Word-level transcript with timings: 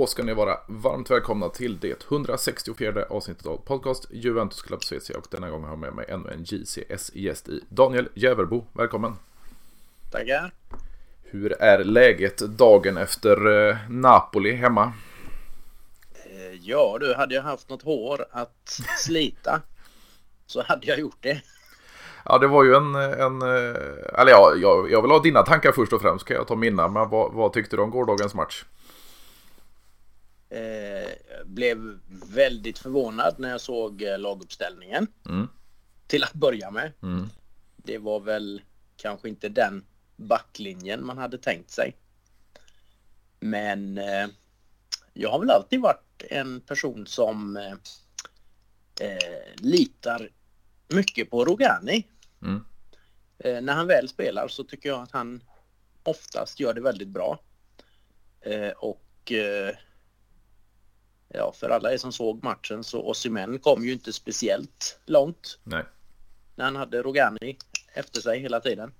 Då 0.00 0.06
ska 0.06 0.22
ni 0.22 0.34
vara 0.34 0.58
varmt 0.66 1.10
välkomna 1.10 1.48
till 1.48 1.78
det 1.78 2.04
164 2.10 3.04
avsnittet 3.10 3.46
av 3.46 3.56
podcast 3.56 4.06
Juventus 4.10 4.62
Club 4.62 4.84
CC 4.84 5.10
och 5.10 5.26
denna 5.30 5.50
gång 5.50 5.62
har 5.62 5.70
jag 5.70 5.78
med 5.78 5.94
mig 5.94 6.06
ännu 6.08 6.30
en 6.30 6.44
JCS-gäst 6.44 7.48
i 7.48 7.60
Daniel 7.68 8.08
Jäverbo. 8.14 8.64
Välkommen! 8.72 9.16
Tackar! 10.12 10.52
Hur 11.22 11.62
är 11.62 11.84
läget 11.84 12.38
dagen 12.38 12.96
efter 12.96 13.68
eh, 13.68 13.76
Napoli 13.88 14.52
hemma? 14.52 14.92
Eh, 16.12 16.54
ja 16.62 16.96
du, 17.00 17.14
hade 17.14 17.34
jag 17.34 17.42
haft 17.42 17.68
något 17.68 17.82
hår 17.82 18.26
att 18.30 18.80
slita 18.98 19.60
så 20.46 20.62
hade 20.62 20.86
jag 20.86 20.98
gjort 20.98 21.18
det. 21.20 21.42
Ja, 22.24 22.38
det 22.38 22.46
var 22.46 22.64
ju 22.64 22.74
en... 22.74 22.94
en 22.94 23.42
eh, 23.42 24.20
eller 24.20 24.30
ja, 24.30 24.52
jag, 24.56 24.90
jag 24.90 25.02
vill 25.02 25.10
ha 25.10 25.22
dina 25.22 25.42
tankar 25.42 25.72
först 25.72 25.92
och 25.92 26.02
främst. 26.02 26.24
Kan 26.24 26.36
jag 26.36 26.48
ta 26.48 26.56
mina. 26.56 26.88
Men 26.88 27.08
vad, 27.08 27.32
vad 27.32 27.52
tyckte 27.52 27.76
du 27.76 27.82
om 27.82 27.90
gårdagens 27.90 28.34
match? 28.34 28.64
Eh, 30.50 31.10
blev 31.44 31.98
väldigt 32.34 32.78
förvånad 32.78 33.34
när 33.38 33.50
jag 33.50 33.60
såg 33.60 34.02
eh, 34.02 34.18
laguppställningen. 34.18 35.06
Mm. 35.26 35.48
Till 36.06 36.24
att 36.24 36.32
börja 36.32 36.70
med. 36.70 36.92
Mm. 37.02 37.28
Det 37.76 37.98
var 37.98 38.20
väl 38.20 38.62
kanske 38.96 39.28
inte 39.28 39.48
den 39.48 39.84
backlinjen 40.16 41.06
man 41.06 41.18
hade 41.18 41.38
tänkt 41.38 41.70
sig. 41.70 41.96
Men 43.40 43.98
eh, 43.98 44.26
jag 45.12 45.30
har 45.30 45.40
väl 45.40 45.50
alltid 45.50 45.80
varit 45.80 46.22
en 46.30 46.60
person 46.60 47.06
som 47.06 47.56
eh, 47.56 47.72
eh 49.00 49.54
litar 49.56 50.30
mycket 50.88 51.30
på 51.30 51.44
Rogani. 51.44 52.06
Mm. 52.42 52.64
Eh, 53.38 53.62
när 53.62 53.72
han 53.72 53.86
väl 53.86 54.08
spelar 54.08 54.48
så 54.48 54.64
tycker 54.64 54.88
jag 54.88 55.02
att 55.02 55.12
han 55.12 55.42
oftast 56.02 56.60
gör 56.60 56.74
det 56.74 56.80
väldigt 56.80 57.08
bra. 57.08 57.40
Eh, 58.40 58.70
och 58.70 59.32
eh, 59.32 59.74
ja, 61.34 61.52
för 61.52 61.70
alla 61.70 61.92
er 61.92 61.96
som 61.96 62.12
såg 62.12 62.44
matchen 62.44 62.84
så 62.84 63.02
Osimhen 63.02 63.58
kom 63.58 63.84
ju 63.84 63.92
inte 63.92 64.12
speciellt 64.12 64.98
långt. 65.06 65.58
Nej. 65.64 65.84
När 66.54 66.64
han 66.64 66.76
hade 66.76 67.02
Rogani 67.02 67.58
efter 67.94 68.20
sig 68.20 68.40
hela 68.40 68.60
tiden. 68.60 68.92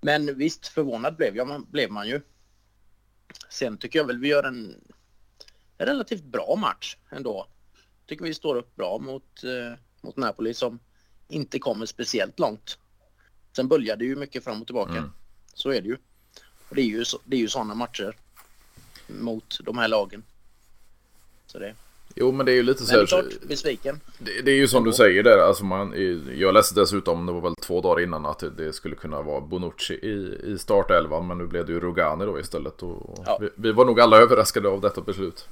Men 0.00 0.38
visst, 0.38 0.66
förvånad 0.66 1.16
blev, 1.16 1.36
jag, 1.36 1.66
blev 1.66 1.90
man 1.90 2.08
ju. 2.08 2.20
Sen 3.48 3.78
tycker 3.78 3.98
jag 3.98 4.06
väl 4.06 4.18
vi 4.18 4.28
gör 4.28 4.42
en, 4.42 4.74
en 5.78 5.86
relativt 5.86 6.24
bra 6.24 6.56
match 6.56 6.96
ändå. 7.10 7.46
Tycker 8.06 8.24
vi 8.24 8.34
står 8.34 8.56
upp 8.56 8.76
bra 8.76 8.98
mot, 8.98 9.44
eh, 9.44 9.78
mot 10.00 10.16
Napoli 10.16 10.54
som 10.54 10.78
inte 11.28 11.58
kommer 11.58 11.86
speciellt 11.86 12.38
långt. 12.38 12.78
Sen 13.56 13.68
böljar 13.68 13.96
det 13.96 14.04
ju 14.04 14.16
mycket 14.16 14.44
fram 14.44 14.60
och 14.60 14.66
tillbaka. 14.66 14.92
Mm. 14.92 15.12
Så 15.54 15.70
är 15.70 15.80
det 15.80 15.88
ju. 15.88 15.96
Och 16.68 16.74
det 16.74 16.82
är 16.82 16.86
ju, 16.86 17.04
det 17.24 17.36
är 17.36 17.40
ju 17.40 17.48
sådana 17.48 17.74
matcher 17.74 18.16
mot 19.06 19.58
de 19.64 19.78
här 19.78 19.88
lagen. 19.88 20.22
Så 21.54 21.60
det. 21.60 21.74
Jo 22.14 22.32
men 22.32 22.46
det 22.46 22.52
är 22.52 22.56
ju 22.56 22.62
lite 22.62 22.84
så 22.84 22.96
här, 22.96 23.06
klart, 23.06 23.24
besviken. 23.48 24.00
Det, 24.18 24.42
det, 24.42 24.50
är 24.50 24.56
ju 24.56 24.68
som 24.68 24.84
du 24.84 24.92
säger 24.92 25.22
där, 25.22 25.38
alltså 25.38 25.64
man, 25.64 25.94
jag 26.36 26.54
läste 26.54 26.80
dessutom, 26.80 27.26
det 27.26 27.32
var 27.32 27.40
väl 27.40 27.54
två 27.54 27.80
dagar 27.80 28.02
innan 28.02 28.26
att 28.26 28.44
det 28.56 28.72
skulle 28.72 28.96
kunna 28.96 29.22
vara 29.22 29.40
Bonucci 29.40 29.94
i, 29.94 30.40
i 30.52 30.58
startelvan 30.58 31.26
men 31.26 31.38
nu 31.38 31.46
blev 31.46 31.66
det 31.66 31.72
ju 31.72 31.80
Rogani 31.80 32.24
då 32.24 32.40
istället 32.40 32.82
och 32.82 33.22
ja. 33.26 33.38
vi, 33.40 33.48
vi, 33.54 33.72
var 33.72 33.84
nog 33.84 34.00
alla 34.00 34.16
överraskade 34.16 34.68
av 34.68 34.80
detta 34.80 35.00
beslut. 35.00 35.48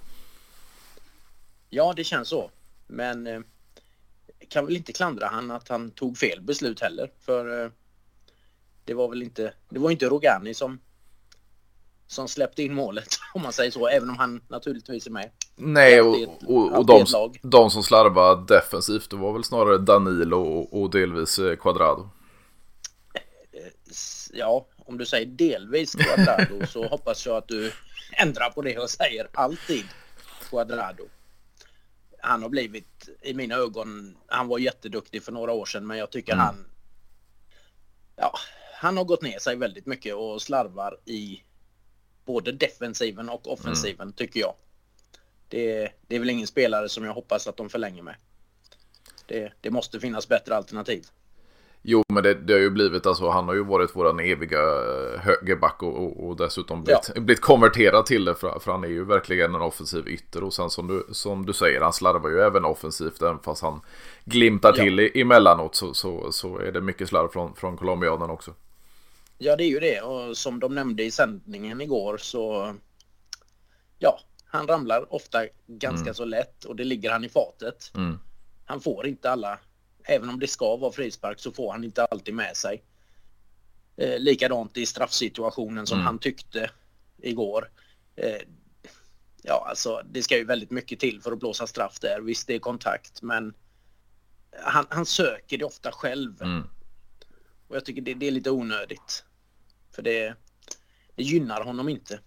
Ja 1.70 1.92
det 1.96 2.04
känns 2.04 2.28
så, 2.28 2.50
men 2.86 3.26
eh, 3.26 3.40
kan 4.48 4.66
väl 4.66 4.76
inte 4.76 4.92
klandra 4.92 5.26
han 5.26 5.50
att 5.50 5.68
han 5.68 5.90
tog 5.90 6.18
fel 6.18 6.40
beslut 6.40 6.80
heller 6.80 7.10
för 7.20 7.64
eh, 7.64 7.70
det 8.84 8.94
var 8.94 9.08
väl 9.08 9.22
inte, 9.22 9.54
det 9.68 9.78
var 9.78 9.90
inte 9.90 10.06
Rogani 10.06 10.54
som 10.54 10.78
som 12.12 12.28
släppte 12.28 12.62
in 12.62 12.74
målet 12.74 13.08
om 13.34 13.42
man 13.42 13.52
säger 13.52 13.70
så, 13.70 13.88
även 13.88 14.10
om 14.10 14.16
han 14.18 14.40
naturligtvis 14.48 15.06
är 15.06 15.10
med. 15.10 15.30
Nej, 15.56 16.00
och, 16.00 16.16
och, 16.46 16.78
och 16.78 16.86
de, 16.86 17.06
de, 17.42 17.70
som 17.70 17.82
slarvade 17.82 18.54
defensivt, 18.54 19.10
det 19.10 19.16
var 19.16 19.32
väl 19.32 19.44
snarare 19.44 19.78
Danilo 19.78 20.40
och, 20.40 20.82
och 20.82 20.90
delvis 20.90 21.40
Quadrado. 21.60 22.10
Eh, 23.14 23.60
ja, 24.32 24.66
om 24.76 24.98
du 24.98 25.06
säger 25.06 25.26
delvis 25.26 25.94
Quadrado 25.94 26.66
så 26.68 26.86
hoppas 26.86 27.26
jag 27.26 27.36
att 27.36 27.48
du 27.48 27.72
ändrar 28.12 28.50
på 28.50 28.62
det 28.62 28.78
och 28.78 28.90
säger 28.90 29.28
alltid 29.32 29.84
Quadrado. 30.50 31.04
Han 32.20 32.42
har 32.42 32.48
blivit, 32.48 33.08
i 33.22 33.34
mina 33.34 33.54
ögon, 33.54 34.16
han 34.26 34.48
var 34.48 34.58
jätteduktig 34.58 35.22
för 35.22 35.32
några 35.32 35.52
år 35.52 35.64
sedan 35.64 35.86
men 35.86 35.98
jag 35.98 36.10
tycker 36.10 36.32
mm. 36.32 36.44
han... 36.44 36.64
Ja, 38.16 38.38
han 38.74 38.96
har 38.96 39.04
gått 39.04 39.22
ner 39.22 39.38
sig 39.38 39.56
väldigt 39.56 39.86
mycket 39.86 40.14
och 40.14 40.42
slarvar 40.42 40.98
i 41.04 41.42
både 42.24 42.52
defensiven 42.52 43.28
och 43.28 43.52
offensiven 43.52 44.02
mm. 44.02 44.12
tycker 44.12 44.40
jag. 44.40 44.54
Det, 45.52 45.92
det, 46.06 46.16
är 46.16 46.18
väl 46.18 46.30
ingen 46.30 46.46
spelare 46.46 46.88
som 46.88 47.04
jag 47.04 47.12
hoppas 47.12 47.46
att 47.46 47.56
de 47.56 47.68
förlänger 47.68 48.02
med. 48.02 48.14
Det, 49.26 49.52
det 49.60 49.70
måste 49.70 50.00
finnas 50.00 50.28
bättre 50.28 50.56
alternativ. 50.56 51.04
Jo, 51.82 52.02
men 52.08 52.22
det, 52.22 52.34
det, 52.34 52.52
har 52.52 52.60
ju 52.60 52.70
blivit 52.70 53.06
alltså, 53.06 53.28
han 53.28 53.48
har 53.48 53.54
ju 53.54 53.64
varit 53.64 53.96
våran 53.96 54.20
eviga 54.20 54.58
eh, 54.58 55.20
högerback 55.20 55.82
och, 55.82 56.04
och, 56.04 56.28
och 56.28 56.36
dessutom 56.36 56.84
blivit, 56.84 57.10
ja. 57.14 57.20
blivit 57.20 57.40
konverterad 57.40 58.06
till 58.06 58.24
det 58.24 58.34
för, 58.34 58.58
för, 58.58 58.72
han 58.72 58.84
är 58.84 58.88
ju 58.88 59.04
verkligen 59.04 59.54
en 59.54 59.62
offensiv 59.62 60.08
ytter 60.08 60.44
och 60.44 60.54
sen 60.54 60.70
som 60.70 60.86
du, 60.86 61.06
som 61.14 61.46
du 61.46 61.52
säger, 61.52 61.80
han 61.80 61.92
slarvar 61.92 62.30
ju 62.30 62.40
även 62.40 62.64
offensivt 62.64 63.22
även 63.22 63.38
fast 63.38 63.62
han 63.62 63.80
glimtar 64.24 64.72
till 64.72 65.10
emellanåt 65.14 65.74
så, 65.74 65.94
så, 65.94 66.32
så 66.32 66.58
är 66.58 66.72
det 66.72 66.80
mycket 66.80 67.08
slarv 67.08 67.28
från, 67.28 67.54
från 67.54 67.76
colombianen 67.76 68.30
också. 68.30 68.54
Ja, 69.38 69.56
det 69.56 69.64
är 69.64 69.68
ju 69.68 69.80
det 69.80 70.00
och 70.00 70.36
som 70.36 70.60
de 70.60 70.74
nämnde 70.74 71.02
i 71.02 71.10
sändningen 71.10 71.80
igår 71.80 72.16
så 72.16 72.74
ja, 73.98 74.20
han 74.52 74.66
ramlar 74.66 75.14
ofta 75.14 75.46
ganska 75.66 76.02
mm. 76.02 76.14
så 76.14 76.24
lätt 76.24 76.64
och 76.64 76.76
det 76.76 76.84
ligger 76.84 77.10
han 77.10 77.24
i 77.24 77.28
fatet. 77.28 77.92
Mm. 77.94 78.18
Han 78.64 78.80
får 78.80 79.06
inte 79.06 79.30
alla, 79.30 79.58
även 80.04 80.28
om 80.28 80.40
det 80.40 80.46
ska 80.46 80.76
vara 80.76 80.92
frispark 80.92 81.40
så 81.40 81.52
får 81.52 81.72
han 81.72 81.84
inte 81.84 82.04
alltid 82.04 82.34
med 82.34 82.56
sig. 82.56 82.82
Eh, 83.96 84.18
likadant 84.18 84.76
i 84.76 84.86
straffsituationen 84.86 85.86
som 85.86 85.96
mm. 85.96 86.06
han 86.06 86.18
tyckte 86.18 86.70
igår. 87.18 87.70
Eh, 88.16 88.40
ja, 89.42 89.66
alltså 89.68 90.02
det 90.10 90.22
ska 90.22 90.36
ju 90.36 90.44
väldigt 90.44 90.70
mycket 90.70 91.00
till 91.00 91.20
för 91.22 91.32
att 91.32 91.38
blåsa 91.38 91.66
straff 91.66 92.00
där. 92.00 92.20
Visst, 92.20 92.46
det 92.46 92.54
är 92.54 92.58
kontakt, 92.58 93.22
men 93.22 93.54
han, 94.62 94.86
han 94.88 95.06
söker 95.06 95.58
det 95.58 95.64
ofta 95.64 95.92
själv. 95.92 96.42
Mm. 96.42 96.62
Och 97.68 97.76
jag 97.76 97.84
tycker 97.84 98.02
det, 98.02 98.14
det, 98.14 98.26
är 98.26 98.30
lite 98.30 98.50
onödigt. 98.50 99.24
För 99.94 100.02
det, 100.02 100.34
det 101.14 101.22
gynnar 101.22 101.64
honom 101.64 101.88
inte. 101.88 102.20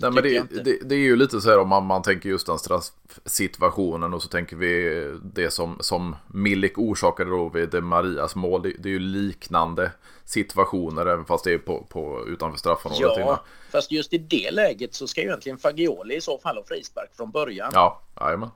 Nej, 0.00 0.10
men 0.10 0.22
det, 0.22 0.64
det, 0.64 0.78
det, 0.88 0.94
är 0.94 0.98
ju 0.98 1.16
lite 1.16 1.40
så 1.40 1.50
här 1.50 1.58
om 1.58 1.68
man, 1.68 1.86
man 1.86 2.02
tänker 2.02 2.28
just 2.28 2.46
den 2.46 2.58
straffsituationen 2.58 4.14
och 4.14 4.22
så 4.22 4.28
tänker 4.28 4.56
vi 4.56 5.04
det 5.22 5.50
som, 5.50 5.76
som 5.80 6.16
Milik 6.26 6.78
orsakade 6.78 7.30
då 7.30 7.48
vid 7.48 7.82
Marias 7.82 8.34
mål. 8.34 8.62
Det, 8.62 8.72
det 8.78 8.88
är 8.88 8.92
ju 8.92 8.98
liknande 8.98 9.92
situationer 10.24 11.06
även 11.06 11.24
fast 11.24 11.44
det 11.44 11.52
är 11.52 11.58
på, 11.58 11.86
på 11.88 12.24
utanför 12.28 12.58
straffområdet. 12.58 13.16
Ja, 13.16 13.22
innan. 13.22 13.38
fast 13.70 13.90
just 13.90 14.12
i 14.12 14.18
det 14.18 14.50
läget 14.50 14.94
så 14.94 15.06
ska 15.06 15.20
ju 15.20 15.26
egentligen 15.26 15.58
Fagioli 15.58 16.16
i 16.16 16.20
så 16.20 16.38
fall 16.38 16.56
ha 16.56 16.64
frispark 16.64 17.10
från 17.16 17.30
början. 17.30 17.70
Ja, 17.74 18.02
jajamän. 18.20 18.50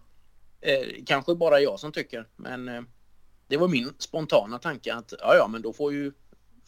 Eh, 0.60 1.04
kanske 1.06 1.34
bara 1.34 1.60
jag 1.60 1.80
som 1.80 1.92
tycker, 1.92 2.26
men 2.36 2.68
eh, 2.68 2.82
det 3.48 3.56
var 3.56 3.68
min 3.68 3.92
spontana 3.98 4.58
tanke 4.58 4.94
att 4.94 5.12
ja, 5.20 5.34
ja, 5.36 5.48
men 5.48 5.62
då 5.62 5.72
får 5.72 5.92
ju 5.92 6.12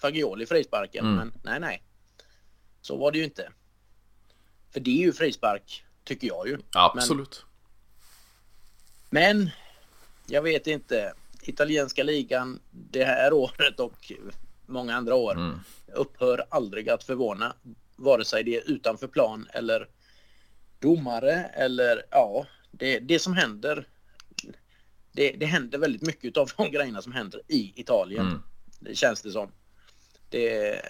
Fagioli 0.00 0.46
frisparken. 0.46 1.04
Mm. 1.04 1.16
Men 1.16 1.32
nej, 1.42 1.60
nej. 1.60 1.82
Så 2.80 2.96
var 2.96 3.12
det 3.12 3.18
ju 3.18 3.24
inte. 3.24 3.48
För 4.74 4.80
det 4.80 4.90
är 4.90 5.02
ju 5.06 5.12
frispark, 5.12 5.84
tycker 6.04 6.26
jag 6.26 6.48
ju. 6.48 6.58
Absolut. 6.72 7.44
Men, 9.10 9.38
men 9.38 9.50
jag 10.26 10.42
vet 10.42 10.66
inte. 10.66 11.12
Italienska 11.42 12.02
ligan 12.02 12.60
det 12.70 13.04
här 13.04 13.32
året 13.32 13.80
och 13.80 14.12
många 14.66 14.96
andra 14.96 15.14
år 15.14 15.32
mm. 15.32 15.60
upphör 15.86 16.44
aldrig 16.48 16.88
att 16.88 17.04
förvåna. 17.04 17.54
Vare 17.96 18.24
sig 18.24 18.44
det 18.44 18.56
är 18.56 18.70
utanför 18.70 19.06
plan 19.06 19.48
eller 19.52 19.88
domare 20.78 21.44
eller 21.44 22.02
ja, 22.10 22.46
det, 22.70 22.98
det 22.98 23.18
som 23.18 23.34
händer. 23.34 23.86
Det, 25.12 25.32
det 25.32 25.46
händer 25.46 25.78
väldigt 25.78 26.02
mycket 26.02 26.36
av 26.36 26.50
de 26.56 26.70
grejerna 26.70 27.02
som 27.02 27.12
händer 27.12 27.40
i 27.48 27.72
Italien. 27.76 28.26
Mm. 28.26 28.42
Det 28.80 28.94
känns 28.94 29.22
det 29.22 29.30
som. 29.30 29.50
Det, 30.28 30.80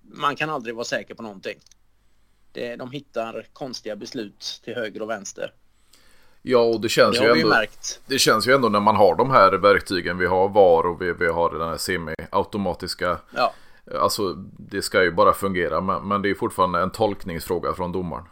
man 0.00 0.36
kan 0.36 0.50
aldrig 0.50 0.74
vara 0.74 0.84
säker 0.84 1.14
på 1.14 1.22
någonting. 1.22 1.58
Det, 2.52 2.76
de 2.76 2.90
hittar 2.90 3.46
konstiga 3.52 3.96
beslut 3.96 4.60
till 4.64 4.74
höger 4.74 5.02
och 5.02 5.10
vänster. 5.10 5.52
Ja, 6.42 6.58
och 6.58 6.80
det 6.80 6.88
känns, 6.88 7.18
det 7.18 7.24
ju 7.24 7.30
ändå, 7.30 7.64
det 8.06 8.18
känns 8.18 8.48
ju 8.48 8.54
ändå 8.54 8.68
när 8.68 8.80
man 8.80 8.96
har 8.96 9.14
de 9.14 9.30
här 9.30 9.52
verktygen. 9.52 10.18
Vi 10.18 10.26
har 10.26 10.48
VAR 10.48 10.86
och 10.86 11.02
vi, 11.02 11.12
vi 11.12 11.26
har 11.26 11.50
den 11.50 11.68
här 11.68 11.76
semi-automatiska. 11.76 13.18
Ja. 13.34 13.54
Alltså, 13.94 14.32
det 14.58 14.82
ska 14.82 15.02
ju 15.02 15.10
bara 15.10 15.32
fungera. 15.32 15.80
Men, 15.80 16.08
men 16.08 16.22
det 16.22 16.30
är 16.30 16.34
fortfarande 16.34 16.80
en 16.80 16.90
tolkningsfråga 16.90 17.74
från 17.74 17.92
domaren. 17.92 18.24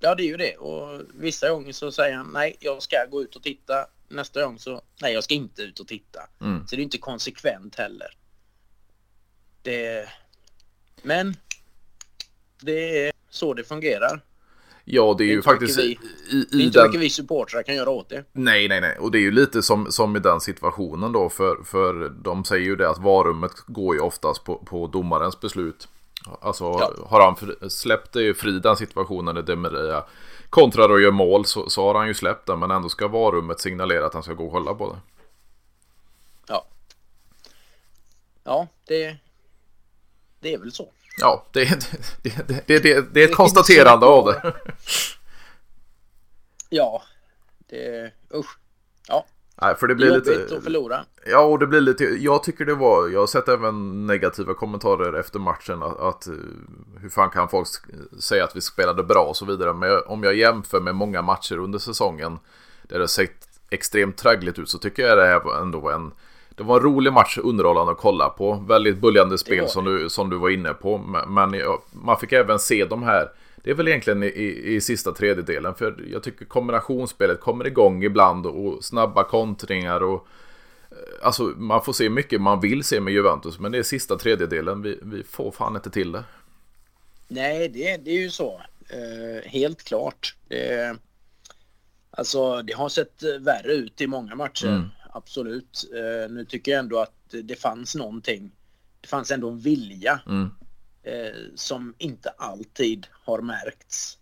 Ja, 0.00 0.14
det 0.14 0.22
är 0.22 0.26
ju 0.26 0.36
det. 0.36 0.56
Och 0.56 1.00
vissa 1.14 1.50
gånger 1.50 1.72
så 1.72 1.92
säger 1.92 2.16
han 2.16 2.30
nej, 2.34 2.56
jag 2.60 2.82
ska 2.82 2.96
gå 3.10 3.22
ut 3.22 3.36
och 3.36 3.42
titta. 3.42 3.86
Nästa 4.08 4.44
gång 4.44 4.58
så 4.58 4.82
nej, 5.02 5.14
jag 5.14 5.24
ska 5.24 5.34
inte 5.34 5.62
ut 5.62 5.80
och 5.80 5.88
titta. 5.88 6.20
Mm. 6.40 6.66
Så 6.66 6.76
det 6.76 6.82
är 6.82 6.84
inte 6.84 6.98
konsekvent 6.98 7.74
heller. 7.74 8.16
Det... 9.62 10.08
Men 11.02 11.36
det 12.60 13.06
är 13.06 13.12
så 13.36 13.54
det 13.54 13.64
fungerar. 13.64 14.20
Ja, 14.88 15.14
det 15.18 15.24
är, 15.24 15.26
det 15.26 15.32
är 15.32 15.34
ju 15.34 15.42
faktiskt... 15.42 15.78
Vi, 15.78 15.82
i, 15.82 16.36
i 16.36 16.46
det 16.50 16.56
är 16.56 16.60
inte 16.60 16.78
den... 16.78 16.86
mycket 16.86 17.00
vi 17.00 17.10
supportrar 17.10 17.62
kan 17.62 17.74
göra 17.74 17.90
åt 17.90 18.08
det. 18.08 18.24
Nej, 18.32 18.68
nej, 18.68 18.80
nej. 18.80 18.98
Och 18.98 19.10
det 19.10 19.18
är 19.18 19.20
ju 19.20 19.30
lite 19.30 19.62
som, 19.62 19.92
som 19.92 20.16
i 20.16 20.18
den 20.18 20.40
situationen 20.40 21.12
då. 21.12 21.28
För, 21.28 21.62
för 21.64 22.08
de 22.08 22.44
säger 22.44 22.64
ju 22.64 22.76
det 22.76 22.90
att 22.90 22.98
varummet 22.98 23.52
går 23.66 23.94
ju 23.94 24.00
oftast 24.00 24.44
på, 24.44 24.56
på 24.56 24.86
domarens 24.86 25.40
beslut. 25.40 25.88
Alltså 26.40 26.64
ja. 26.64 26.92
har 27.06 27.20
han 27.20 27.70
släppt 27.70 28.12
det 28.12 28.34
fri 28.34 28.58
den 28.58 28.76
situationen 28.76 29.34
där 29.34 29.42
Demaria 29.42 30.04
kontrar 30.50 30.88
och 30.88 31.00
gör 31.00 31.10
mål 31.10 31.44
så, 31.44 31.70
så 31.70 31.82
har 31.82 31.94
han 31.94 32.08
ju 32.08 32.14
släppt 32.14 32.46
den. 32.46 32.58
Men 32.58 32.70
ändå 32.70 32.88
ska 32.88 33.08
varummet 33.08 33.60
signalera 33.60 34.06
att 34.06 34.14
han 34.14 34.22
ska 34.22 34.32
gå 34.32 34.46
och 34.46 34.52
kolla 34.52 34.74
på 34.74 34.92
det. 34.92 34.98
Ja. 36.48 36.66
Ja, 38.44 38.68
det, 38.86 39.16
det 40.40 40.54
är 40.54 40.58
väl 40.58 40.72
så. 40.72 40.92
Ja, 41.20 41.46
det, 41.52 41.64
det, 42.22 42.48
det, 42.66 42.78
det, 42.78 43.14
det, 43.14 43.22
är 43.22 43.28
ett 43.28 43.36
konstaterande 43.36 44.06
av 44.06 44.26
det. 44.26 44.54
Ja, 46.68 47.02
det... 47.70 48.12
Usch. 48.34 48.58
Ja. 49.08 49.26
Nej, 49.62 49.76
för 49.76 49.86
det 49.86 49.94
blir 49.94 50.08
Jobbigt 50.08 50.26
lite... 50.26 50.56
att 50.56 50.64
förlora. 50.64 51.04
Ja, 51.26 51.40
och 51.40 51.58
det 51.58 51.66
blir 51.66 51.80
lite... 51.80 52.04
Jag 52.04 52.42
tycker 52.42 52.64
det 52.64 52.74
var... 52.74 53.08
Jag 53.08 53.20
har 53.20 53.26
sett 53.26 53.48
även 53.48 54.06
negativa 54.06 54.54
kommentarer 54.54 55.20
efter 55.20 55.38
matchen 55.38 55.82
att, 55.82 56.00
att 56.00 56.28
hur 57.00 57.08
fan 57.08 57.30
kan 57.30 57.48
folk 57.48 57.68
säga 58.20 58.44
att 58.44 58.56
vi 58.56 58.60
spelade 58.60 59.02
bra 59.02 59.24
och 59.24 59.36
så 59.36 59.44
vidare. 59.44 59.74
Men 59.74 60.02
om 60.06 60.22
jag 60.22 60.34
jämför 60.34 60.80
med 60.80 60.94
många 60.94 61.22
matcher 61.22 61.58
under 61.58 61.78
säsongen 61.78 62.38
där 62.82 62.98
det 62.98 63.08
sett 63.08 63.48
extremt 63.70 64.16
traggligt 64.16 64.58
ut 64.58 64.68
så 64.68 64.78
tycker 64.78 65.02
jag 65.02 65.18
det 65.18 65.26
här 65.26 65.60
ändå 65.60 65.80
var 65.80 65.92
en 65.92 66.12
det 66.56 66.62
var 66.62 66.76
en 66.76 66.82
rolig 66.82 67.12
match, 67.12 67.38
underhållande 67.38 67.92
att 67.92 67.98
kolla 67.98 68.28
på. 68.28 68.54
Väldigt 68.54 68.98
buljande 68.98 69.38
spel 69.38 69.68
som 69.68 69.84
du, 69.84 70.10
som 70.10 70.30
du 70.30 70.38
var 70.38 70.50
inne 70.50 70.74
på. 70.74 70.98
Men 71.28 71.62
man 71.90 72.18
fick 72.18 72.32
även 72.32 72.58
se 72.58 72.84
de 72.84 73.02
här. 73.02 73.30
Det 73.56 73.70
är 73.70 73.74
väl 73.74 73.88
egentligen 73.88 74.22
i, 74.22 74.62
i 74.64 74.80
sista 74.80 75.12
tredjedelen. 75.12 75.74
För 75.74 76.04
jag 76.12 76.22
tycker 76.22 76.44
kombinationsspelet 76.44 77.40
kommer 77.40 77.66
igång 77.66 78.04
ibland. 78.04 78.46
Och 78.46 78.84
snabba 78.84 79.24
kontringar 79.24 80.02
och... 80.02 80.26
Eh, 80.90 80.96
alltså 81.26 81.42
man 81.42 81.84
får 81.84 81.92
se 81.92 82.08
mycket 82.08 82.40
man 82.40 82.60
vill 82.60 82.84
se 82.84 83.00
med 83.00 83.14
Juventus. 83.14 83.58
Men 83.58 83.72
det 83.72 83.78
är 83.78 83.82
sista 83.82 84.16
tredjedelen. 84.16 84.82
Vi, 84.82 84.98
vi 85.02 85.22
får 85.22 85.50
fan 85.50 85.76
inte 85.76 85.90
till 85.90 86.12
det. 86.12 86.24
Nej, 87.28 87.68
det, 87.68 87.96
det 87.96 88.10
är 88.10 88.22
ju 88.22 88.30
så. 88.30 88.60
Uh, 88.94 89.48
helt 89.50 89.82
klart. 89.82 90.36
Det, 90.48 90.96
alltså 92.10 92.62
det 92.62 92.72
har 92.72 92.88
sett 92.88 93.22
värre 93.40 93.72
ut 93.72 94.00
i 94.00 94.06
många 94.06 94.34
matcher. 94.34 94.66
Mm 94.66 94.88
absolut. 95.16 95.90
Eh, 95.94 96.30
nu 96.30 96.44
tycker 96.44 96.72
jag 96.72 96.78
ändå 96.78 96.98
att 96.98 97.34
det 97.42 97.56
fanns 97.56 97.94
någonting. 97.94 98.50
Det 99.00 99.08
fanns 99.08 99.30
ändå 99.30 99.50
en 99.50 99.58
vilja 99.58 100.20
mm. 100.26 100.50
eh, 101.02 101.34
som 101.54 101.94
inte 101.98 102.28
alltid 102.28 103.06
har 103.12 103.40
märkts. 103.40 104.18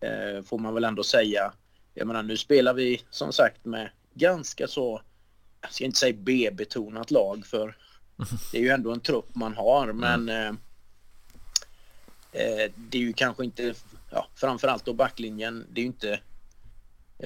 Eh, 0.00 0.42
får 0.42 0.58
man 0.58 0.74
väl 0.74 0.84
ändå 0.84 1.02
säga. 1.02 1.52
Jag 1.94 2.06
menar 2.06 2.22
nu 2.22 2.36
spelar 2.36 2.74
vi 2.74 3.02
som 3.10 3.32
sagt 3.32 3.64
med 3.64 3.90
ganska 4.14 4.68
så, 4.68 5.02
jag 5.60 5.72
ska 5.72 5.84
inte 5.84 5.98
säga 5.98 6.16
B-betonat 6.18 7.10
lag 7.10 7.46
för 7.46 7.76
det 8.52 8.58
är 8.58 8.62
ju 8.62 8.68
ändå 8.68 8.92
en 8.92 9.00
trupp 9.00 9.34
man 9.34 9.54
har 9.54 9.84
mm. 9.84 9.96
men 9.96 10.28
mm. 10.28 10.58
eh, 12.32 12.72
det 12.76 12.98
är 12.98 13.02
ju 13.02 13.12
kanske 13.12 13.44
inte, 13.44 13.74
ja, 14.10 14.26
framförallt 14.34 14.84
då 14.84 14.92
backlinjen, 14.92 15.66
det 15.70 15.80
är 15.80 15.82
ju 15.82 15.86
inte 15.86 16.20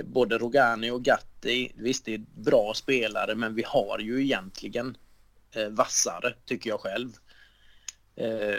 både 0.03 0.39
Rogani 0.39 0.91
och 0.91 1.03
Gatti, 1.03 1.73
visst 1.75 2.05
det 2.05 2.15
är 2.15 2.25
bra 2.35 2.75
spelare 2.75 3.35
men 3.35 3.55
vi 3.55 3.63
har 3.67 3.99
ju 3.99 4.23
egentligen 4.23 4.97
eh, 5.53 5.69
vassare 5.69 6.35
tycker 6.45 6.71
jag 6.71 6.81
själv. 6.81 7.13
Eh, 8.17 8.57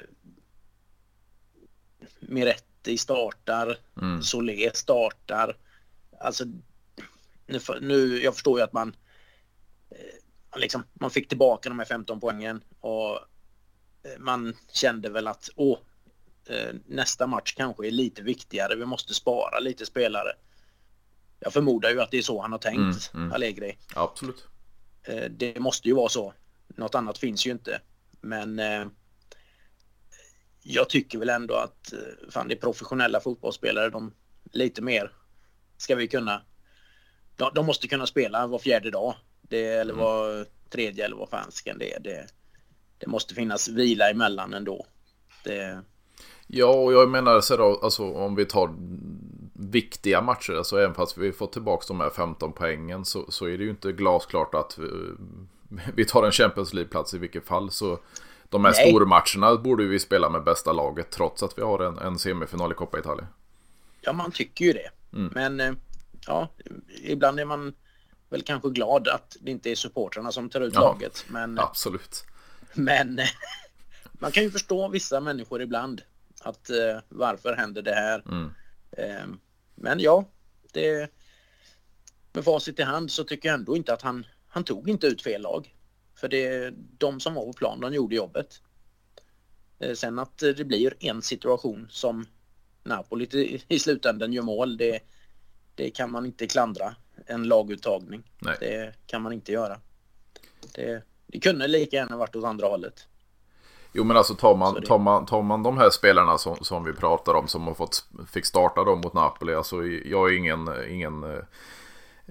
Miretti 2.20 2.98
startar, 2.98 3.78
mm. 4.02 4.22
Solé 4.22 4.72
startar. 4.74 5.58
Alltså 6.20 6.46
nu, 7.48 7.60
nu, 7.82 8.24
jag 8.24 8.34
förstår 8.34 8.60
ju 8.60 8.64
att 8.64 8.74
man 8.74 8.96
eh, 9.90 10.60
liksom, 10.60 10.84
man 10.94 11.12
fick 11.12 11.28
tillbaka 11.28 11.70
de 11.70 11.80
här 11.80 11.86
15 11.86 12.20
poängen 12.20 12.64
och 12.80 13.12
eh, 14.04 14.20
man 14.20 14.54
kände 14.72 15.10
väl 15.10 15.28
att 15.28 15.50
åh, 15.56 15.80
eh, 16.50 16.76
nästa 16.86 17.28
match 17.28 17.54
kanske 17.54 17.88
är 17.88 17.92
lite 17.92 18.22
viktigare. 18.22 18.76
Vi 18.76 18.86
måste 18.86 19.14
spara 19.14 19.60
lite 19.60 19.86
spelare. 19.86 20.34
Jag 21.40 21.54
förmodar 21.54 21.90
ju 21.90 22.02
att 22.02 22.12
det 22.12 22.18
är 22.18 22.22
så 22.22 22.42
han 22.42 22.52
har 22.52 22.60
tänkt, 22.60 23.12
mm, 23.14 23.24
mm. 23.24 23.32
Allegri. 23.34 23.78
Absolut. 23.96 24.46
Eh, 25.04 25.24
det 25.30 25.60
måste 25.60 25.88
ju 25.88 25.96
vara 25.96 26.10
så. 26.10 26.34
Något 26.68 26.96
annat 26.96 27.18
finns 27.18 27.48
ju 27.48 27.52
inte. 27.52 27.82
Men 28.22 28.60
eh, 28.60 28.86
jag 30.62 30.90
tycker 30.90 31.20
väl 31.20 31.30
ändå 31.30 31.56
att 31.56 31.94
eh, 31.94 32.30
fan, 32.30 32.48
det 32.48 32.54
är 32.54 32.60
professionella 32.60 33.20
fotbollsspelare. 33.20 33.90
De 33.90 34.14
lite 34.52 34.82
mer 34.82 35.12
ska 35.78 35.96
vi 35.96 36.08
kunna. 36.08 36.42
De, 37.36 37.52
de 37.56 37.66
måste 37.66 37.88
kunna 37.88 38.08
spela 38.08 38.48
var 38.48 38.60
fjärde 38.60 38.92
dag. 38.92 39.16
Det, 39.42 39.66
eller 39.66 39.94
mm. 39.94 40.06
var 40.06 40.46
tredje 40.70 41.06
eller 41.06 41.16
vad 41.16 41.30
fansken 41.30 41.78
det 41.78 41.94
är. 41.94 42.00
Det, 42.00 42.28
det 42.98 43.08
måste 43.08 43.36
finnas 43.36 43.68
vila 43.68 44.10
emellan 44.10 44.54
ändå. 44.54 44.86
Det... 45.44 45.82
Ja, 46.48 46.66
och 46.66 46.94
jag 46.94 47.10
menar 47.10 47.42
så 47.42 47.58
då, 47.58 47.80
alltså 47.84 48.14
om 48.14 48.36
vi 48.36 48.46
tar 48.46 48.76
viktiga 49.60 50.22
matcher. 50.22 50.54
Alltså 50.54 50.80
även 50.80 50.96
fast 50.96 51.18
vi 51.18 51.32
fått 51.32 51.54
tillbaka 51.54 51.86
de 51.88 52.00
här 52.00 52.10
15 52.10 52.54
poängen 52.54 53.06
så, 53.06 53.32
så 53.32 53.46
är 53.46 53.58
det 53.58 53.64
ju 53.64 53.70
inte 53.70 53.92
glasklart 53.92 54.56
att 54.56 54.78
vi, 54.78 54.90
vi 55.96 56.06
tar 56.06 56.24
en 56.24 56.32
Champions 56.32 56.74
League-plats 56.74 57.14
i 57.14 57.18
vilket 57.18 57.48
fall. 57.48 57.72
Så 57.72 58.00
de 58.50 58.66
här 58.66 58.72
Nej. 58.72 58.90
stormatcherna 58.90 59.56
borde 59.56 59.86
vi 59.86 60.00
spela 60.00 60.30
med 60.30 60.44
bästa 60.44 60.74
laget 60.74 61.12
trots 61.12 61.44
att 61.44 61.58
vi 61.58 61.62
har 61.62 61.80
en, 61.80 61.98
en 61.98 62.20
semifinal 62.20 62.72
i 62.72 62.76
Coppa 62.76 63.00
Italia. 63.00 63.28
Ja, 64.02 64.14
man 64.14 64.32
tycker 64.32 64.66
ju 64.66 64.74
det. 64.74 64.90
Mm. 65.14 65.32
Men 65.36 65.60
eh, 65.60 65.74
ja, 66.28 66.50
ibland 67.04 67.40
är 67.40 67.46
man 67.46 67.74
väl 68.30 68.42
kanske 68.42 68.70
glad 68.70 69.08
att 69.08 69.38
det 69.42 69.52
inte 69.52 69.72
är 69.72 69.76
supportrarna 69.76 70.32
som 70.32 70.50
tar 70.50 70.62
ut 70.62 70.74
ja, 70.74 70.82
laget. 70.82 71.26
Men, 71.28 71.60
absolut. 71.60 72.26
Men 72.74 73.20
man 74.12 74.32
kan 74.32 74.44
ju 74.44 74.52
förstå 74.52 74.88
vissa 74.88 75.20
människor 75.20 75.62
ibland. 75.62 76.02
Att 76.42 76.70
eh, 76.70 77.00
varför 77.10 77.54
händer 77.54 77.82
det 77.82 77.94
här? 77.94 78.24
Mm. 78.28 78.52
Eh, 79.78 79.84
men 79.84 80.00
ja, 80.00 80.26
det, 80.72 81.12
med 82.34 82.44
facit 82.44 82.80
i 82.80 82.84
hand 82.84 83.12
så 83.12 83.24
tycker 83.24 83.50
jag 83.50 83.60
ändå 83.60 83.78
inte 83.78 83.94
att 83.94 84.02
han, 84.02 84.26
han 84.48 84.64
tog 84.64 84.90
inte 84.90 85.08
ut 85.08 85.22
fel 85.22 85.42
lag. 85.42 85.76
För 86.16 86.28
det, 86.28 86.74
de 86.98 87.20
som 87.20 87.34
var 87.34 87.46
på 87.46 87.54
plan, 87.54 87.80
de 87.80 87.94
gjorde 87.94 88.16
jobbet. 88.16 88.62
Eh, 89.80 89.94
sen 89.94 90.20
att 90.20 90.38
det 90.38 90.68
blir 90.68 90.94
en 91.00 91.22
situation 91.22 91.88
som 91.90 92.26
Napoli 92.84 93.62
i 93.68 93.80
slutändan 93.80 94.34
gör 94.34 94.44
mål, 94.44 94.78
det, 94.78 95.00
det 95.76 95.90
kan 95.90 96.12
man 96.12 96.26
inte 96.26 96.48
klandra. 96.48 96.96
En 97.26 97.44
laguttagning. 97.44 98.24
Nej. 98.40 98.58
Det 98.60 98.94
kan 99.06 99.22
man 99.22 99.34
inte 99.34 99.52
göra. 99.52 99.80
Det, 100.74 101.04
det 101.28 101.40
kunde 101.40 101.68
lika 101.68 101.96
gärna 101.96 102.18
varit 102.18 102.36
åt 102.36 102.46
andra 102.46 102.68
hållet. 102.68 103.08
Jo 103.96 104.04
men 104.04 104.18
alltså 104.18 104.34
tar 104.36 104.56
man, 104.56 104.82
tar 104.82 105.00
man, 105.00 105.26
tar 105.26 105.42
man 105.42 105.64
de 105.64 105.78
här 105.78 105.90
spelarna 105.90 106.38
som, 106.38 106.56
som 106.62 106.84
vi 106.84 106.94
pratar 106.94 107.34
om 107.34 107.48
som 107.48 107.68
har 107.68 107.74
fått, 107.74 108.06
fick 108.32 108.46
starta 108.46 108.84
dem 108.84 109.02
mot 109.02 109.14
Napoli. 109.14 109.54
Alltså 109.54 109.84
jag 109.86 110.30
är 110.30 110.38
ingen, 110.38 110.70
ingen 110.90 111.24
eh, 111.24 111.40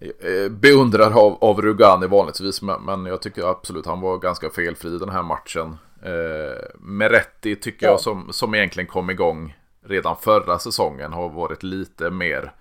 eh, 0.00 0.49
beundrare 0.50 1.14
av, 1.14 1.38
av 1.40 1.62
Rugani 1.62 2.06
vanligtvis. 2.06 2.62
Men, 2.62 2.83
men 2.83 3.06
jag 3.06 3.23
tycker 3.23 3.50
absolut 3.50 3.87
han 3.87 4.00
var 4.00 4.18
ganska 4.18 4.50
felfri 4.50 4.99
den 4.99 5.09
här 5.09 5.23
matchen. 5.23 5.76
Eh, 6.02 6.64
Meretti 6.78 7.56
tycker 7.56 7.87
ja. 7.87 7.92
jag 7.92 8.00
som, 8.00 8.33
som 8.33 8.54
egentligen 8.54 8.87
kom 8.87 9.11
igång 9.11 9.56
redan 9.87 10.16
förra 10.16 10.59
säsongen 10.59 11.12
har 11.12 11.28
varit 11.28 11.62
lite 11.62 12.11
mer 12.11 12.52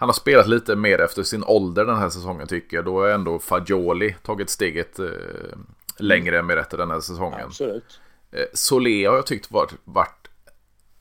han 0.00 0.08
har 0.08 0.14
spelat 0.14 0.48
lite 0.48 0.76
mer 0.76 1.00
efter 1.00 1.22
sin 1.22 1.44
ålder 1.44 1.84
den 1.84 1.96
här 1.96 2.08
säsongen 2.08 2.46
tycker 2.46 2.76
jag. 2.76 2.84
Då 2.84 3.00
har 3.00 3.08
ändå 3.08 3.38
Fagioli 3.38 4.16
tagit 4.22 4.50
steget 4.50 4.98
eh, 4.98 5.06
längre 5.98 6.38
än 6.38 6.46
Meretti 6.46 6.76
den 6.76 6.90
här 6.90 7.00
säsongen. 7.00 7.46
Absolut. 7.46 8.00
Eh, 8.30 8.44
Solé 8.52 9.06
har 9.06 9.16
jag 9.16 9.26
tyckt 9.26 9.50
varit, 9.50 9.72
varit 9.84 10.28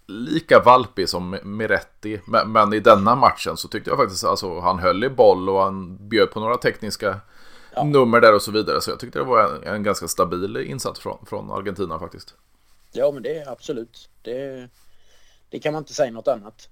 lika 0.07 0.59
valpig 0.59 1.09
som 1.09 1.37
Miretti. 1.43 2.21
Men, 2.25 2.51
men, 2.51 2.73
i 2.73 2.79
denna 2.79 3.15
matchen 3.15 3.57
så 3.57 3.67
tyckte 3.67 3.89
jag 3.89 3.97
faktiskt 3.97 4.23
alltså 4.23 4.59
han 4.59 4.79
höll 4.79 5.03
i 5.03 5.09
boll 5.09 5.49
och 5.49 5.61
han 5.61 6.07
bjöd 6.07 6.31
på 6.31 6.39
några 6.39 6.57
tekniska 6.57 7.19
ja. 7.75 7.83
nummer 7.83 8.21
där 8.21 8.35
och 8.35 8.41
så 8.41 8.51
vidare. 8.51 8.81
Så 8.81 8.91
jag 8.91 8.99
tyckte 8.99 9.19
det 9.19 9.25
var 9.25 9.43
en, 9.43 9.63
en 9.73 9.83
ganska 9.83 10.07
stabil 10.07 10.57
insats 10.57 10.99
från, 10.99 11.25
från 11.25 11.51
Argentina 11.51 11.99
faktiskt. 11.99 12.35
Ja 12.91 13.11
men 13.11 13.23
det 13.23 13.37
är 13.37 13.51
absolut. 13.51 14.09
Det, 14.21 14.69
det 15.49 15.59
kan 15.59 15.73
man 15.73 15.81
inte 15.81 15.93
säga 15.93 16.11
något 16.11 16.27
annat. 16.27 16.69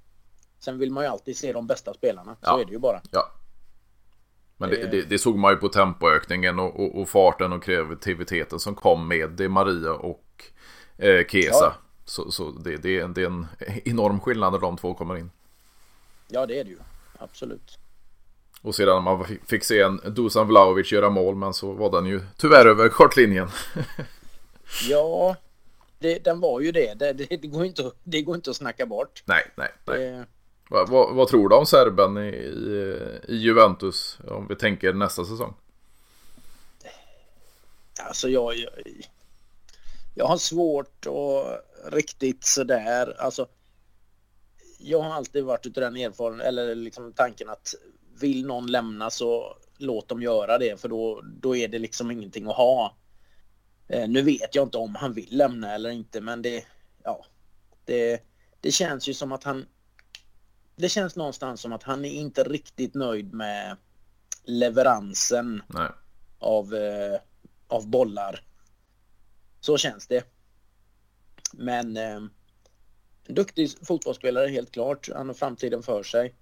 Sen 0.59 0.77
vill 0.77 0.91
man 0.91 1.03
ju 1.03 1.09
alltid 1.09 1.37
se 1.37 1.53
de 1.53 1.67
bästa 1.67 1.93
spelarna. 1.93 2.35
Så 2.35 2.39
ja. 2.41 2.61
är 2.61 2.65
det 2.65 2.71
ju 2.71 2.79
bara. 2.79 3.01
Ja. 3.11 3.31
Men 4.57 4.69
det, 4.69 4.91
det, 4.91 5.01
det, 5.01 5.19
såg 5.19 5.37
man 5.37 5.51
ju 5.51 5.57
på 5.57 5.67
tempoökningen 5.67 6.59
och, 6.59 6.79
och, 6.79 7.01
och, 7.01 7.09
farten 7.09 7.53
och 7.53 7.63
kreativiteten 7.63 8.59
som 8.59 8.75
kom 8.75 9.07
med 9.07 9.29
det 9.29 9.49
Maria 9.49 9.91
och 9.91 10.24
eh, 10.97 11.25
Kesa. 11.27 11.57
Ja. 11.61 11.75
Så, 12.05 12.31
så 12.31 12.51
det, 12.51 12.77
det, 12.77 12.99
är, 12.99 13.07
det 13.07 13.21
är 13.21 13.25
en 13.25 13.47
enorm 13.85 14.19
skillnad 14.19 14.53
när 14.53 14.59
de 14.59 14.77
två 14.77 14.93
kommer 14.93 15.17
in. 15.17 15.31
Ja 16.27 16.45
det 16.45 16.59
är 16.59 16.63
det 16.63 16.69
ju. 16.69 16.77
Absolut. 17.19 17.77
Och 18.61 18.75
sedan 18.75 19.03
man 19.03 19.25
fick 19.45 19.63
se 19.63 19.81
en 19.81 20.01
Dusan 20.05 20.47
Vlahovic 20.47 20.91
göra 20.91 21.09
mål 21.09 21.35
men 21.35 21.53
så 21.53 21.71
var 21.71 21.91
den 21.91 22.05
ju 22.05 22.21
tyvärr 22.37 22.65
över 22.65 22.89
kortlinjen. 22.89 23.49
ja, 24.89 25.35
det, 25.99 26.23
den 26.23 26.39
var 26.39 26.59
ju 26.59 26.71
det. 26.71 26.93
Det, 26.99 27.13
det, 27.13 27.25
det, 27.25 27.47
går 27.47 27.65
inte, 27.65 27.91
det 28.03 28.21
går 28.21 28.35
inte 28.35 28.49
att 28.49 28.55
snacka 28.55 28.85
bort. 28.85 29.23
Nej, 29.25 29.43
nej, 29.55 29.71
nej. 29.85 30.23
Vad, 30.69 30.89
vad, 30.89 31.15
vad, 31.15 31.27
tror 31.27 31.49
du 31.49 31.55
om 31.55 31.65
serben 31.65 32.17
i, 32.17 32.29
i, 32.29 32.99
i, 33.27 33.35
Juventus 33.35 34.19
om 34.27 34.47
vi 34.47 34.55
tänker 34.55 34.93
nästa 34.93 35.25
säsong? 35.25 35.53
Alltså 37.99 38.29
jag, 38.29 38.55
jag, 38.55 38.71
jag 40.15 40.25
har 40.25 40.37
svårt 40.37 41.05
att 41.05 41.65
riktigt 41.93 42.45
sådär, 42.45 43.21
alltså 43.21 43.47
jag 44.79 45.01
har 45.01 45.13
alltid 45.13 45.43
varit 45.43 45.65
utav 45.65 45.81
den 45.81 45.97
erfarenheten, 45.97 46.47
eller 46.47 46.75
liksom 46.75 47.13
tanken 47.13 47.49
att 47.49 47.75
vill 48.19 48.45
någon 48.45 48.67
lämna 48.67 49.09
så 49.09 49.57
låt 49.77 50.07
dem 50.07 50.21
göra 50.21 50.57
det 50.57 50.81
för 50.81 50.89
då, 50.89 51.21
då 51.41 51.55
är 51.55 51.67
det 51.67 51.79
liksom 51.79 52.11
ingenting 52.11 52.47
att 52.47 52.55
ha. 52.55 52.95
Eh, 53.87 54.09
nu 54.09 54.21
vet 54.21 54.55
jag 54.55 54.65
inte 54.65 54.77
om 54.77 54.95
han 54.95 55.13
vill 55.13 55.37
lämna 55.37 55.75
eller 55.75 55.89
inte 55.89 56.21
men 56.21 56.41
det, 56.41 56.65
ja, 57.03 57.25
det, 57.85 58.21
det 58.61 58.71
känns 58.71 59.09
ju 59.09 59.13
som 59.13 59.31
att 59.31 59.43
han 59.43 59.65
det 60.75 60.89
känns 60.89 61.15
någonstans 61.15 61.61
som 61.61 61.73
att 61.73 61.83
han 61.83 62.05
är 62.05 62.11
inte 62.11 62.43
riktigt 62.43 62.93
nöjd 62.93 63.33
med 63.33 63.77
leveransen 64.43 65.63
Nej. 65.67 65.89
av, 66.39 66.73
eh, 66.73 67.19
av 67.67 67.87
bollar. 67.87 68.41
Så 69.65 69.77
känns 69.77 70.07
det. 70.07 70.23
Men 71.53 71.97
eh, 71.97 72.21
en 73.23 73.35
duktig 73.35 73.69
fotbollsspelare 73.87 74.47
helt 74.47 74.71
klart. 74.71 75.09
Han 75.15 75.27
har 75.27 75.33
framtiden 75.33 75.83
för 75.83 76.03
sig. 76.03 76.35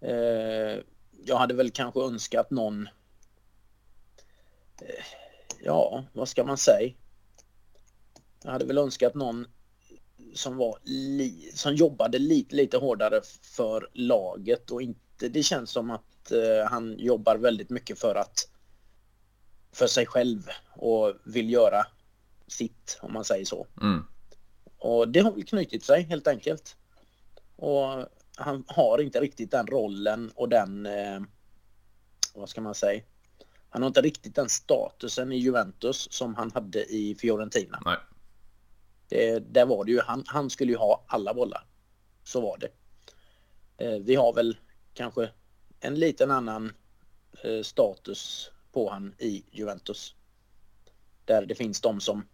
Eh, 0.00 0.82
jag 1.24 1.36
hade 1.36 1.54
väl 1.54 1.70
kanske 1.70 2.00
önskat 2.00 2.50
någon 2.50 2.88
eh, 4.80 5.04
Ja, 5.60 6.04
vad 6.12 6.28
ska 6.28 6.44
man 6.44 6.58
säga? 6.58 6.94
Jag 8.44 8.50
hade 8.50 8.64
väl 8.64 8.78
önskat 8.78 9.14
någon 9.14 9.46
som 10.34 10.56
var 10.56 10.78
li, 10.82 11.50
som 11.54 11.74
jobbade 11.74 12.18
lite, 12.18 12.56
lite 12.56 12.76
hårdare 12.76 13.20
för 13.42 13.90
laget 13.92 14.70
och 14.70 14.82
inte 14.82 15.28
det 15.28 15.42
känns 15.42 15.70
som 15.70 15.90
att 15.90 16.32
eh, 16.32 16.70
han 16.70 16.98
jobbar 16.98 17.36
väldigt 17.36 17.70
mycket 17.70 17.98
för 17.98 18.14
att 18.14 18.48
för 19.72 19.86
sig 19.86 20.06
själv 20.06 20.42
och 20.76 21.14
vill 21.24 21.50
göra 21.50 21.86
sitt 22.46 22.98
om 23.02 23.12
man 23.12 23.24
säger 23.24 23.44
så. 23.44 23.66
Mm. 23.80 24.04
Och 24.78 25.08
det 25.08 25.20
har 25.20 25.32
väl 25.32 25.44
knutit 25.44 25.84
sig 25.84 26.02
helt 26.02 26.26
enkelt. 26.26 26.76
Och 27.56 28.06
han 28.36 28.64
har 28.66 29.00
inte 29.00 29.20
riktigt 29.20 29.50
den 29.50 29.66
rollen 29.66 30.30
och 30.34 30.48
den, 30.48 30.86
eh, 30.86 31.20
vad 32.34 32.48
ska 32.48 32.60
man 32.60 32.74
säga, 32.74 33.02
han 33.68 33.82
har 33.82 33.86
inte 33.86 34.02
riktigt 34.02 34.34
den 34.34 34.48
statusen 34.48 35.32
i 35.32 35.36
Juventus 35.36 36.12
som 36.12 36.34
han 36.34 36.50
hade 36.50 36.84
i 36.84 37.14
Fiorentina. 37.14 37.82
Nej. 37.84 37.96
Det, 39.08 39.38
där 39.38 39.66
var 39.66 39.84
det 39.84 39.92
ju, 39.92 40.00
han, 40.00 40.24
han 40.26 40.50
skulle 40.50 40.72
ju 40.72 40.78
ha 40.78 41.04
alla 41.06 41.34
bollar. 41.34 41.66
Så 42.24 42.40
var 42.40 42.58
det. 42.58 42.68
Eh, 43.84 43.98
vi 43.98 44.14
har 44.14 44.32
väl 44.32 44.56
kanske 44.94 45.30
en 45.80 45.94
liten 45.94 46.30
annan 46.30 46.72
eh, 47.44 47.62
status 47.62 48.50
på 48.72 48.90
han 48.90 49.14
i 49.18 49.44
Juventus. 49.50 50.14
Där 51.24 51.46
det 51.46 51.54
finns 51.54 51.80
de 51.80 52.00
som 52.00 52.26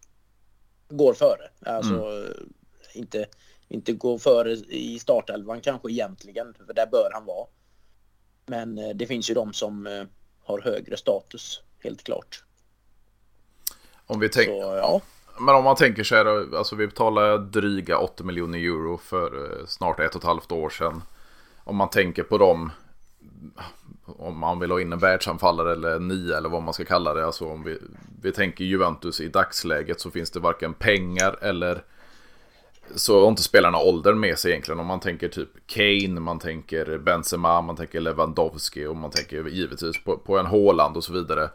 går 0.91 1.15
före. 1.15 1.51
Alltså 1.67 1.95
mm. 1.95 2.53
inte, 2.95 3.27
inte 3.69 3.93
går 3.93 4.19
före 4.19 4.53
i 4.53 4.99
startelvan 4.99 5.61
kanske 5.61 5.91
egentligen, 5.91 6.55
för 6.67 6.75
där 6.75 6.87
bör 6.87 7.11
han 7.13 7.25
vara. 7.25 7.47
Men 8.47 8.79
eh, 8.79 8.89
det 8.95 9.07
finns 9.07 9.31
ju 9.31 9.35
de 9.35 9.53
som 9.53 9.87
eh, 9.87 10.05
har 10.45 10.61
högre 10.61 10.97
status, 10.97 11.63
helt 11.79 12.05
klart. 12.05 12.45
Om 14.07 14.21
vi 14.21 14.29
tänker... 14.29 14.53
Ja. 14.53 15.01
Men 15.41 15.55
om 15.55 15.65
man 15.65 15.77
tänker 15.77 16.05
så 16.05 16.15
här, 16.15 16.57
alltså 16.57 16.77
vi 16.77 16.87
betalar 16.87 17.39
dryga 17.39 17.99
8 17.99 18.25
miljoner 18.25 18.59
euro 18.59 18.99
för 18.99 19.45
eh, 19.45 19.67
snart 19.67 20.01
ett 20.01 20.15
och 20.15 20.21
ett 20.21 20.27
halvt 20.27 20.53
år 20.53 20.71
sedan. 20.71 21.03
Om 21.65 21.77
man 21.77 21.91
tänker 21.91 22.23
på 22.23 22.39
dem, 22.39 22.71
om 24.19 24.39
man 24.39 24.59
vill 24.59 24.71
ha 24.71 24.81
in 24.81 24.93
en 24.93 24.99
världsanfallare 24.99 25.73
eller 25.73 25.99
nio 25.99 26.37
eller 26.37 26.49
vad 26.49 26.63
man 26.63 26.75
ska 26.75 26.85
kalla 26.85 27.15
det. 27.15 27.27
Alltså 27.27 27.45
om 27.45 27.65
vi, 27.65 27.79
vi 28.23 28.33
tänker 28.33 28.65
Juventus 28.65 29.21
i 29.21 29.29
dagsläget 29.29 30.01
så 30.01 30.11
finns 30.11 30.31
det 30.31 30.41
varken 30.41 30.75
pengar 30.75 31.39
eller 31.41 31.83
så 32.95 33.21
har 33.21 33.29
inte 33.29 33.43
spelarna 33.43 33.79
åldern 33.79 34.21
med 34.21 34.39
sig 34.39 34.51
egentligen. 34.51 34.81
Om 34.81 34.87
man 34.87 35.01
tänker 35.01 35.29
typ 35.29 35.49
Kane, 35.67 36.21
man 36.21 36.39
tänker 36.39 36.99
Benzema, 36.99 37.61
man 37.61 37.77
tänker 37.77 38.01
Lewandowski 38.01 38.87
och 38.87 38.97
man 38.97 39.11
tänker 39.11 39.49
givetvis 39.49 40.05
på, 40.05 40.19
på 40.19 40.39
en 40.39 40.47
Håland 40.47 40.97
och 40.97 41.05
så 41.05 41.13
vidare. 41.13 41.51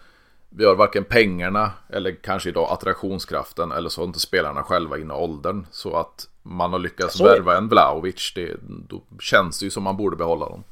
Vi 0.49 0.65
har 0.65 0.75
varken 0.75 1.03
pengarna 1.03 1.71
eller 1.89 2.15
kanske 2.23 2.49
idag 2.49 2.71
attraktionskraften 2.71 3.71
eller 3.71 3.89
så 3.89 4.01
har 4.01 4.07
inte 4.07 4.19
spelarna 4.19 4.63
själva 4.63 4.97
inne 4.97 5.13
åldern. 5.13 5.65
Så 5.71 5.95
att 5.97 6.27
man 6.43 6.71
har 6.71 6.79
lyckats 6.79 7.21
värva 7.21 7.57
en 7.57 7.67
Vlaovic, 7.67 8.31
det, 8.35 8.55
då 8.61 9.03
känns 9.19 9.59
det 9.59 9.65
ju 9.65 9.69
som 9.69 9.83
man 9.83 9.97
borde 9.97 10.15
behålla 10.15 10.49
dem. 10.49 10.63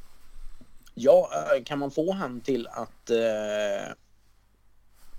Ja, 0.94 1.30
eh, 1.32 1.62
kan 1.62 1.78
man 1.78 1.90
få 1.90 2.12
han 2.12 2.40
till 2.40 2.66
att 2.66 3.10
eh, 3.10 3.92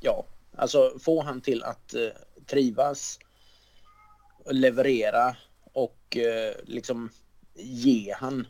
ja, 0.02 0.26
alltså 0.58 0.94
få 1.00 1.22
han 1.22 1.42
till 1.42 1.64
att 1.64 1.94
eh, 1.94 2.10
trivas 2.46 3.20
leverera 4.46 5.38
och 5.74 6.18
eh, 6.18 6.56
liksom 6.64 7.10
ge 7.56 8.14
han 8.14 8.48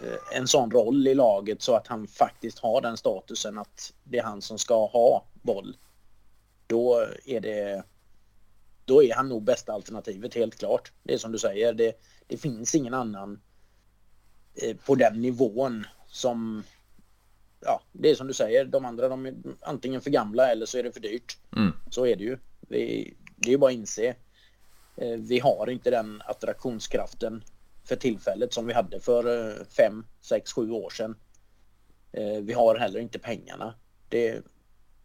eh, 0.00 0.36
en 0.38 0.48
sån 0.48 0.70
roll 0.70 1.06
i 1.08 1.14
laget 1.14 1.62
så 1.62 1.74
att 1.74 1.86
han 1.86 2.06
faktiskt 2.06 2.58
har 2.58 2.80
den 2.80 2.96
statusen 2.96 3.58
att 3.58 3.92
det 4.04 4.18
är 4.18 4.22
han 4.22 4.42
som 4.42 4.58
ska 4.58 4.86
ha 4.86 5.24
boll. 5.42 5.76
Då 6.66 7.06
är 7.26 7.40
det 7.40 7.82
då 8.84 9.02
är 9.02 9.14
han 9.14 9.28
nog 9.28 9.42
bästa 9.42 9.72
alternativet 9.72 10.34
helt 10.34 10.58
klart. 10.58 10.92
Det 11.02 11.14
är 11.14 11.18
som 11.18 11.32
du 11.32 11.38
säger, 11.38 11.72
det, 11.72 11.92
det 12.26 12.36
finns 12.36 12.74
ingen 12.74 12.94
annan 12.94 13.40
eh, 14.54 14.76
på 14.76 14.94
den 14.94 15.22
nivån 15.22 15.86
som 16.10 16.64
ja, 17.60 17.82
det 17.92 18.10
är 18.10 18.14
som 18.14 18.26
du 18.26 18.34
säger, 18.34 18.64
de 18.64 18.84
andra 18.84 19.08
de 19.08 19.26
är 19.26 19.34
antingen 19.60 20.00
för 20.00 20.10
gamla 20.10 20.52
eller 20.52 20.66
så 20.66 20.78
är 20.78 20.82
det 20.82 20.92
för 20.92 21.00
dyrt. 21.00 21.38
Mm. 21.56 21.72
Så 21.90 22.06
är 22.06 22.16
det 22.16 22.24
ju. 22.24 22.38
Det, 22.60 23.10
det 23.36 23.48
är 23.48 23.52
ju 23.52 23.58
bara 23.58 23.70
att 23.70 23.76
inse. 23.76 24.14
Eh, 24.96 25.18
vi 25.18 25.38
har 25.38 25.70
inte 25.70 25.90
den 25.90 26.22
attraktionskraften 26.24 27.44
för 27.84 27.96
tillfället 27.96 28.52
som 28.52 28.66
vi 28.66 28.72
hade 28.72 29.00
för 29.00 29.64
5, 29.64 30.04
6, 30.20 30.52
7 30.52 30.70
år 30.70 30.90
sedan. 30.90 31.16
Eh, 32.12 32.40
vi 32.40 32.52
har 32.52 32.76
heller 32.76 33.00
inte 33.00 33.18
pengarna. 33.18 33.74
Det, 34.08 34.42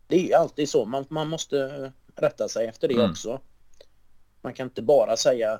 det 0.07 0.31
är 0.31 0.37
alltid 0.37 0.69
så. 0.69 0.85
Man, 0.85 1.05
man 1.09 1.27
måste 1.27 1.91
rätta 2.15 2.47
sig 2.47 2.67
efter 2.67 2.87
det 2.87 2.93
mm. 2.93 3.11
också. 3.11 3.41
Man 4.41 4.53
kan 4.53 4.67
inte 4.67 4.81
bara 4.81 5.17
säga 5.17 5.59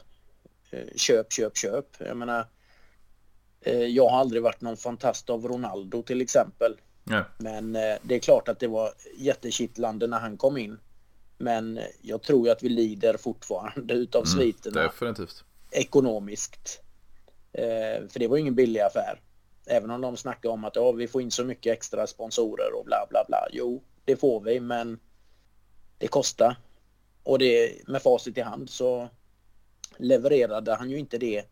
eh, 0.72 0.88
köp, 0.96 1.34
köp, 1.34 1.58
köp. 1.58 1.86
Jag 2.00 2.18
menar, 2.18 2.46
jag 3.65 4.10
har 4.10 4.19
aldrig 4.19 4.41
varit 4.41 4.62
någon 4.62 4.77
fantast 4.77 5.29
av 5.29 5.48
Ronaldo 5.48 6.01
till 6.01 6.22
exempel. 6.22 6.75
Ja. 7.03 7.25
Men 7.38 7.74
det 7.74 8.15
är 8.15 8.19
klart 8.19 8.48
att 8.48 8.60
det 8.60 8.67
var 8.67 8.91
jättekittlande 9.17 10.07
när 10.07 10.19
han 10.19 10.38
kom 10.38 10.57
in. 10.57 10.77
Men 11.38 11.79
jag 12.01 12.22
tror 12.22 12.48
ju 12.48 12.51
att 12.51 12.63
vi 12.63 12.69
lider 12.69 13.17
fortfarande 13.17 13.93
utav 14.03 14.24
mm, 14.25 14.38
sviterna. 14.38 14.81
Definitivt. 14.81 15.43
Ekonomiskt. 15.72 16.81
Eh, 17.53 18.07
för 18.10 18.19
det 18.19 18.27
var 18.27 18.38
ju 18.38 18.41
ingen 18.41 18.55
billig 18.55 18.79
affär. 18.79 19.22
Även 19.65 19.91
om 19.91 20.01
de 20.01 20.17
snackar 20.17 20.50
om 20.50 20.65
att 20.65 20.75
ja, 20.75 20.91
vi 20.91 21.07
får 21.07 21.22
in 21.22 21.31
så 21.31 21.43
mycket 21.43 21.74
extra 21.74 22.07
sponsorer 22.07 22.74
och 22.79 22.86
bla 22.86 23.07
bla 23.10 23.25
bla. 23.27 23.48
Jo, 23.51 23.84
det 24.05 24.15
får 24.15 24.41
vi, 24.41 24.60
men 24.60 25.00
det 25.98 26.07
kostar. 26.07 26.55
Och 27.24 27.39
det 27.39 27.88
med 27.88 28.01
facit 28.01 28.38
i 28.38 28.41
hand 28.41 28.69
så 28.69 29.10
levererade 29.98 30.75
han 30.75 30.89
ju 30.89 30.98
inte 30.98 31.17
det 31.17 31.45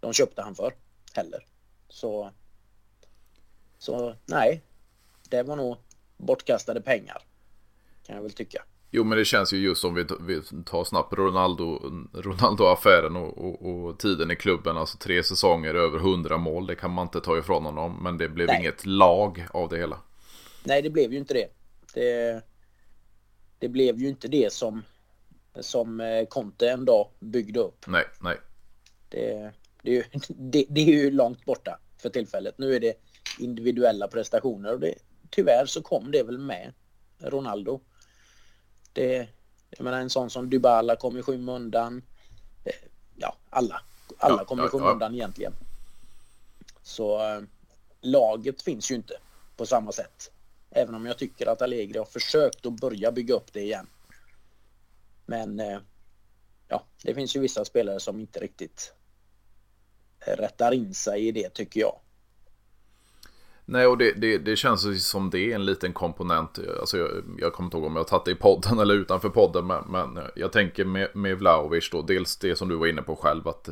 de 0.00 0.12
köpte 0.12 0.42
han 0.42 0.54
för 0.54 0.72
heller. 1.18 1.46
Så, 1.88 2.30
så 3.78 4.14
nej, 4.26 4.62
det 5.28 5.42
var 5.42 5.56
nog 5.56 5.76
bortkastade 6.16 6.80
pengar. 6.80 7.22
Kan 8.06 8.16
jag 8.16 8.22
väl 8.22 8.32
tycka. 8.32 8.64
Jo 8.90 9.04
men 9.04 9.18
det 9.18 9.24
känns 9.24 9.52
ju 9.52 9.56
just 9.58 9.84
om 9.84 9.94
vi, 9.94 10.06
vi 10.20 10.42
tar 10.64 10.84
snabbt 10.84 11.12
Ronaldo, 11.12 11.80
Ronaldo-affären 12.12 13.16
och, 13.16 13.38
och, 13.38 13.68
och, 13.68 13.98
tiden 13.98 14.30
i 14.30 14.36
klubben. 14.36 14.76
Alltså 14.76 14.98
tre 14.98 15.22
säsonger, 15.22 15.74
över 15.74 15.98
hundra 15.98 16.36
mål. 16.36 16.66
Det 16.66 16.74
kan 16.74 16.90
man 16.90 17.06
inte 17.06 17.20
ta 17.20 17.38
ifrån 17.38 17.64
honom. 17.64 18.02
Men 18.02 18.18
det 18.18 18.28
blev 18.28 18.46
Nej. 18.46 18.60
inget 18.60 18.86
lag 18.86 19.46
av 19.50 19.68
det 19.68 19.78
hela. 19.78 20.00
Nej 20.64 20.82
det 20.82 20.90
blev 20.90 21.12
ju 21.12 21.18
inte 21.18 21.34
det. 21.34 21.48
Det, 21.94 22.42
det 23.58 23.68
blev 23.68 23.98
ju 23.98 24.08
inte 24.08 24.28
det 24.28 24.52
som, 24.52 24.82
som 25.60 26.00
eh, 26.00 26.26
Conte 26.28 26.70
en 26.70 26.84
dag 26.84 27.08
byggde 27.20 27.60
upp. 27.60 27.84
Nej, 27.86 28.04
nej. 28.20 28.36
Det, 29.08 29.52
det, 29.82 29.90
är 29.90 29.94
ju, 29.94 30.04
det, 30.28 30.66
det 30.68 30.80
är 30.80 30.86
ju 30.86 31.10
långt 31.10 31.44
borta 31.44 31.78
för 31.98 32.08
tillfället. 32.08 32.58
Nu 32.58 32.74
är 32.74 32.80
det 32.80 32.94
individuella 33.38 34.08
prestationer 34.08 34.72
och 34.72 34.80
det, 34.80 34.94
tyvärr 35.30 35.66
så 35.66 35.82
kom 35.82 36.10
det 36.10 36.22
väl 36.22 36.38
med 36.38 36.72
Ronaldo. 37.18 37.80
Det, 38.92 39.28
jag 39.70 39.84
menar 39.84 40.00
en 40.00 40.10
sån 40.10 40.30
som 40.30 40.50
Dybala 40.50 40.96
kom 40.96 41.18
i 41.18 41.22
skymundan. 41.22 42.02
Ja, 43.16 43.36
alla. 43.50 43.82
Alla 44.18 44.36
ja, 44.38 44.44
kom 44.44 44.64
i 44.64 44.68
skymundan 44.68 45.14
ja. 45.14 45.16
egentligen. 45.16 45.52
Så 46.82 47.34
äh, 47.34 47.42
laget 48.00 48.62
finns 48.62 48.90
ju 48.90 48.94
inte 48.94 49.14
på 49.56 49.66
samma 49.66 49.92
sätt. 49.92 50.30
Även 50.70 50.94
om 50.94 51.06
jag 51.06 51.18
tycker 51.18 51.46
att 51.46 51.62
Allegri 51.62 51.98
har 51.98 52.04
försökt 52.04 52.66
att 52.66 52.80
börja 52.80 53.12
bygga 53.12 53.34
upp 53.34 53.52
det 53.52 53.60
igen. 53.60 53.86
Men 55.26 55.60
äh, 55.60 55.78
ja, 56.68 56.84
det 57.02 57.14
finns 57.14 57.36
ju 57.36 57.40
vissa 57.40 57.64
spelare 57.64 58.00
som 58.00 58.20
inte 58.20 58.40
riktigt 58.40 58.92
rättar 60.26 60.74
in 60.74 60.94
sig 60.94 61.28
i 61.28 61.32
det 61.32 61.48
tycker 61.48 61.80
jag. 61.80 61.94
Nej, 63.70 63.86
och 63.86 63.98
det, 63.98 64.12
det, 64.12 64.38
det 64.38 64.56
känns 64.56 65.08
som 65.10 65.30
det 65.30 65.38
är 65.38 65.54
en 65.54 65.64
liten 65.64 65.92
komponent. 65.92 66.58
Alltså 66.80 66.98
jag, 66.98 67.08
jag 67.38 67.52
kommer 67.52 67.66
inte 67.66 67.76
ihåg 67.76 67.86
om 67.86 67.96
jag 67.96 68.00
har 68.00 68.08
tagit 68.08 68.24
det 68.24 68.30
i 68.30 68.34
podden 68.34 68.78
eller 68.82 68.94
utanför 68.94 69.28
podden. 69.28 69.66
Men, 69.66 69.84
men 69.88 70.24
jag 70.34 70.52
tänker 70.52 70.84
med, 70.84 71.08
med 71.14 71.38
Vlahovic 71.38 71.90
då. 71.90 72.02
Dels 72.02 72.36
det 72.36 72.56
som 72.56 72.68
du 72.68 72.76
var 72.76 72.86
inne 72.86 73.02
på 73.02 73.16
själv. 73.16 73.48
Att 73.48 73.68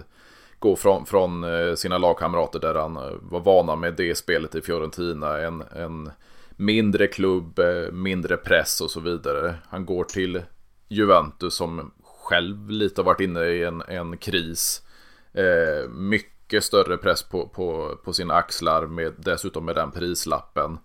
gå 0.58 0.76
från, 0.76 1.06
från 1.06 1.44
eh, 1.44 1.74
sina 1.74 1.98
lagkamrater 1.98 2.60
där 2.60 2.74
han 2.74 2.96
eh, 2.96 3.12
var 3.20 3.40
vana 3.40 3.76
med 3.76 3.94
det 3.94 4.14
spelet 4.14 4.54
i 4.54 4.62
Fiorentina. 4.62 5.38
En, 5.38 5.62
en 5.76 6.10
mindre 6.56 7.06
klubb, 7.06 7.58
eh, 7.58 7.92
mindre 7.92 8.36
press 8.36 8.80
och 8.80 8.90
så 8.90 9.00
vidare. 9.00 9.54
Han 9.68 9.86
går 9.86 10.04
till 10.04 10.42
Juventus 10.88 11.54
som 11.54 11.92
själv 12.02 12.70
lite 12.70 13.00
har 13.00 13.06
varit 13.06 13.20
inne 13.20 13.44
i 13.44 13.64
en, 13.64 13.82
en 13.88 14.16
kris. 14.16 14.82
Eh, 15.32 15.90
mycket 15.90 16.35
större 16.60 16.96
press 16.96 17.22
på, 17.22 17.48
på, 17.48 17.98
på 18.04 18.12
sina 18.12 18.34
axlar 18.34 18.86
med, 18.86 19.14
dessutom 19.18 19.64
med 19.64 19.74
den 19.74 19.90
prislappen. 19.90 20.78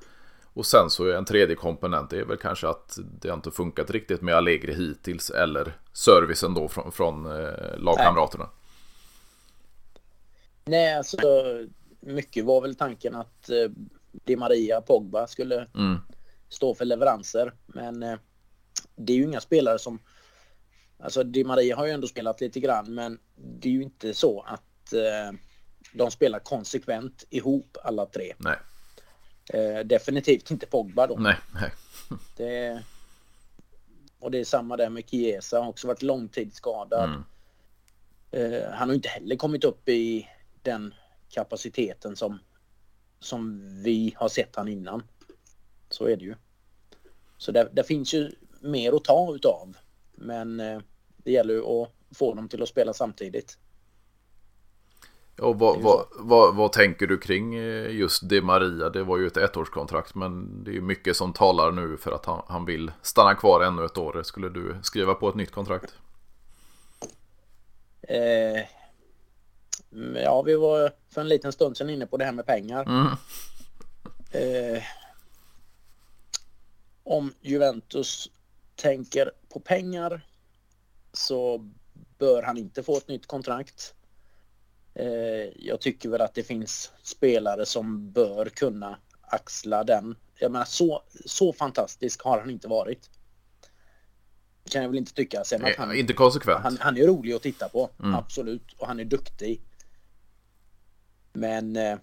Och 0.54 0.66
sen 0.66 0.90
så 0.90 1.06
är 1.06 1.14
en 1.14 1.26
tredje 1.26 1.56
komponent 1.56 2.14
är 2.14 2.26
väl 2.26 2.38
kanske 2.38 2.68
att 2.68 2.98
det 3.22 3.34
inte 3.34 3.52
funkat 3.52 3.92
riktigt 3.92 4.22
med 4.22 4.36
Allegri 4.36 4.74
hittills 4.74 5.30
eller 5.30 5.74
servicen 5.94 6.54
då 6.54 6.68
från, 6.68 6.92
från 6.92 7.26
eh, 7.26 7.78
lagkamraterna. 7.78 8.44
Nej. 8.44 8.54
Nej, 10.66 10.98
alltså 10.98 11.18
mycket 12.00 12.46
var 12.46 12.62
väl 12.62 12.76
tanken 12.76 13.16
att 13.16 13.50
eh, 13.50 13.72
Di 14.12 14.36
Maria, 14.36 14.82
Pogba 14.82 15.28
skulle 15.28 15.68
mm. 15.76 15.98
stå 16.50 16.76
för 16.76 16.86
leveranser. 16.86 17.54
Men 17.66 18.04
eh, 18.04 18.18
det 18.96 19.14
är 19.14 19.18
ju 19.18 19.24
inga 19.24 19.42
spelare 19.42 19.80
som... 19.80 20.00
Alltså 21.00 21.24
Di 21.24 21.44
Maria 21.44 21.76
har 21.76 21.86
ju 21.86 21.92
ändå 21.92 22.08
spelat 22.08 22.42
lite 22.42 22.60
grann 22.60 22.94
men 22.94 23.20
det 23.36 23.70
är 23.70 23.74
ju 23.74 23.84
inte 23.84 24.14
så 24.14 24.42
att 24.42 24.94
eh, 24.94 25.38
de 25.94 26.12
spelar 26.12 26.40
konsekvent 26.40 27.26
ihop 27.30 27.78
alla 27.84 28.06
tre. 28.06 28.34
Nej. 28.38 28.58
Eh, 29.54 29.80
definitivt 29.86 30.52
inte 30.52 30.66
Pogba 30.66 31.08
då. 31.08 31.16
Nej, 31.16 31.36
nej. 31.54 31.72
det, 32.38 32.84
och 34.20 34.32
det 34.32 34.40
är 34.40 34.46
samma 34.46 34.78
där 34.78 34.90
med 34.90 35.10
Chiesa, 35.10 35.60
har 35.60 35.70
också 35.70 35.88
varit 35.88 36.02
långtidsskadad. 36.02 37.10
Mm. 37.10 37.24
Eh, 38.32 38.72
han 38.72 38.90
har 38.90 38.96
inte 38.96 39.10
heller 39.10 39.36
kommit 39.36 39.64
upp 39.64 39.90
i 39.90 40.28
den 40.62 40.94
kapaciteten 41.30 42.16
som, 42.16 42.40
som 43.20 43.60
vi 43.84 44.14
har 44.18 44.30
sett 44.30 44.56
han 44.56 44.68
innan. 44.68 45.04
Så 45.90 46.06
är 46.06 46.18
det 46.18 46.26
ju. 46.26 46.36
Så 47.38 47.52
det, 47.52 47.70
det 47.74 47.84
finns 47.84 48.14
ju 48.14 48.32
mer 48.60 48.94
att 48.96 49.04
ta 49.04 49.36
utav. 49.36 49.78
Men 50.12 50.60
eh, 50.60 50.80
det 51.18 51.32
gäller 51.32 51.54
ju 51.54 51.64
att 51.64 51.90
få 52.12 52.34
dem 52.34 52.50
till 52.50 52.64
att 52.64 52.70
spela 52.70 52.94
samtidigt. 52.94 53.58
Och 55.42 55.60
vad, 55.60 55.82
vad, 55.82 56.06
vad, 56.12 56.56
vad, 56.56 56.72
tänker 56.72 57.08
du 57.08 57.18
kring 57.18 57.56
eh, 57.56 57.92
just 57.92 58.30
det 58.30 58.42
Maria? 58.42 58.90
Det 58.90 59.04
var 59.04 59.18
ju 59.18 59.28
ett 59.28 59.38
ettårskontrakt 59.38 60.16
men 60.16 60.64
det 60.64 60.78
är 60.78 60.82
mycket 60.82 61.18
som 61.18 61.34
talar 61.34 61.72
nu 61.72 61.98
för 61.98 62.12
att 62.12 62.26
han, 62.26 62.42
han 62.48 62.66
vill 62.66 62.92
stanna 63.02 63.36
kvar 63.36 63.62
ännu 63.62 63.86
ett 63.86 63.98
år. 63.98 64.24
Skulle 64.24 64.50
du 64.50 64.76
skriva 64.84 65.14
på 65.14 65.30
ett 65.30 65.36
nytt 65.36 65.52
kontrakt? 65.52 65.94
Eh, 68.02 68.66
ja, 70.24 70.42
vi 70.42 70.56
var 70.56 70.92
för 71.10 71.22
en 71.22 71.28
liten 71.28 71.52
stund 71.52 71.78
sedan 71.78 71.90
inne 71.90 72.06
på 72.06 72.18
det 72.18 72.26
här 72.26 72.32
med 72.32 72.46
pengar. 72.46 72.84
Mm. 72.84 73.08
Eh, 74.32 74.84
om 77.04 77.34
Juventus 77.42 78.30
tänker 78.76 79.32
på 79.50 79.60
pengar 79.60 80.26
så 81.14 81.70
bör 82.18 82.44
han 82.44 82.58
inte 82.58 82.84
få 82.84 82.98
ett 82.98 83.08
nytt 83.08 83.28
kontrakt. 83.28 83.94
Eh, 84.94 85.06
jag 85.56 85.82
tycker 85.82 86.10
väl 86.10 86.22
att 86.22 86.34
det 86.34 86.44
finns 86.44 86.92
spelare 87.04 87.66
som 87.66 88.12
bör 88.12 88.46
kunna 88.46 89.00
axla 89.22 89.84
den. 89.84 90.16
Jag 90.40 90.52
menar 90.52 90.66
så, 90.66 91.04
så 91.26 91.54
fantastisk 91.54 92.22
har 92.22 92.40
han 92.40 92.50
inte 92.50 92.68
varit. 92.68 93.10
Kan 94.70 94.82
jag 94.82 94.90
väl 94.90 94.98
inte 94.98 95.14
tycka. 95.14 95.44
Sen 95.44 95.66
att 95.66 95.76
han, 95.76 95.96
inte 95.96 96.14
konsekvent. 96.14 96.64
Han, 96.64 96.78
han 96.80 96.98
är 96.98 97.08
rolig 97.08 97.34
att 97.34 97.42
titta 97.42 97.70
på. 97.70 97.90
Mm. 98.00 98.16
Absolut. 98.16 98.74
Och 98.74 98.88
han 98.88 99.00
är 99.00 99.06
duktig. 99.06 99.62
Men 101.34 101.76
eh, 101.76 101.98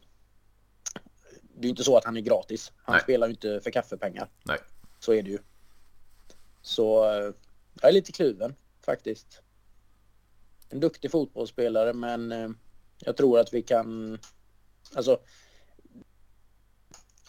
det 1.54 1.66
är 1.66 1.70
inte 1.70 1.84
så 1.84 1.96
att 1.96 2.04
han 2.04 2.16
är 2.16 2.20
gratis. 2.20 2.72
Han 2.76 2.92
Nej. 2.92 3.02
spelar 3.02 3.26
ju 3.26 3.30
inte 3.30 3.60
för 3.60 3.70
kaffepengar. 3.70 4.28
Nej. 4.42 4.58
Så 4.98 5.12
är 5.12 5.22
det 5.22 5.30
ju. 5.30 5.38
Så 6.62 7.04
eh, 7.04 7.32
jag 7.80 7.88
är 7.88 7.92
lite 7.92 8.12
kluven 8.12 8.54
faktiskt. 8.84 9.42
En 10.68 10.80
duktig 10.80 11.10
fotbollsspelare 11.10 11.92
men 11.92 12.32
eh, 12.32 12.48
jag 12.98 13.16
tror 13.16 13.38
att 13.38 13.54
vi 13.54 13.62
kan... 13.62 14.18
Alltså... 14.94 15.18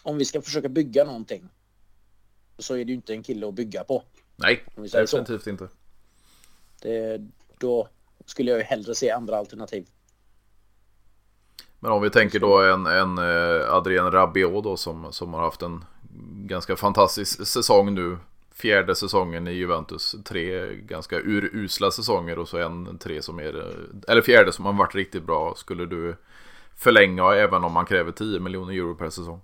Om 0.02 0.18
vi 0.18 0.24
ska 0.24 0.42
försöka 0.42 0.68
bygga 0.68 1.04
någonting 1.04 1.48
så 2.58 2.74
är 2.74 2.84
det 2.84 2.90
ju 2.90 2.94
inte 2.94 3.12
en 3.12 3.22
kille 3.22 3.48
att 3.48 3.54
bygga 3.54 3.84
på. 3.84 4.02
Nej, 4.36 4.64
definitivt 4.76 5.42
så. 5.42 5.50
inte. 5.50 5.68
Det, 6.80 7.20
då 7.58 7.88
skulle 8.24 8.50
jag 8.50 8.58
ju 8.58 8.64
hellre 8.64 8.94
se 8.94 9.10
andra 9.10 9.36
alternativ. 9.36 9.86
Men 11.78 11.92
om 11.92 12.02
vi 12.02 12.10
tänker 12.10 12.40
då 12.40 12.62
en, 12.62 12.86
en 12.86 13.18
eh, 13.18 13.74
Adrien 13.74 14.10
Rabiot 14.10 14.64
då 14.64 14.76
som, 14.76 15.12
som 15.12 15.34
har 15.34 15.40
haft 15.40 15.62
en 15.62 15.84
ganska 16.46 16.76
fantastisk 16.76 17.46
säsong 17.46 17.94
nu. 17.94 18.18
Fjärde 18.60 18.94
säsongen 18.94 19.48
i 19.48 19.52
Juventus. 19.52 20.16
Tre 20.24 20.74
ganska 20.74 21.16
urusla 21.16 21.90
säsonger 21.90 22.38
och 22.38 22.48
så 22.48 22.58
en 22.58 22.98
tre 22.98 23.22
som 23.22 23.38
är, 23.38 23.76
eller 24.08 24.22
fjärde 24.22 24.52
som 24.52 24.64
har 24.64 24.72
varit 24.72 24.94
riktigt 24.94 25.22
bra. 25.22 25.54
Skulle 25.56 25.86
du 25.86 26.16
förlänga 26.76 27.34
även 27.34 27.64
om 27.64 27.72
man 27.72 27.86
kräver 27.86 28.12
10 28.12 28.40
miljoner 28.40 28.72
euro 28.74 28.94
per 28.94 29.10
säsong? 29.10 29.40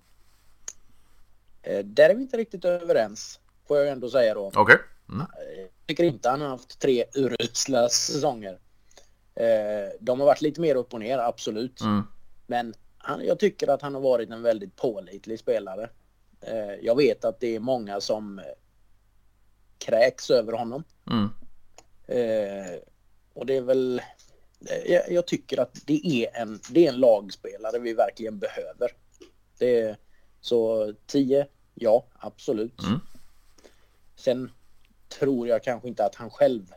Eh, 1.62 1.84
där 1.84 2.10
är 2.10 2.14
vi 2.14 2.22
inte 2.22 2.36
riktigt 2.36 2.64
överens. 2.64 3.40
Får 3.68 3.76
jag 3.76 3.88
ändå 3.88 4.10
säga 4.10 4.34
då. 4.34 4.46
Okej. 4.46 4.60
Okay. 4.62 4.76
Mm. 5.08 5.26
Jag 5.56 5.68
tycker 5.86 6.04
inte 6.04 6.28
han 6.28 6.40
har 6.40 6.48
haft 6.48 6.80
tre 6.80 7.04
urusla 7.14 7.88
säsonger. 7.88 8.58
Eh, 9.34 9.90
de 10.00 10.20
har 10.20 10.26
varit 10.26 10.42
lite 10.42 10.60
mer 10.60 10.74
upp 10.74 10.94
och 10.94 11.00
ner, 11.00 11.18
absolut. 11.18 11.80
Mm. 11.80 12.02
Men 12.46 12.74
han, 12.98 13.24
jag 13.26 13.38
tycker 13.38 13.68
att 13.68 13.82
han 13.82 13.94
har 13.94 14.00
varit 14.00 14.30
en 14.30 14.42
väldigt 14.42 14.76
pålitlig 14.76 15.38
spelare. 15.38 15.90
Eh, 16.40 16.74
jag 16.82 16.96
vet 16.96 17.24
att 17.24 17.40
det 17.40 17.56
är 17.56 17.60
många 17.60 18.00
som 18.00 18.40
kräks 19.78 20.30
över 20.30 20.52
honom. 20.52 20.84
Mm. 21.10 21.28
Eh, 22.06 22.78
och 23.34 23.46
det 23.46 23.56
är 23.56 23.62
väl... 23.62 24.02
Eh, 24.70 24.92
jag, 24.92 25.10
jag, 25.10 25.26
tycker 25.26 25.60
att 25.60 25.78
det 25.86 26.06
är, 26.06 26.40
en, 26.42 26.60
det 26.70 26.86
är 26.86 26.92
en 26.92 27.00
lagspelare 27.00 27.78
vi 27.78 27.94
verkligen 27.94 28.38
behöver. 28.38 28.92
Det 29.58 29.80
är, 29.80 29.96
så 30.40 30.92
10, 31.06 31.46
ja 31.74 32.06
absolut. 32.18 32.82
Mm. 32.82 33.00
Sen 34.16 34.50
tror 35.08 35.48
jag 35.48 35.62
kanske 35.62 35.88
inte 35.88 36.04
att 36.04 36.14
han 36.14 36.30
själv 36.30 36.72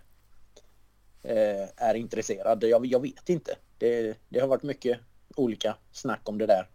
eh, 1.23 1.67
är 1.75 1.93
intresserad. 1.93 2.63
Jag, 2.63 2.85
jag 2.85 3.01
vet 3.01 3.29
inte. 3.29 3.55
Det, 3.77 4.17
det, 4.29 4.39
har 4.39 4.47
varit 4.47 4.63
mycket 4.63 4.99
olika 5.35 5.75
snack 5.91 6.29
om 6.29 6.37
det 6.37 6.45
där. 6.45 6.69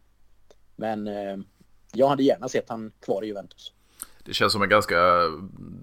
Men 0.77 1.07
eh, 1.07 1.37
jag 1.93 2.09
hade 2.09 2.23
gärna 2.23 2.49
sett 2.49 2.69
han 2.69 2.93
kvar 3.01 3.23
i 3.23 3.27
Juventus. 3.27 3.73
Det 4.25 4.35
känns 4.35 4.53
som 4.53 4.63
en 4.63 4.69
ganska, 4.69 4.97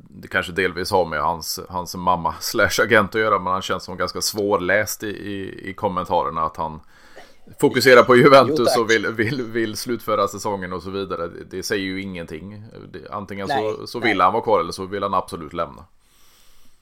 det 0.10 0.28
kanske 0.28 0.52
delvis 0.52 0.92
har 0.92 1.06
med 1.06 1.22
hans, 1.22 1.60
hans 1.70 1.96
mamma 1.96 2.36
slash 2.42 2.84
agent 2.84 3.16
att 3.16 3.22
göra, 3.22 3.40
men 3.40 3.54
han 3.54 3.62
känns 3.62 3.84
som 3.84 3.98
ganska 3.98 4.22
svårläst 4.22 5.04
i, 5.04 5.08
i, 5.08 5.70
i 5.70 5.74
kommentarerna 5.74 6.42
att 6.42 6.58
han 6.58 6.80
fokuserar 7.60 8.04
på 8.04 8.16
Juventus 8.16 8.74
jo, 8.76 8.82
och 8.82 8.90
vill, 8.90 9.08
vill, 9.08 9.42
vill 9.42 9.78
slutföra 9.78 10.28
säsongen 10.28 10.74
och 10.74 10.84
så 10.84 10.90
vidare. 10.90 11.28
Det, 11.28 11.64
säger 11.64 11.84
ju 11.84 12.02
ingenting. 12.02 12.64
Antingen 13.10 13.48
nej, 13.48 13.76
så, 13.78 13.88
så 13.88 14.00
vill 14.00 14.18
nej. 14.18 14.26
han 14.26 14.34
vara 14.34 14.44
kvar 14.44 14.60
eller 14.60 14.72
så 14.72 14.86
vill 14.86 15.04
han 15.04 15.14
absolut 15.14 15.54
lämna. 15.54 15.86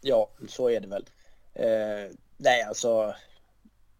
Ja, 0.01 0.29
så 0.47 0.69
är 0.69 0.79
det 0.79 0.87
väl. 0.87 1.05
Eh, 1.53 2.15
nej, 2.37 2.63
alltså 2.63 3.13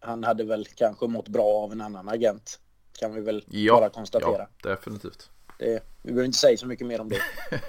han 0.00 0.24
hade 0.24 0.44
väl 0.44 0.66
kanske 0.66 1.06
mått 1.06 1.28
bra 1.28 1.46
av 1.46 1.72
en 1.72 1.80
annan 1.80 2.08
agent. 2.08 2.60
Kan 2.98 3.14
vi 3.14 3.20
väl 3.20 3.44
ja, 3.48 3.74
bara 3.74 3.90
konstatera. 3.90 4.46
Ja, 4.62 4.70
definitivt. 4.70 5.30
Det, 5.60 5.82
vi 6.02 6.12
behöver 6.12 6.26
inte 6.26 6.38
säga 6.38 6.56
så 6.56 6.66
mycket 6.66 6.86
mer 6.86 7.00
om 7.00 7.08
det. 7.08 7.20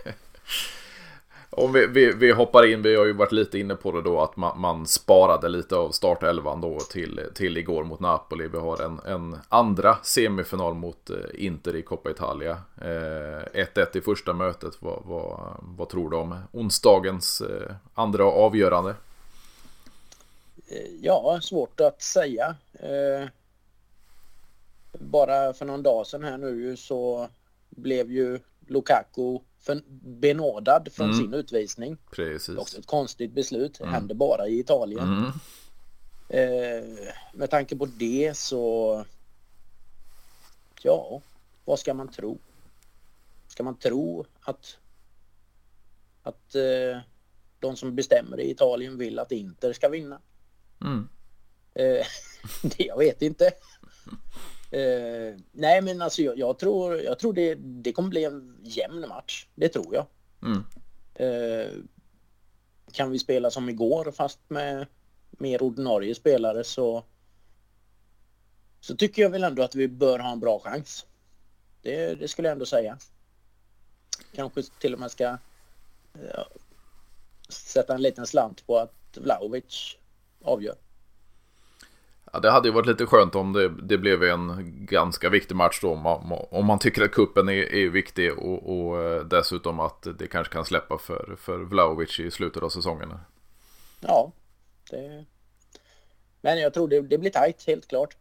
om 1.50 1.74
vi, 1.74 1.88
vi, 1.88 2.14
vi, 2.14 2.32
hoppar 2.32 2.66
in, 2.66 2.82
vi 2.82 2.96
har 2.96 3.06
ju 3.06 3.14
varit 3.14 3.32
lite 3.32 3.60
inne 3.60 3.76
på 3.76 3.92
det 3.92 4.02
då 4.02 4.22
att 4.22 4.38
man, 4.38 4.60
man 4.60 4.88
sparade 4.88 5.50
lite 5.50 5.76
av 5.76 5.92
startelvan 5.92 6.62
då 6.62 6.80
till, 6.80 7.22
till 7.34 7.58
igår 7.58 7.84
mot 7.84 8.00
Napoli. 8.00 8.48
Vi 8.48 8.58
har 8.58 8.82
en, 8.82 9.00
en 9.06 9.38
andra 9.50 9.98
semifinal 10.04 10.74
mot 10.74 11.10
eh, 11.10 11.18
Inter 11.34 11.76
i 11.76 11.82
Coppa 11.82 12.12
Italia. 12.12 12.62
1-1 12.76 13.78
eh, 13.78 13.88
i 13.94 14.02
första 14.02 14.34
mötet. 14.34 14.74
Vad, 14.80 15.04
vad, 15.06 15.58
vad 15.62 15.90
tror 15.90 16.10
du 16.10 16.18
om 16.18 16.40
onsdagens 16.52 17.42
eh, 17.42 17.76
andra 17.94 18.26
avgörande? 18.26 18.96
Eh, 20.68 20.92
ja, 21.02 21.40
svårt 21.42 21.80
att 21.80 22.02
säga. 22.02 22.56
Eh, 22.74 23.30
bara 24.92 25.54
för 25.54 25.66
någon 25.66 25.84
dag 25.84 26.08
sedan 26.08 26.24
här 26.24 26.38
nu 26.38 26.78
så 26.78 27.30
blev 27.72 28.12
ju 28.12 28.40
Lukaku 28.68 29.40
benådad 30.02 30.90
från 30.92 31.12
mm. 31.12 31.18
sin 31.18 31.34
utvisning. 31.34 31.98
Precis. 32.12 32.58
Också 32.58 32.80
ett 32.80 32.86
konstigt 32.86 33.32
beslut. 33.32 33.80
Mm. 33.80 33.94
händer 33.94 34.16
bara 34.16 34.48
i 34.48 34.60
Italien. 34.60 35.08
Mm. 35.08 35.32
Eh, 36.30 36.84
med 37.34 37.50
tanke 37.50 37.76
på 37.76 37.86
det 37.86 38.38
så... 38.38 39.06
Ja, 40.82 41.22
vad 41.66 41.80
ska 41.80 41.94
man 41.94 42.08
tro? 42.08 42.40
Ska 43.48 43.64
man 43.64 43.78
tro 43.78 44.26
att, 44.42 44.78
att 46.24 46.56
eh, 46.56 47.00
de 47.60 47.76
som 47.76 47.96
bestämmer 47.96 48.40
i 48.40 48.52
Italien 48.52 48.98
vill 48.98 49.20
att 49.20 49.32
Inter 49.32 49.74
ska 49.74 49.90
vinna? 49.90 50.22
Mm. 50.82 51.10
Eh, 51.74 52.06
det, 52.62 52.84
jag 52.84 52.98
vet 52.98 53.22
inte. 53.22 53.52
Eh, 54.72 55.36
nej 55.52 55.82
men 55.82 56.02
alltså 56.02 56.22
jag, 56.22 56.38
jag, 56.38 56.60
tror, 56.60 57.02
jag 57.02 57.20
tror 57.20 57.34
det, 57.34 57.56
det 57.56 57.94
kommer 57.94 58.10
bli 58.10 58.24
en 58.24 58.58
jämn 58.64 59.08
match. 59.10 59.48
Det 59.56 59.70
tror 59.70 59.96
jag. 59.96 60.06
Mm. 60.44 60.64
Eh, 61.16 61.72
kan 62.92 63.12
vi 63.12 63.20
spela 63.20 63.52
som 63.52 63.70
igår 63.70 64.12
fast 64.12 64.40
med 64.48 64.88
mer 65.32 65.64
ordinarie 65.64 66.16
spelare 66.16 66.64
så 66.64 67.04
så 68.80 68.96
tycker 68.96 69.22
jag 69.22 69.30
väl 69.30 69.44
ändå 69.44 69.64
att 69.64 69.76
vi 69.76 69.88
bör 69.88 70.20
ha 70.20 70.32
en 70.32 70.40
bra 70.40 70.60
chans. 70.60 71.06
Det, 71.82 72.16
det 72.16 72.28
skulle 72.28 72.48
jag 72.48 72.54
ändå 72.54 72.66
säga. 72.66 72.98
Kanske 74.36 74.64
till 74.64 74.94
och 74.94 75.00
med 75.00 75.12
ska 75.12 75.38
ja, 76.34 76.48
sätta 77.50 77.96
en 77.96 78.02
liten 78.02 78.28
slant 78.28 78.68
på 78.68 78.78
att 78.78 79.18
Vlahovic 79.18 79.98
avgör. 80.42 80.76
Ja, 82.34 82.40
det 82.40 82.52
hade 82.52 82.68
ju 82.68 82.74
varit 82.74 82.88
lite 82.88 83.06
skönt 83.06 83.36
om 83.36 83.54
det, 83.54 83.70
det 83.70 83.98
blev 83.98 84.24
en 84.24 84.74
ganska 84.86 85.30
viktig 85.30 85.56
match 85.56 85.80
då. 85.82 85.92
Om 85.92 86.02
man, 86.02 86.46
om 86.52 86.66
man 86.66 86.80
tycker 86.80 87.02
att 87.04 87.12
kuppen 87.12 87.50
är, 87.50 87.74
är 87.74 87.90
viktig 87.90 88.38
och, 88.38 88.80
och, 88.80 89.02
eh, 89.02 89.24
dessutom 89.24 89.80
att 89.80 90.08
det 90.20 90.28
kanske 90.28 90.54
kan 90.54 90.66
släppa 90.66 90.98
för, 90.98 91.36
för 91.40 91.58
Vlaovic 91.58 92.20
i 92.20 92.32
slutet 92.32 92.64
av 92.64 92.70
säsongen. 92.70 93.14
Ja, 94.00 94.32
det... 94.90 95.26
men 96.42 96.60
jag 96.60 96.74
tror 96.74 96.88
det, 96.88 97.02
det 97.02 97.18
blir 97.18 97.32
tajt 97.32 97.64
helt 97.68 97.88
klart. 97.88 98.16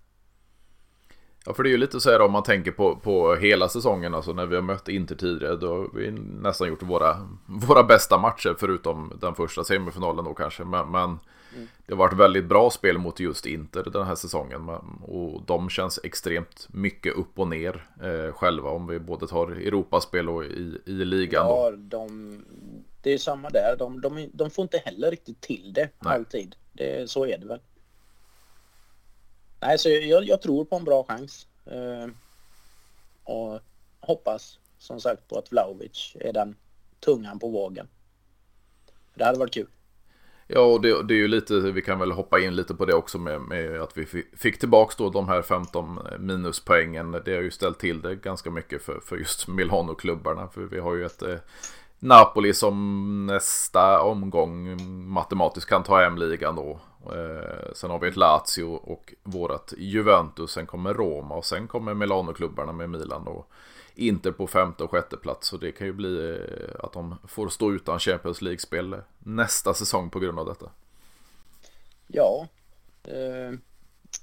Ja, 1.46 1.54
för 1.54 1.62
det 1.62 1.68
är 1.68 1.70
ju 1.70 1.76
lite 1.76 2.00
så 2.00 2.10
här 2.10 2.20
om 2.20 2.32
man 2.32 2.42
tänker 2.42 2.70
på, 2.70 2.96
på 2.96 3.34
hela 3.34 3.68
säsongen, 3.68 4.14
alltså 4.14 4.32
när 4.32 4.46
vi 4.46 4.54
har 4.54 4.62
mött 4.62 4.88
Inter 4.88 5.14
tidigare, 5.14 5.56
då 5.56 5.68
har 5.68 5.88
vi 5.94 6.10
nästan 6.10 6.68
gjort 6.68 6.82
våra, 6.82 7.28
våra 7.46 7.82
bästa 7.82 8.18
matcher, 8.18 8.56
förutom 8.58 9.12
den 9.20 9.34
första 9.34 9.64
semifinalen 9.64 10.24
då 10.24 10.34
kanske. 10.34 10.64
Men, 10.64 10.90
men 10.90 11.18
mm. 11.54 11.68
det 11.86 11.92
har 11.92 11.98
varit 11.98 12.18
väldigt 12.18 12.44
bra 12.44 12.70
spel 12.70 12.98
mot 12.98 13.20
just 13.20 13.46
Inter 13.46 13.82
den 13.92 14.06
här 14.06 14.14
säsongen. 14.14 14.68
Och 15.02 15.42
de 15.46 15.70
känns 15.70 16.00
extremt 16.02 16.68
mycket 16.70 17.14
upp 17.14 17.38
och 17.38 17.48
ner 17.48 17.86
eh, 18.02 18.32
själva, 18.32 18.70
om 18.70 18.86
vi 18.86 18.98
både 18.98 19.26
tar 19.26 19.50
Europaspel 19.50 20.28
och 20.28 20.44
i, 20.44 20.78
i 20.86 20.92
ligan. 20.92 21.46
Ja, 21.46 21.70
de, 21.70 22.44
det 23.02 23.12
är 23.12 23.18
samma 23.18 23.50
där. 23.50 23.76
De, 23.78 24.00
de, 24.00 24.30
de 24.32 24.50
får 24.50 24.62
inte 24.62 24.78
heller 24.78 25.10
riktigt 25.10 25.40
till 25.40 25.72
det 25.72 25.88
Nej. 25.98 26.14
alltid. 26.14 26.56
Det, 26.72 27.10
så 27.10 27.26
är 27.26 27.38
det 27.38 27.46
väl. 27.46 27.60
Nej, 29.60 29.78
så 29.78 29.88
jag, 29.88 30.24
jag 30.24 30.42
tror 30.42 30.64
på 30.64 30.76
en 30.76 30.84
bra 30.84 31.04
chans. 31.04 31.46
Eh, 31.66 32.08
och 33.24 33.60
hoppas 34.00 34.58
som 34.78 35.00
sagt 35.00 35.28
på 35.28 35.38
att 35.38 35.52
Vlaovic 35.52 36.16
är 36.20 36.32
den 36.32 36.56
tungan 37.00 37.38
på 37.38 37.48
vågen. 37.48 37.88
Det 39.14 39.24
hade 39.24 39.38
varit 39.38 39.54
kul. 39.54 39.66
Ja, 40.52 40.60
och 40.60 40.80
det, 40.80 41.02
det, 41.02 41.14
är 41.14 41.18
ju 41.18 41.28
lite, 41.28 41.54
vi 41.54 41.82
kan 41.82 41.98
väl 41.98 42.12
hoppa 42.12 42.40
in 42.40 42.56
lite 42.56 42.74
på 42.74 42.84
det 42.84 42.94
också 42.94 43.18
med, 43.18 43.40
med 43.40 43.80
att 43.80 43.98
vi 43.98 44.24
fick 44.36 44.58
tillbaka 44.58 44.94
då 44.98 45.10
de 45.10 45.28
här 45.28 45.42
15 45.42 45.98
minuspoängen. 46.18 47.12
Det 47.24 47.34
har 47.34 47.42
ju 47.42 47.50
ställt 47.50 47.78
till 47.78 48.00
det 48.00 48.14
ganska 48.14 48.50
mycket 48.50 48.82
för, 48.82 49.00
för 49.00 49.16
just 49.16 49.48
Milano-klubbarna. 49.48 50.48
För 50.48 50.60
vi 50.60 50.78
har 50.78 50.94
ju 50.94 51.06
ett 51.06 51.22
eh, 51.22 51.36
Napoli 51.98 52.54
som 52.54 53.26
nästa 53.26 54.02
omgång 54.02 54.76
matematiskt 55.12 55.68
kan 55.68 55.82
ta 55.82 56.00
hem 56.00 56.18
ligan 56.18 56.56
då. 56.56 56.80
Eh, 57.06 57.72
sen 57.74 57.90
har 57.90 57.98
vi 57.98 58.08
ett 58.08 58.16
Lazio 58.16 58.64
och 58.64 59.14
vårat 59.22 59.74
Juventus. 59.78 60.50
Sen 60.50 60.66
kommer 60.66 60.94
Roma 60.94 61.34
och 61.34 61.44
sen 61.44 61.68
kommer 61.68 61.94
Milano-klubbarna 61.94 62.72
med 62.72 62.90
Milan 62.90 63.26
och 63.26 63.50
Inter 63.94 64.32
på 64.32 64.46
femte 64.46 64.84
och 64.84 64.90
sjätte 64.90 65.16
plats. 65.16 65.48
Så 65.48 65.56
det 65.56 65.72
kan 65.72 65.86
ju 65.86 65.92
bli 65.92 66.30
eh, 66.30 66.84
att 66.84 66.92
de 66.92 67.18
får 67.28 67.48
stå 67.48 67.72
utan 67.72 67.98
Champions 67.98 68.42
League-spel 68.42 68.96
nästa 69.18 69.74
säsong 69.74 70.10
på 70.10 70.18
grund 70.18 70.38
av 70.38 70.46
detta. 70.46 70.70
Ja, 72.06 72.48
eh, 73.04 73.58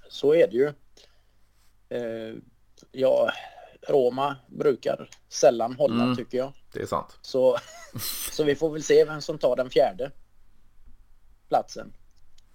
så 0.10 0.34
är 0.34 0.48
det 0.48 0.58
ju. 0.58 0.74
Eh, 1.90 2.36
ja, 2.92 3.32
Roma 3.88 4.36
brukar 4.48 5.10
sällan 5.30 5.76
hålla 5.76 6.04
mm, 6.04 6.16
tycker 6.16 6.38
jag. 6.38 6.54
Det 6.74 6.82
är 6.82 6.86
sant. 6.86 7.18
Så, 7.22 7.58
så 8.32 8.44
vi 8.44 8.56
får 8.56 8.70
väl 8.70 8.84
se 8.84 9.06
vem 9.06 9.22
som 9.22 9.38
tar 9.38 9.56
den 9.56 9.70
fjärde 9.70 10.12
platsen. 11.50 11.94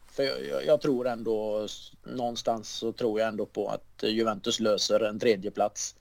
För 0.06 0.22
jag, 0.22 0.46
jag, 0.46 0.66
jag, 0.66 0.80
tror 0.80 1.08
ändå 1.08 1.66
någonstans 2.04 2.68
så 2.68 2.92
tror 2.92 3.20
jag 3.20 3.28
ändå 3.28 3.46
på 3.46 3.68
att 3.68 4.02
Juventus 4.02 4.60
löser 4.60 5.00
en 5.00 5.18
tredje 5.18 5.50
plats. 5.50 5.96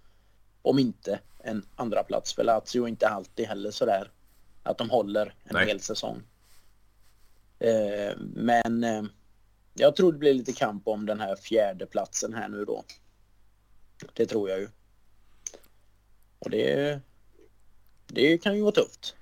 Om 0.62 0.80
inte 0.80 1.19
en 1.39 1.65
andra 1.76 2.04
plats 2.04 2.34
för 2.34 2.43
Lazio 2.43 2.88
inte 2.88 3.08
alltid 3.08 3.47
heller 3.47 3.71
sådär 3.71 4.12
att 4.63 4.78
de 4.78 4.89
håller 4.89 5.36
en 5.43 5.54
Nej. 5.54 5.67
hel 5.67 5.80
säsong. 5.80 6.24
Eh, 7.60 8.17
men 8.19 8.84
eh, 8.84 9.04
jag 9.74 9.95
tror 9.95 10.12
det 10.12 10.17
blir 10.17 10.34
lite 10.34 10.54
kamp 10.54 10.88
om 10.88 11.06
den 11.06 11.19
här 11.19 11.36
fjärde 11.36 11.86
platsen 11.86 12.34
här 12.34 12.50
nu 12.50 12.65
då. 12.65 12.84
Det 14.13 14.26
tror 14.26 14.50
jag 14.50 14.60
ju. 14.60 14.67
Och 16.39 16.50
det, 16.50 17.00
det 18.08 18.38
kan 18.38 18.56
ju 18.56 18.62
vara 18.62 18.71
tufft. 18.71 19.15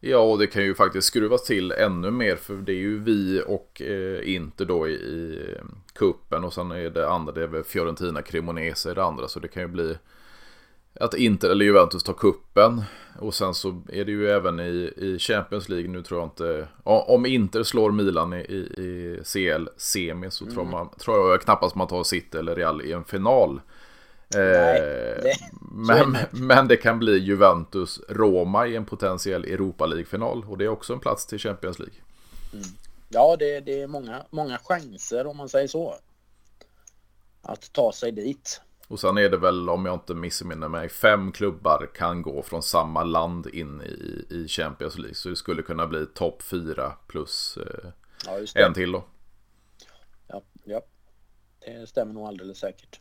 Ja, 0.00 0.18
och 0.18 0.38
det 0.38 0.46
kan 0.46 0.62
ju 0.62 0.74
faktiskt 0.74 1.06
skruvas 1.06 1.44
till 1.44 1.72
ännu 1.72 2.10
mer 2.10 2.36
för 2.36 2.54
det 2.54 2.72
är 2.72 2.76
ju 2.76 2.98
vi 2.98 3.42
och 3.46 3.82
eh, 3.82 4.34
Inter 4.34 4.64
då 4.64 4.88
i, 4.88 4.92
i 4.92 5.54
kuppen 5.92 6.44
och 6.44 6.54
sen 6.54 6.70
är 6.70 6.90
det 6.90 7.08
andra, 7.08 7.32
det 7.32 7.42
är 7.42 7.46
väl 7.46 7.64
Fiorentina, 7.64 8.22
Cremonese 8.22 8.90
i 8.90 8.94
det 8.94 9.04
andra 9.04 9.28
så 9.28 9.40
det 9.40 9.48
kan 9.48 9.62
ju 9.62 9.68
bli 9.68 9.98
att 11.00 11.14
Inter 11.14 11.50
eller 11.50 11.64
Juventus 11.64 12.02
tar 12.02 12.12
kuppen 12.12 12.82
och 13.18 13.34
sen 13.34 13.54
så 13.54 13.82
är 13.88 14.04
det 14.04 14.12
ju 14.12 14.30
även 14.30 14.60
i, 14.60 14.92
i 14.96 15.18
Champions 15.18 15.68
League 15.68 15.88
nu 15.88 16.02
tror 16.02 16.20
jag 16.20 16.26
inte 16.26 16.68
om 16.82 17.26
Inter 17.26 17.62
slår 17.62 17.90
Milan 17.90 18.32
i, 18.32 18.36
i 18.36 19.20
CL 19.24 19.68
semi 19.76 20.30
så 20.30 20.44
mm. 20.44 20.54
tror, 20.54 20.64
man, 20.64 20.88
tror 20.98 21.30
jag 21.30 21.42
knappast 21.42 21.74
man 21.74 21.88
tar 21.88 22.04
City 22.04 22.38
eller 22.38 22.56
Real 22.56 22.82
i 22.82 22.92
en 22.92 23.04
final. 23.04 23.60
Nej, 24.34 24.78
eh, 24.78 25.22
det, 25.22 25.36
men, 25.60 26.16
men 26.30 26.68
det 26.68 26.76
kan 26.76 26.98
bli 26.98 27.18
Juventus-Roma 27.18 28.66
i 28.66 28.76
en 28.76 28.84
potentiell 28.84 29.44
Europa 29.44 29.86
League-final. 29.86 30.44
Och 30.48 30.58
det 30.58 30.64
är 30.64 30.68
också 30.68 30.92
en 30.92 31.00
plats 31.00 31.26
till 31.26 31.38
Champions 31.38 31.78
League. 31.78 31.96
Mm. 32.52 32.64
Ja, 33.08 33.36
det, 33.36 33.60
det, 33.60 33.82
är 33.82 33.86
många, 33.86 34.22
många 34.30 34.58
chanser 34.58 35.26
om 35.26 35.36
man 35.36 35.48
säger 35.48 35.68
så. 35.68 35.94
Att 37.42 37.72
ta 37.72 37.92
sig 37.92 38.12
dit. 38.12 38.60
Och 38.88 39.00
sen 39.00 39.18
är 39.18 39.28
det 39.28 39.36
väl, 39.36 39.68
om 39.68 39.86
jag 39.86 39.94
inte 39.94 40.14
missminner 40.14 40.68
mig, 40.68 40.88
fem 40.88 41.32
klubbar 41.32 41.90
kan 41.94 42.22
gå 42.22 42.42
från 42.42 42.62
samma 42.62 43.04
land 43.04 43.46
in 43.46 43.82
i, 43.82 44.26
i 44.34 44.48
Champions 44.48 44.98
League. 44.98 45.14
Så 45.14 45.28
det 45.28 45.36
skulle 45.36 45.62
kunna 45.62 45.86
bli 45.86 46.06
topp 46.06 46.42
fyra 46.42 46.92
plus 47.06 47.56
eh, 47.56 47.90
ja, 48.26 48.62
en 48.66 48.74
till 48.74 48.92
då. 48.92 49.04
Ja, 50.26 50.42
ja, 50.64 50.82
det 51.66 51.86
stämmer 51.86 52.14
nog 52.14 52.26
alldeles 52.26 52.58
säkert. 52.58 53.00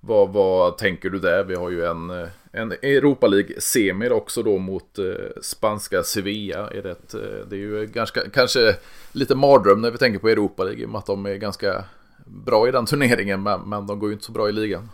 Vad, 0.00 0.32
vad 0.32 0.78
tänker 0.78 1.10
du 1.10 1.18
där? 1.18 1.44
Vi 1.44 1.54
har 1.54 1.70
ju 1.70 1.84
en, 1.84 2.10
eh, 2.10 2.28
en 2.52 2.72
Europa 2.72 3.26
League-semir 3.26 4.12
också 4.12 4.42
då 4.42 4.58
mot 4.58 4.98
eh, 4.98 5.04
spanska 5.42 6.02
Sevilla. 6.02 6.70
Är 6.70 6.82
det, 6.82 7.14
eh, 7.14 7.46
det 7.48 7.56
är 7.56 7.60
ju 7.60 7.86
ganska, 7.86 8.20
kanske 8.30 8.76
lite 9.12 9.34
mardröm 9.34 9.80
när 9.80 9.90
vi 9.90 9.98
tänker 9.98 10.18
på 10.18 10.28
Europa 10.28 10.64
League 10.64 10.82
i 10.82 10.86
och 10.86 10.90
med 10.90 10.98
att 10.98 11.06
de 11.06 11.26
är 11.26 11.34
ganska 11.34 11.84
bra 12.26 12.68
i 12.68 12.70
den 12.70 12.86
turneringen 12.86 13.42
men, 13.42 13.60
men 13.60 13.86
de 13.86 13.98
går 13.98 14.08
ju 14.08 14.12
inte 14.12 14.24
så 14.24 14.32
bra 14.32 14.48
i 14.48 14.52
ligan. 14.52 14.88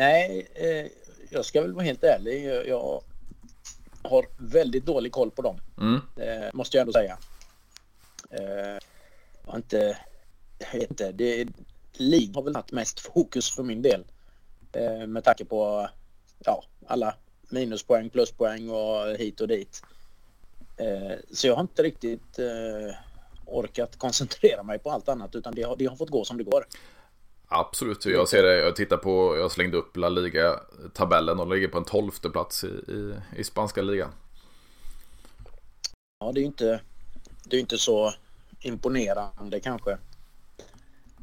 Nej, 0.00 0.48
eh, 0.54 0.86
jag 1.30 1.44
ska 1.44 1.62
väl 1.62 1.72
vara 1.72 1.84
helt 1.84 2.04
ärlig. 2.04 2.44
Jag, 2.44 2.68
jag 2.68 3.02
har 4.02 4.26
väldigt 4.38 4.86
dålig 4.86 5.12
koll 5.12 5.30
på 5.30 5.42
dem. 5.42 5.56
Mm. 5.80 6.00
Eh, 6.16 6.48
måste 6.52 6.76
jag 6.76 6.82
ändå 6.82 6.92
säga. 6.92 7.18
Eh, 8.30 8.78
inte, 9.56 9.98
jag 10.58 10.80
vet 10.80 10.90
inte, 10.90 11.12
det, 11.12 11.48
League 11.92 12.34
har 12.34 12.42
väl 12.42 12.56
haft 12.56 12.72
mest 12.72 13.00
fokus 13.00 13.50
för 13.50 13.62
min 13.62 13.82
del. 13.82 14.04
Eh, 14.72 15.06
med 15.06 15.24
tanke 15.24 15.44
på 15.44 15.88
ja, 16.38 16.64
alla 16.86 17.14
minuspoäng, 17.48 18.10
pluspoäng 18.10 18.70
och 18.70 19.16
hit 19.16 19.40
och 19.40 19.48
dit. 19.48 19.82
Eh, 20.76 21.16
så 21.32 21.46
jag 21.46 21.54
har 21.54 21.62
inte 21.62 21.82
riktigt 21.82 22.38
eh, 22.38 22.94
orkat 23.46 23.98
koncentrera 23.98 24.62
mig 24.62 24.78
på 24.78 24.90
allt 24.90 25.08
annat 25.08 25.34
utan 25.34 25.54
det 25.54 25.62
har, 25.62 25.76
det 25.76 25.86
har 25.86 25.96
fått 25.96 26.10
gå 26.10 26.24
som 26.24 26.38
det 26.38 26.44
går. 26.44 26.66
Absolut, 27.52 28.04
jag 28.06 28.28
ser 28.28 28.42
det. 28.42 28.58
Jag 28.58 28.76
tittar 28.76 28.96
på, 28.96 29.36
jag 29.36 29.52
slängde 29.52 29.76
upp 29.76 29.96
La 29.96 30.08
Liga-tabellen 30.08 31.40
och 31.40 31.48
ligger 31.48 31.68
på 31.68 31.78
en 31.78 31.84
tolfte 31.84 32.30
plats 32.30 32.64
i, 32.64 32.66
i, 32.66 33.14
i, 33.36 33.44
spanska 33.44 33.82
ligan. 33.82 34.10
Ja, 36.20 36.32
det 36.32 36.38
är 36.38 36.42
ju 36.42 36.46
inte, 36.46 36.80
det 37.44 37.56
är 37.56 37.60
inte 37.60 37.78
så 37.78 38.12
imponerande 38.60 39.60
kanske. 39.60 39.98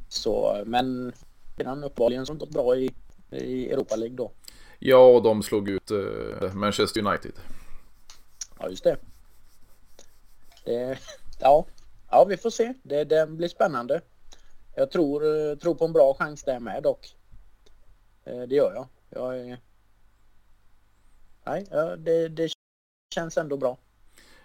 Så, 0.09 0.63
men 0.65 1.13
redan 1.57 1.83
uppenbarligen 1.83 2.25
som 2.25 2.37
gått 2.37 2.49
bra 2.49 2.75
i, 2.75 2.93
i 3.31 3.71
Europa 3.71 3.95
League 3.95 4.17
då. 4.17 4.31
Ja, 4.79 5.05
och 5.05 5.23
de 5.23 5.43
slog 5.43 5.69
ut 5.69 5.91
uh, 5.91 6.53
Manchester 6.53 7.07
United. 7.07 7.33
Ja, 8.59 8.69
just 8.69 8.83
det. 8.83 8.97
det. 10.65 10.97
Ja, 11.39 11.65
ja, 12.09 12.25
vi 12.25 12.37
får 12.37 12.49
se. 12.49 12.73
Det, 12.83 13.03
det 13.03 13.27
blir 13.27 13.47
spännande. 13.47 14.01
Jag 14.79 14.91
tror, 14.91 15.25
eh, 15.25 15.55
tror 15.55 15.75
på 15.75 15.85
en 15.85 15.93
bra 15.93 16.15
chans 16.19 16.43
där 16.43 16.59
med 16.59 16.83
dock. 16.83 17.15
Eh, 18.23 18.41
det 18.41 18.55
gör 18.55 18.73
jag. 18.75 18.87
jag 19.09 19.39
är... 19.39 19.59
Nej, 21.45 21.65
det, 21.97 22.27
det 22.27 22.49
känns 23.15 23.37
ändå 23.37 23.57
bra. 23.57 23.77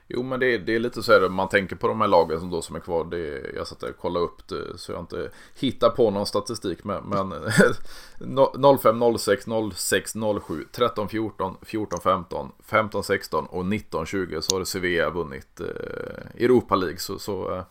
Jo 0.07 0.23
men 0.23 0.41
det 0.41 0.55
är, 0.55 0.59
det 0.59 0.75
är 0.75 0.79
lite 0.79 1.03
så 1.03 1.13
här 1.13 1.29
man 1.29 1.49
tänker 1.49 1.77
på 1.77 1.89
de 1.89 2.01
här 2.01 2.09
lagen 2.09 2.41
som 2.41 2.51
då 2.51 2.63
som 2.63 2.77
är 2.77 2.81
kvar. 2.81 3.05
Det 3.05 3.19
är, 3.19 3.55
jag 3.57 3.67
satt 3.67 3.81
där 3.81 3.91
och 3.91 3.97
kollade 3.97 4.25
upp 4.25 4.49
det 4.49 4.79
så 4.79 4.93
jag 4.93 5.01
inte 5.01 5.31
hittar 5.55 5.91
på 5.91 6.11
någon 6.11 6.27
statistik. 6.27 6.85
Men, 6.85 7.05
men 7.05 8.79
05, 8.79 9.19
06, 9.19 9.45
06, 9.75 10.15
07, 10.47 10.65
13, 10.73 11.09
14, 11.09 11.57
14, 11.63 12.01
15, 12.01 12.53
15, 12.63 13.05
16 13.05 13.47
och 13.47 13.67
19, 13.67 14.07
20 14.07 14.43
så 14.43 14.59
har 14.59 14.65
Sevilla 14.65 15.11
vunnit 15.11 15.61
eh, 15.61 16.45
Europa 16.45 16.75
League. 16.75 16.99
Så, 16.99 17.19
så 17.19 17.55
eh, 17.55 17.65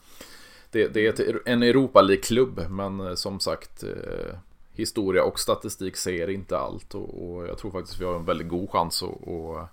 det, 0.72 0.88
det, 0.88 1.20
är 1.20 1.42
en 1.46 1.64
Europa 1.64 2.02
League-klubb 2.02 2.66
men 2.70 3.00
eh, 3.00 3.14
som 3.14 3.40
sagt 3.40 3.84
eh, 3.84 4.36
historia 4.74 5.24
och 5.24 5.40
statistik 5.40 5.98
säger 5.98 6.30
inte 6.30 6.58
allt. 6.58 6.96
Och, 6.96 7.24
och, 7.24 7.48
jag 7.48 7.58
tror 7.58 7.72
faktiskt 7.72 8.02
vi 8.02 8.06
har 8.06 8.16
en 8.16 8.26
väldigt 8.26 8.48
god 8.48 8.70
chans 8.70 9.04
att 9.04 9.70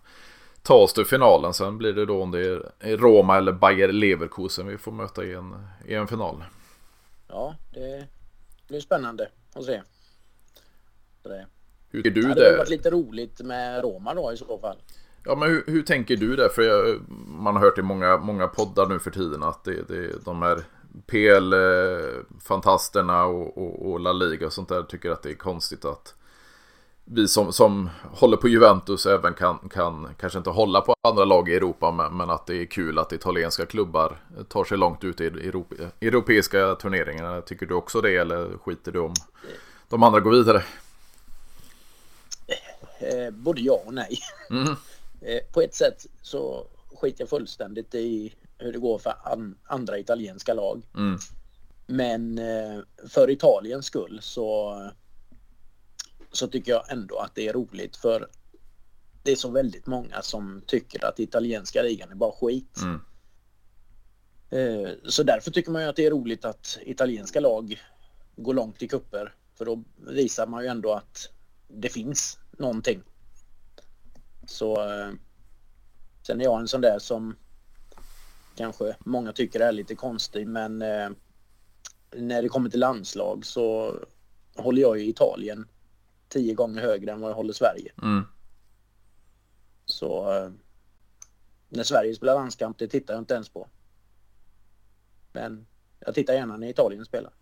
ta 0.63 0.75
oss 0.75 0.93
till 0.93 1.05
finalen. 1.05 1.55
Sen 1.55 1.79
blir 1.79 1.93
det 1.93 2.07
då 2.07 2.23
om 2.23 2.31
det 2.31 2.41
är 2.81 2.97
Roma 2.97 3.37
eller 3.37 3.53
Bayer 3.53 3.93
Leverkusen 3.93 4.67
vi 4.67 4.79
får 4.79 4.93
möta 4.93 5.25
i 5.25 5.35
en, 5.35 5.67
i 5.87 5.95
en 5.95 6.09
final. 6.09 6.45
Ja, 7.29 7.55
det 7.75 8.07
blir 8.69 8.81
spännande 8.81 9.29
att 9.55 9.65
se. 9.65 9.83
Det. 11.23 11.47
Hur 11.91 12.03
tycker 12.03 12.23
du 12.23 12.29
det? 12.29 12.35
Det 12.35 12.57
varit 12.59 12.69
lite 12.69 12.91
roligt 12.91 13.41
med 13.41 13.83
Roma 13.83 14.15
då 14.15 14.33
i 14.33 14.37
så 14.37 14.59
fall. 14.59 14.77
Ja, 15.25 15.35
men 15.35 15.51
hur, 15.51 15.65
hur 15.67 15.83
tänker 15.83 16.17
du 16.17 16.37
där? 16.37 16.49
För 16.49 16.63
jag, 16.63 17.01
man 17.27 17.57
har 17.57 17.63
hört 17.63 17.79
i 17.79 17.83
många, 17.83 18.17
många 18.17 18.49
poddar 18.49 18.87
nu 18.87 18.99
för 18.99 19.11
tiden 19.11 19.43
att 19.43 19.65
det, 19.65 19.89
det, 19.89 20.25
de 20.25 20.43
här 20.43 20.65
PL-fantasterna 21.07 23.25
och, 23.25 23.59
och, 23.59 23.91
och 23.91 24.01
La 24.01 24.13
Liga 24.13 24.47
och 24.47 24.53
sånt 24.53 24.69
där 24.69 24.83
tycker 24.83 25.11
att 25.11 25.23
det 25.23 25.31
är 25.31 25.35
konstigt 25.35 25.85
att 25.85 26.15
vi 27.11 27.29
som, 27.29 27.53
som 27.53 27.91
håller 28.13 28.37
på 28.37 28.49
Juventus 28.49 29.07
även 29.07 29.35
kan, 29.35 29.69
kan 29.69 30.15
kanske 30.21 30.39
inte 30.39 30.51
hålla 30.51 30.81
på 30.81 30.95
andra 31.09 31.25
lag 31.25 31.49
i 31.49 31.55
Europa 31.55 31.91
men, 31.91 32.17
men 32.17 32.31
att 32.31 32.47
det 32.47 32.57
är 32.57 32.65
kul 32.65 32.99
att 32.99 33.13
italienska 33.13 33.67
klubbar 33.67 34.21
tar 34.49 34.65
sig 34.65 34.79
långt 34.79 35.05
ut 35.05 35.21
i 35.21 35.27
Europa, 35.27 35.75
europeiska 36.01 36.75
turneringarna. 36.75 37.41
Tycker 37.41 37.67
du 37.67 37.75
också 37.75 38.01
det 38.01 38.17
eller 38.17 38.59
skiter 38.59 38.93
du 38.93 38.99
om 38.99 39.15
de 39.89 40.03
andra 40.03 40.21
går 40.21 40.31
vidare? 40.31 40.63
Eh, 43.01 43.31
både 43.31 43.61
ja 43.61 43.83
och 43.87 43.95
nej. 43.95 44.19
Mm. 44.51 44.69
Eh, 45.21 45.41
på 45.53 45.61
ett 45.61 45.75
sätt 45.75 46.07
så 46.23 46.67
skiter 46.95 47.23
jag 47.23 47.29
fullständigt 47.29 47.95
i 47.95 48.35
hur 48.59 48.73
det 48.73 48.79
går 48.79 48.99
för 48.99 49.15
an, 49.23 49.59
andra 49.65 49.99
italienska 49.99 50.55
lag. 50.55 50.83
Mm. 50.97 51.19
Men 51.87 52.39
eh, 52.39 52.81
för 53.09 53.31
Italiens 53.31 53.87
skull 53.87 54.19
så 54.23 54.83
så 56.33 56.49
tycker 56.49 56.73
jag 56.73 56.93
ändå 56.93 57.19
att 57.19 57.35
det 57.35 57.49
är 57.49 57.53
roligt 57.53 57.97
för 57.97 58.29
det 59.23 59.33
är 59.33 59.37
så 59.37 59.51
väldigt 59.51 59.87
många 59.87 60.23
som 60.23 60.63
tycker 60.67 61.05
att 61.05 61.21
italienska 61.21 61.83
ligan 61.83 62.11
är 62.11 62.15
bara 62.15 62.33
skit. 62.33 62.79
Mm. 62.83 63.01
Eh, 64.51 64.91
så 65.05 65.23
därför 65.23 65.51
tycker 65.51 65.71
man 65.71 65.83
ju 65.83 65.89
att 65.89 65.97
det 65.97 66.07
är 66.07 66.11
roligt 66.11 66.45
att 66.45 66.79
italienska 66.83 67.41
lag 67.41 67.81
går 68.37 68.55
långt 68.55 68.83
i 68.83 68.89
kupper 68.89 69.35
för 69.55 69.65
då 69.65 69.83
visar 69.97 70.47
man 70.47 70.63
ju 70.63 70.69
ändå 70.69 70.93
att 70.93 71.31
det 71.69 71.89
finns 71.89 72.39
någonting. 72.51 73.03
Så 74.47 74.91
eh, 74.91 75.11
sen 76.27 76.41
är 76.41 76.45
jag 76.45 76.61
en 76.61 76.69
sån 76.69 76.81
där 76.81 76.99
som 76.99 77.37
kanske 78.59 78.97
många 78.99 79.33
tycker 79.33 79.61
är 79.61 79.73
lite 79.73 79.95
konstig 79.95 80.49
men 80.49 80.83
eh, 80.83 81.11
när 82.17 82.43
det 82.43 82.49
kommer 82.49 82.71
till 82.71 82.81
landslag 82.81 83.45
så 83.45 83.95
håller 84.57 84.83
jag 84.83 85.01
i 85.01 85.09
Italien 85.09 85.69
tio 86.29 86.55
gånger 86.55 86.83
högre 86.83 87.13
än 87.13 87.21
vad 87.21 87.31
jag 87.31 87.37
håller 87.37 87.53
Sverige. 87.53 87.93
Mm. 88.03 88.25
Så 89.85 90.33
eh, 90.33 90.51
när 91.69 91.83
Sverige 91.83 92.15
spelar 92.15 92.35
landskamp, 92.35 92.79
det 92.79 92.89
tittar 92.89 93.15
jag 93.15 93.21
inte 93.21 93.35
ens 93.35 93.49
på. 93.49 93.69
Men 95.33 95.67
jag 96.01 96.15
tittar 96.15 96.35
gärna 96.35 96.57
när 96.57 96.69
Italien 96.69 97.05
spelar. 97.05 97.33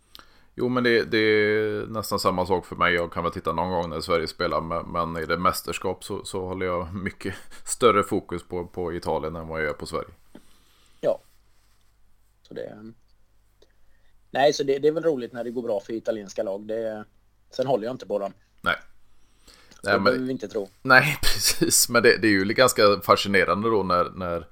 Jo 0.54 0.68
men 0.68 0.84
det, 0.84 1.04
det, 1.04 1.18
är 1.18 1.86
nästan 1.86 2.18
samma 2.18 2.46
sak 2.46 2.66
för 2.66 2.76
mig. 2.76 2.94
Jag 2.94 3.12
kan 3.12 3.22
väl 3.22 3.32
titta 3.32 3.52
någon 3.52 3.70
gång 3.70 3.90
när 3.90 4.00
Sverige 4.00 4.26
spelar. 4.26 4.60
Men, 4.60 4.86
men 4.92 5.22
i 5.22 5.26
det 5.26 5.38
mästerskap 5.38 6.04
så, 6.04 6.24
så 6.24 6.46
håller 6.46 6.66
jag 6.66 6.94
mycket 6.94 7.34
större 7.64 8.02
fokus 8.02 8.42
på, 8.42 8.66
på 8.66 8.92
Italien 8.92 9.36
än 9.36 9.48
vad 9.48 9.60
jag 9.60 9.66
gör 9.66 9.74
på 9.74 9.86
Sverige. 9.86 10.08
Så 12.48 12.54
det... 12.54 12.92
Nej, 14.30 14.52
så 14.52 14.62
det, 14.62 14.78
det 14.78 14.88
är 14.88 14.92
väl 14.92 15.02
roligt 15.02 15.32
när 15.32 15.44
det 15.44 15.50
går 15.50 15.62
bra 15.62 15.80
för 15.80 15.92
italienska 15.92 16.42
lag. 16.42 16.66
Det, 16.66 17.04
sen 17.50 17.66
håller 17.66 17.84
jag 17.84 17.94
inte 17.94 18.06
på 18.06 18.18
dem. 18.18 18.32
Nej. 18.60 18.76
Det 19.82 19.90
Nej, 19.90 20.00
behöver 20.00 20.24
vi 20.24 20.32
inte 20.32 20.48
tro. 20.48 20.68
Nej, 20.82 21.18
precis. 21.22 21.88
Men 21.88 22.02
det, 22.02 22.16
det, 22.16 22.26
är 22.26 22.30
ju 22.30 22.44
ganska 22.44 22.82
fascinerande 23.02 23.70
då 23.70 23.82
när, 23.82 24.10
när 24.10 24.46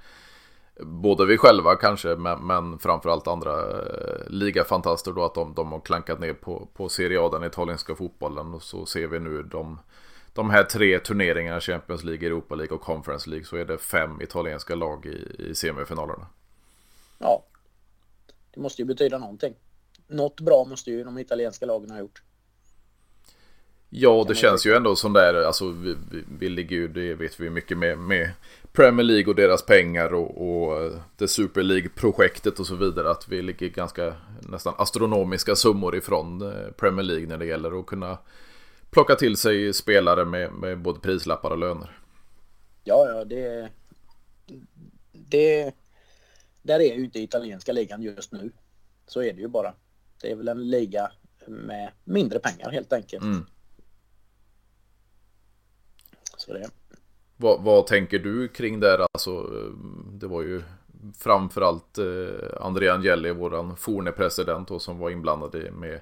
både 0.80 1.26
vi 1.26 1.38
själva 1.38 1.76
kanske, 1.76 2.08
men, 2.08 2.46
men 2.46 2.78
framförallt 2.78 3.26
andra 3.26 3.60
eh, 3.60 4.26
ligafantaster 4.26 5.12
då 5.12 5.24
att 5.24 5.34
de, 5.34 5.54
de 5.54 5.72
har 5.72 5.80
klankat 5.80 6.20
ner 6.20 6.34
på, 6.34 6.68
på 6.74 6.88
Serie 6.88 7.20
A, 7.20 7.28
den 7.32 7.44
italienska 7.44 7.94
fotbollen. 7.94 8.54
Och 8.54 8.62
så 8.62 8.86
ser 8.86 9.06
vi 9.06 9.20
nu 9.20 9.42
de, 9.42 9.78
de 10.32 10.50
här 10.50 10.64
tre 10.64 10.98
turneringarna, 10.98 11.60
Champions 11.60 12.04
League, 12.04 12.26
Europa 12.26 12.54
League 12.54 12.76
och 12.76 12.82
Conference 12.82 13.30
League, 13.30 13.46
så 13.46 13.56
är 13.56 13.64
det 13.64 13.78
fem 13.78 14.22
italienska 14.22 14.74
lag 14.74 15.06
i, 15.06 15.50
i 15.50 15.54
semifinalerna. 15.54 16.26
Ja, 17.18 17.44
det 18.54 18.60
måste 18.60 18.82
ju 18.82 18.86
betyda 18.86 19.18
någonting. 19.18 19.54
Något 20.06 20.40
bra 20.40 20.64
måste 20.64 20.90
ju 20.90 21.04
de 21.04 21.18
italienska 21.18 21.66
lagen 21.66 21.90
ha 21.90 21.98
gjort. 21.98 22.22
Ja, 23.96 24.24
det 24.28 24.34
känns 24.34 24.66
ju 24.66 24.74
ändå 24.74 24.96
som 24.96 25.12
där, 25.12 25.34
alltså 25.34 25.70
vi, 25.70 25.96
vi, 26.10 26.24
vi, 26.38 26.48
ligger 26.48 26.76
ju, 26.76 26.88
det 26.88 27.14
vet 27.14 27.40
vi 27.40 27.50
mycket 27.50 27.78
med, 27.78 27.98
med 27.98 28.30
Premier 28.72 29.04
League 29.04 29.26
och 29.26 29.34
deras 29.34 29.62
pengar 29.62 30.14
och, 30.14 30.48
och 30.48 30.92
det 31.16 31.28
Super 31.28 31.62
League-projektet 31.62 32.60
och 32.60 32.66
så 32.66 32.74
vidare. 32.74 33.10
Att 33.10 33.28
vi 33.28 33.42
ligger 33.42 33.68
ganska 33.68 34.14
nästan 34.40 34.74
astronomiska 34.78 35.56
summor 35.56 35.96
ifrån 35.96 36.42
eh, 36.42 36.70
Premier 36.76 37.02
League 37.04 37.26
när 37.26 37.38
det 37.38 37.46
gäller 37.46 37.80
att 37.80 37.86
kunna 37.86 38.18
plocka 38.90 39.14
till 39.14 39.36
sig 39.36 39.72
spelare 39.72 40.24
med, 40.24 40.52
med 40.52 40.78
både 40.78 41.00
prislappar 41.00 41.50
och 41.50 41.58
löner. 41.58 41.98
Ja, 42.84 43.08
ja, 43.08 43.24
det... 43.24 43.68
Det... 45.12 45.72
Där 46.64 46.80
är 46.80 46.94
ju 46.94 47.04
inte 47.04 47.20
italienska 47.20 47.72
ligan 47.72 48.02
just 48.02 48.32
nu. 48.32 48.52
Så 49.06 49.22
är 49.22 49.32
det 49.32 49.40
ju 49.40 49.48
bara. 49.48 49.74
Det 50.20 50.30
är 50.30 50.36
väl 50.36 50.48
en 50.48 50.70
liga 50.70 51.12
med 51.46 51.90
mindre 52.04 52.38
pengar 52.38 52.70
helt 52.70 52.92
enkelt. 52.92 53.22
Mm. 53.22 53.46
Så 56.36 56.52
det. 56.52 56.70
Vad, 57.36 57.62
vad, 57.62 57.86
tänker 57.86 58.18
du 58.18 58.48
kring 58.48 58.80
det? 58.80 59.06
Alltså, 59.12 59.30
eh, 59.30 59.72
det 60.12 60.26
var 60.26 60.42
ju 60.42 60.62
framförallt 61.18 61.98
eh, 61.98 62.60
André 62.60 62.88
Angeli, 62.88 63.32
våran 63.32 63.76
forne 63.76 64.12
president 64.12 64.68
då, 64.68 64.78
som 64.78 64.98
var 64.98 65.10
inblandad 65.10 65.72
med, 65.72 66.00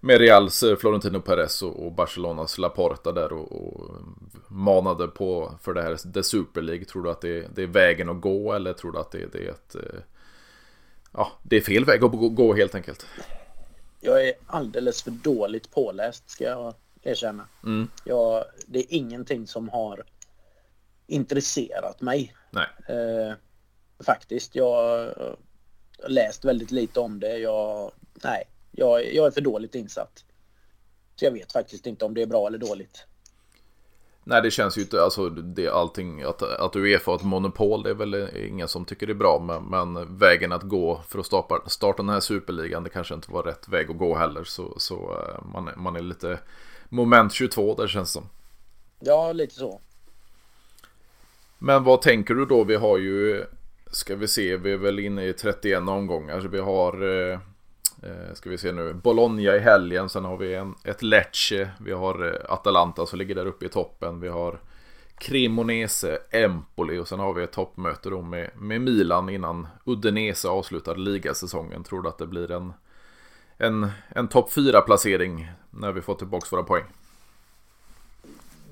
med 0.00 0.18
Reals 0.18 0.62
eh, 0.62 0.76
Florentino 0.76 1.20
Perez 1.20 1.62
och, 1.62 1.92
Barcelonas 1.92 2.58
Laporta 2.58 3.12
där 3.12 3.32
och, 3.32 3.52
och, 3.52 3.90
manade 4.48 5.08
på 5.08 5.52
för 5.62 5.74
det 5.74 5.82
här 5.82 6.12
The 6.12 6.22
Super 6.22 6.62
League. 6.62 6.84
Tror 6.84 7.02
du 7.02 7.10
att 7.10 7.20
det, 7.20 7.46
det 7.54 7.62
är 7.62 7.66
vägen 7.66 8.08
att 8.08 8.20
gå 8.20 8.52
eller 8.52 8.72
tror 8.72 8.92
du 8.92 8.98
att 8.98 9.10
det, 9.10 9.32
det 9.32 9.46
är 9.46 9.50
ett 9.50 9.74
eh, 9.74 10.00
Ja, 11.12 11.32
det 11.42 11.56
är 11.56 11.60
fel 11.60 11.84
väg 11.84 12.04
att 12.04 12.10
gå, 12.10 12.28
gå 12.28 12.54
helt 12.54 12.74
enkelt. 12.74 13.06
Jag 14.00 14.28
är 14.28 14.34
alldeles 14.46 15.02
för 15.02 15.10
dåligt 15.10 15.70
påläst 15.70 16.30
ska 16.30 16.44
jag 16.44 16.74
erkänna. 17.02 17.48
Mm. 17.64 17.88
Jag, 18.04 18.44
det 18.66 18.78
är 18.78 18.86
ingenting 18.88 19.46
som 19.46 19.68
har 19.68 20.04
intresserat 21.06 22.00
mig. 22.00 22.34
Eh, 22.88 23.34
faktiskt. 24.04 24.54
Jag 24.54 24.72
har 24.72 25.36
läst 26.08 26.44
väldigt 26.44 26.70
lite 26.70 27.00
om 27.00 27.20
det. 27.20 27.38
Jag, 27.38 27.92
nej, 28.24 28.48
jag, 28.70 29.14
jag 29.14 29.26
är 29.26 29.30
för 29.30 29.40
dåligt 29.40 29.74
insatt. 29.74 30.24
Så 31.16 31.24
jag 31.24 31.32
vet 31.32 31.52
faktiskt 31.52 31.86
inte 31.86 32.04
om 32.04 32.14
det 32.14 32.22
är 32.22 32.26
bra 32.26 32.46
eller 32.46 32.58
dåligt. 32.58 33.06
Nej, 34.24 34.42
det 34.42 34.50
känns 34.50 34.78
ju 34.78 34.82
inte, 34.82 35.02
alltså 35.02 35.28
det 35.30 35.68
allting, 35.68 36.22
att, 36.22 36.42
att 36.42 36.76
Uefa 36.76 37.10
har 37.10 37.16
ett 37.16 37.24
monopol, 37.24 37.82
det 37.82 37.90
är 37.90 37.94
väl 37.94 38.28
ingen 38.36 38.68
som 38.68 38.84
tycker 38.84 39.06
det 39.06 39.12
är 39.12 39.14
bra, 39.14 39.38
men, 39.38 39.64
men 39.64 40.18
vägen 40.18 40.52
att 40.52 40.62
gå 40.62 41.00
för 41.08 41.18
att 41.18 41.26
starta, 41.26 41.68
starta 41.68 42.02
den 42.02 42.08
här 42.08 42.20
superligan, 42.20 42.84
det 42.84 42.90
kanske 42.90 43.14
inte 43.14 43.32
var 43.32 43.42
rätt 43.42 43.68
väg 43.68 43.90
att 43.90 43.98
gå 43.98 44.16
heller, 44.16 44.44
så, 44.44 44.74
så 44.76 44.94
eh, 44.94 45.44
man, 45.52 45.70
man 45.76 45.96
är 45.96 46.00
lite 46.00 46.38
moment 46.88 47.32
22 47.32 47.74
där 47.74 47.86
känns 47.86 48.12
som. 48.12 48.28
Ja, 49.00 49.32
lite 49.32 49.54
så. 49.54 49.80
Men 51.58 51.84
vad 51.84 52.02
tänker 52.02 52.34
du 52.34 52.46
då? 52.46 52.64
Vi 52.64 52.76
har 52.76 52.98
ju, 52.98 53.44
ska 53.90 54.16
vi 54.16 54.28
se, 54.28 54.56
vi 54.56 54.72
är 54.72 54.76
väl 54.76 54.98
inne 54.98 55.26
i 55.26 55.32
31 55.32 55.78
omgångar. 55.78 56.40
Så 56.40 56.48
vi 56.48 56.60
har, 56.60 56.92
eh, 57.30 57.38
eh, 58.02 58.34
ska 58.34 58.50
vi 58.50 58.58
se 58.58 58.72
nu, 58.72 58.94
Bologna 58.94 59.42
i 59.42 59.58
helgen. 59.58 60.08
Sen 60.08 60.24
har 60.24 60.36
vi 60.36 60.54
en, 60.54 60.74
ett 60.84 61.02
Lecce. 61.02 61.70
Vi 61.80 61.92
har 61.92 62.26
eh, 62.26 62.52
Atalanta 62.52 63.06
som 63.06 63.18
ligger 63.18 63.34
där 63.34 63.46
uppe 63.46 63.66
i 63.66 63.68
toppen. 63.68 64.20
Vi 64.20 64.28
har 64.28 64.60
Cremonese, 65.18 66.18
Empoli 66.30 66.98
och 66.98 67.08
sen 67.08 67.20
har 67.20 67.34
vi 67.34 67.42
ett 67.42 67.52
toppmöte 67.52 68.10
då 68.10 68.22
med, 68.22 68.50
med 68.56 68.80
Milan 68.80 69.28
innan 69.28 69.68
Udinese 69.84 70.48
avslutar 70.48 70.96
ligasäsongen. 70.96 71.84
Tror 71.84 72.02
du 72.02 72.08
att 72.08 72.18
det 72.18 72.26
blir 72.26 72.50
en, 72.50 72.72
en, 73.56 73.90
en 74.08 74.28
topp 74.28 74.50
4-placering 74.50 75.52
när 75.70 75.92
vi 75.92 76.00
får 76.00 76.14
tillbaka 76.14 76.46
våra 76.50 76.62
poäng? 76.62 76.84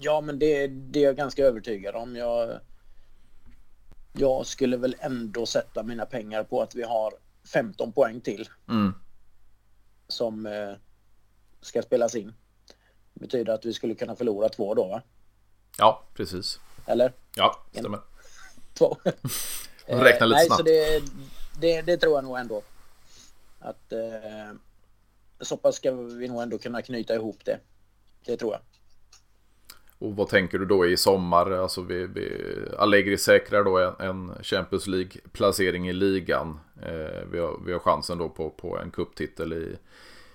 Ja, 0.00 0.20
men 0.20 0.38
det, 0.38 0.66
det 0.66 0.98
är 0.98 1.04
jag 1.04 1.16
ganska 1.16 1.42
övertygad 1.42 1.94
om. 1.94 2.16
Jag, 2.16 2.60
jag 4.12 4.46
skulle 4.46 4.76
väl 4.76 4.96
ändå 4.98 5.46
sätta 5.46 5.82
mina 5.82 6.06
pengar 6.06 6.44
på 6.44 6.62
att 6.62 6.74
vi 6.74 6.82
har 6.82 7.12
15 7.52 7.92
poäng 7.92 8.20
till. 8.20 8.48
Mm. 8.68 8.94
Som 10.08 10.46
eh, 10.46 10.72
ska 11.60 11.82
spelas 11.82 12.14
in. 12.14 12.34
Det 13.14 13.20
betyder 13.20 13.52
att 13.52 13.64
vi 13.64 13.72
skulle 13.72 13.94
kunna 13.94 14.16
förlora 14.16 14.48
två 14.48 14.74
då 14.74 14.86
va? 14.86 15.02
Ja, 15.78 16.02
precis. 16.14 16.60
Eller? 16.86 17.12
Ja, 17.36 17.66
stämmer. 17.72 18.00
Två. 18.74 18.96
Räkna 19.86 20.26
lite 20.26 20.38
nej, 20.38 20.46
snabbt. 20.46 20.58
Så 20.58 20.62
det, 20.62 21.02
det, 21.60 21.82
det, 21.82 21.96
tror 21.96 22.14
jag 22.14 22.24
nog 22.24 22.38
ändå. 22.38 22.62
Att 23.58 23.92
eh, 23.92 24.52
så 25.40 25.56
pass 25.56 25.76
ska 25.76 25.92
vi 25.92 26.28
nog 26.28 26.42
ändå 26.42 26.58
kunna 26.58 26.82
knyta 26.82 27.14
ihop 27.14 27.44
det. 27.44 27.58
Det 28.24 28.36
tror 28.36 28.52
jag. 28.52 28.60
Och 29.98 30.16
vad 30.16 30.28
tänker 30.28 30.58
du 30.58 30.64
då 30.64 30.86
i 30.86 30.96
sommar? 30.96 31.50
Alltså 31.50 31.82
vi, 31.82 32.06
vi, 32.06 32.44
Allegri 32.78 33.18
säkrar 33.18 33.64
då 33.64 33.94
en, 33.98 34.32
Champions 34.42 34.86
League-placering 34.86 35.88
i 35.88 35.92
ligan. 35.92 36.60
Eh, 36.82 37.28
vi, 37.32 37.38
har, 37.38 37.60
vi 37.66 37.72
har 37.72 37.78
chansen 37.78 38.18
då 38.18 38.28
på, 38.28 38.50
på 38.50 38.78
en 38.78 38.90
kupptitel 38.90 39.52
i 39.52 39.76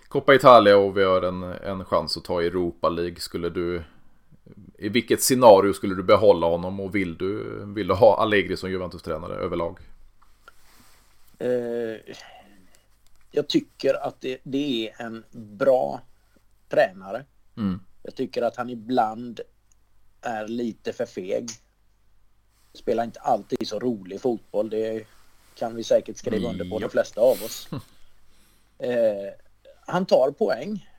Coppa 0.08 0.36
Italia 0.36 0.78
och 0.78 0.98
vi 0.98 1.04
har 1.04 1.22
en, 1.22 1.44
en 1.44 1.86
chans 1.86 2.18
att 2.18 2.24
ta 2.24 2.42
Europa 2.42 2.90
League. 2.90 3.16
Skulle 3.16 3.50
du... 3.50 3.84
I 4.78 4.90
vilket 4.90 5.22
scenario 5.22 5.74
skulle 5.74 5.96
du 5.96 6.04
behålla 6.04 6.48
honom 6.48 6.80
och 6.80 6.96
vill 6.96 7.18
du, 7.18 7.64
vill 7.66 7.88
du 7.88 7.94
ha 7.94 8.22
Allegri 8.22 8.58
som 8.58 8.72
Juventus-tränare 8.72 9.36
överlag? 9.36 9.80
Eh, 11.40 12.16
jag 13.32 13.48
tycker 13.48 14.08
att 14.08 14.22
det, 14.22 14.38
det, 14.44 14.90
är 14.90 15.06
en 15.06 15.24
bra 15.32 16.02
tränare. 16.70 17.26
Mm. 17.58 17.80
Jag 18.04 18.16
tycker 18.16 18.42
att 18.42 18.56
han 18.56 18.70
ibland 18.70 19.42
är 20.24 20.48
lite 20.48 20.94
för 20.94 21.06
feg. 21.06 21.50
Spelar 22.74 23.04
inte 23.04 23.20
alltid 23.20 23.68
så 23.68 23.80
rolig 23.80 24.22
fotboll. 24.22 24.70
Det 24.70 25.06
kan 25.56 25.76
vi 25.76 25.84
säkert 25.84 26.18
skriva 26.18 26.50
under 26.50 26.70
på, 26.70 26.80
de 26.80 26.90
flesta 26.90 27.22
av 27.22 27.44
oss. 27.44 27.68
Eh, 28.78 29.34
han 29.86 30.06
tar 30.06 30.32
poäng. 30.32 30.90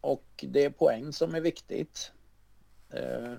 Och 0.00 0.44
det 0.48 0.64
är 0.64 0.70
poäng 0.70 1.12
som 1.12 1.34
är 1.34 1.40
viktigt. 1.40 2.12
Eh, 2.90 3.32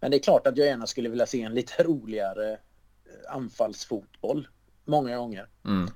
men 0.00 0.10
det 0.10 0.16
är 0.16 0.22
klart 0.22 0.46
att 0.46 0.56
jag 0.56 0.66
gärna 0.66 0.86
skulle 0.86 1.08
vilja 1.08 1.26
se 1.26 1.42
en 1.42 1.54
lite 1.54 1.82
roligare 1.82 2.52
eh, 2.52 3.34
anfallsfotboll. 3.34 4.48
Många 4.84 5.16
gånger. 5.16 5.48
Mm. 5.64 5.90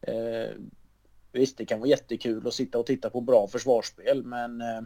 Eh, 0.00 0.50
visst, 1.32 1.58
det 1.58 1.66
kan 1.66 1.80
vara 1.80 1.88
jättekul 1.88 2.46
att 2.46 2.54
sitta 2.54 2.78
och 2.78 2.86
titta 2.86 3.10
på 3.10 3.20
bra 3.20 3.48
försvarsspel, 3.48 4.24
men 4.24 4.60
eh, 4.60 4.80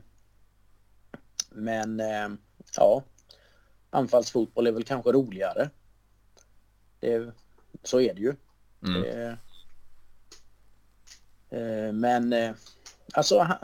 men 1.49 2.01
eh, 2.01 2.29
ja, 2.77 3.05
anfallsfotboll 3.91 4.67
är 4.67 4.73
väl 4.73 4.85
kanske 4.85 5.13
roligare. 5.13 5.71
Det, 7.01 7.33
så 7.83 8.01
är 8.01 8.15
det 8.15 8.21
ju. 8.21 8.35
Mm. 8.87 9.03
Det, 9.03 9.39
eh, 11.51 11.93
men 11.93 12.33
eh, 12.33 12.55
alltså, 13.13 13.59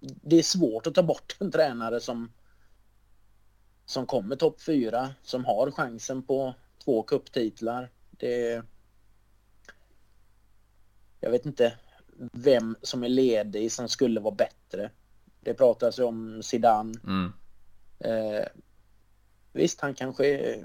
det 0.00 0.36
är 0.36 0.42
svårt 0.42 0.86
att 0.86 0.94
ta 0.94 1.02
bort 1.02 1.36
en 1.40 1.50
tränare 1.50 2.00
som 2.00 2.32
som 3.86 4.06
kommer 4.06 4.36
topp 4.36 4.62
fyra, 4.62 5.14
som 5.22 5.44
har 5.44 5.70
chansen 5.70 6.22
på 6.22 6.54
två 6.84 7.02
kupptitlar. 7.02 7.90
Det 8.10 8.62
jag 11.20 11.30
vet 11.30 11.46
inte 11.46 11.78
vem 12.32 12.76
som 12.82 13.04
är 13.04 13.08
ledig 13.08 13.72
som 13.72 13.88
skulle 13.88 14.20
vara 14.20 14.34
bättre. 14.34 14.90
Det 15.40 15.54
pratas 15.54 15.98
ju 15.98 16.02
om 16.02 16.42
Zidane. 16.42 16.94
Mm. 17.04 17.32
Eh, 17.98 18.46
visst, 19.52 19.80
han 19.80 19.94
kanske 19.94 20.56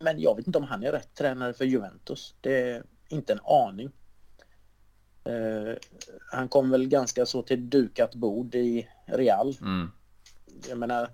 Men 0.00 0.20
jag 0.20 0.36
vet 0.36 0.46
inte 0.46 0.58
om 0.58 0.64
han 0.64 0.82
är 0.82 0.92
rätt 0.92 1.14
tränare 1.14 1.54
för 1.54 1.64
Juventus. 1.64 2.34
Det 2.40 2.70
är 2.70 2.84
inte 3.08 3.32
en 3.32 3.40
aning. 3.44 3.90
Eh, 5.24 5.74
han 6.32 6.48
kom 6.48 6.70
väl 6.70 6.88
ganska 6.88 7.26
så 7.26 7.42
till 7.42 7.70
dukat 7.70 8.14
bord 8.14 8.54
i 8.54 8.88
Real. 9.06 9.56
Mm. 9.60 9.90
Jag 10.68 10.78
menar, 10.78 11.10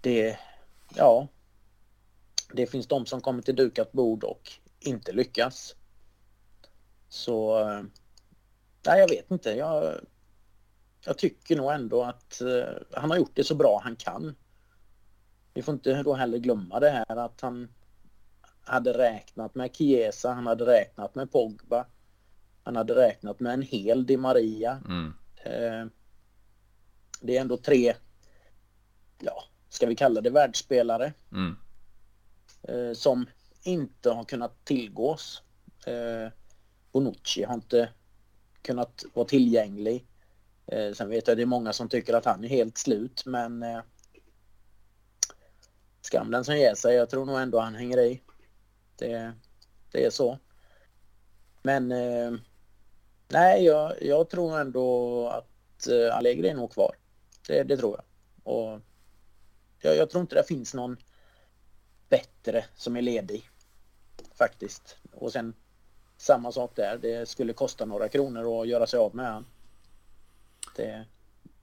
det... 0.00 0.38
Ja. 0.96 1.28
Det 2.52 2.66
finns 2.66 2.86
de 2.88 3.06
som 3.06 3.20
kommer 3.20 3.42
till 3.42 3.56
dukat 3.56 3.92
bord 3.92 4.24
och 4.24 4.50
inte 4.80 5.12
lyckas. 5.12 5.76
Så... 7.08 7.60
eh, 7.60 7.82
Nej, 8.86 9.00
jag 9.00 9.08
vet 9.08 9.30
inte. 9.30 9.50
Jag, 9.50 10.00
jag 11.06 11.18
tycker 11.18 11.56
nog 11.56 11.72
ändå 11.72 12.02
att 12.02 12.40
eh, 12.40 12.82
han 12.92 13.10
har 13.10 13.18
gjort 13.18 13.34
det 13.34 13.44
så 13.44 13.54
bra 13.54 13.80
han 13.84 13.96
kan. 13.96 14.34
Vi 15.54 15.62
får 15.62 15.74
inte 15.74 16.02
då 16.02 16.14
heller 16.14 16.38
glömma 16.38 16.80
det 16.80 16.90
här 16.90 17.16
att 17.16 17.40
han 17.40 17.68
hade 18.64 18.98
räknat 18.98 19.54
med 19.54 19.76
Chiesa, 19.76 20.32
han 20.32 20.46
hade 20.46 20.66
räknat 20.66 21.14
med 21.14 21.32
Pogba. 21.32 21.86
Han 22.62 22.76
hade 22.76 22.94
räknat 22.94 23.40
med 23.40 23.54
en 23.54 23.62
hel 23.62 24.06
Di 24.06 24.16
Maria. 24.16 24.82
Mm. 24.88 25.14
Eh, 25.36 25.86
det 27.20 27.36
är 27.36 27.40
ändå 27.40 27.56
tre, 27.56 27.94
ja, 29.18 29.44
ska 29.68 29.86
vi 29.86 29.96
kalla 29.96 30.20
det 30.20 30.30
världsspelare. 30.30 31.12
Mm. 31.32 31.56
Eh, 32.62 32.94
som 32.94 33.26
inte 33.62 34.10
har 34.10 34.24
kunnat 34.24 34.64
tillgås. 34.64 35.42
Eh, 35.86 36.32
Bonucci 36.92 37.44
har 37.44 37.54
inte 37.54 37.88
kunnat 38.62 39.04
vara 39.14 39.26
tillgänglig. 39.26 40.06
Eh, 40.66 40.92
sen 40.92 41.08
vet 41.08 41.26
jag 41.26 41.32
att 41.32 41.38
det 41.38 41.42
är 41.42 41.46
många 41.46 41.72
som 41.72 41.88
tycker 41.88 42.14
att 42.14 42.24
han 42.24 42.44
är 42.44 42.48
helt 42.48 42.78
slut 42.78 43.22
men 43.26 43.62
eh, 43.62 43.80
skam 46.00 46.30
den 46.30 46.44
som 46.44 46.56
ger 46.56 46.74
sig. 46.74 46.94
Jag 46.94 47.10
tror 47.10 47.26
nog 47.26 47.40
ändå 47.40 47.58
han 47.58 47.74
hänger 47.74 47.98
i. 47.98 48.22
Det, 48.96 49.32
det 49.92 50.04
är 50.04 50.10
så. 50.10 50.38
Men 51.62 51.92
eh, 51.92 52.32
nej, 53.28 53.64
jag, 53.64 54.02
jag 54.02 54.30
tror 54.30 54.60
ändå 54.60 55.28
att 55.28 55.86
eh, 55.86 56.16
Allegri 56.16 56.48
är 56.48 56.54
nog 56.54 56.72
kvar. 56.72 56.96
Det, 57.46 57.62
det 57.62 57.76
tror 57.76 57.96
jag. 57.96 58.04
Och 58.54 58.80
jag, 59.78 59.96
jag 59.96 60.10
tror 60.10 60.20
inte 60.20 60.34
det 60.34 60.48
finns 60.48 60.74
någon 60.74 60.96
bättre 62.08 62.64
som 62.74 62.96
är 62.96 63.02
ledig. 63.02 63.50
Faktiskt. 64.34 64.96
Och 65.12 65.32
sen 65.32 65.54
samma 66.16 66.52
sak 66.52 66.72
där. 66.76 66.98
Det 67.02 67.28
skulle 67.28 67.52
kosta 67.52 67.84
några 67.84 68.08
kronor 68.08 68.62
att 68.62 68.68
göra 68.68 68.86
sig 68.86 68.98
av 68.98 69.14
med 69.14 69.32
han. 69.32 69.46
Det, 70.76 71.06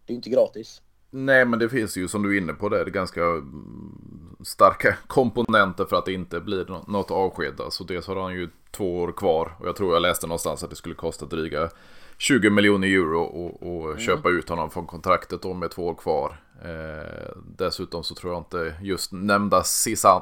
är 0.08 0.16
inte 0.16 0.30
gratis. 0.30 0.82
Nej, 1.10 1.46
men 1.46 1.60
det 1.60 1.70
finns 1.70 1.98
ju 1.98 2.08
som 2.08 2.24
du 2.24 2.38
är 2.38 2.42
inne 2.42 2.54
på 2.54 2.70
det, 2.70 2.84
det 2.84 2.92
ganska 2.92 3.24
mm, 3.24 4.36
starka 4.46 4.98
komponenter 5.08 5.86
för 5.86 5.96
att 5.96 6.06
det 6.06 6.14
inte 6.14 6.40
blir 6.40 6.66
något 6.88 7.12
avsked. 7.12 7.62
Så 7.70 7.84
dels 7.84 8.08
har 8.08 8.16
han 8.16 8.34
ju 8.34 8.50
två 8.72 9.02
år 9.02 9.12
kvar 9.12 9.56
och 9.60 9.68
jag 9.68 9.76
tror 9.76 9.94
jag 9.94 10.02
läste 10.02 10.28
någonstans 10.28 10.64
att 10.64 10.70
det 10.70 10.76
skulle 10.76 10.96
kosta 10.96 11.26
dryga 11.26 11.70
20 12.18 12.50
miljoner 12.50 12.88
euro 12.88 13.22
och, 13.22 13.64
och 13.64 13.86
mm. 13.86 14.00
köpa 14.00 14.30
ut 14.30 14.50
honom 14.50 14.70
från 14.70 14.88
kontraktet 14.88 15.42
då 15.42 15.54
med 15.54 15.72
två 15.72 15.88
år 15.88 15.96
kvar. 15.96 16.42
Eh, 16.64 17.32
dessutom 17.58 18.04
så 18.04 18.16
tror 18.16 18.34
jag 18.34 18.42
inte 18.42 18.76
just 18.82 19.12
nämnda 19.12 19.64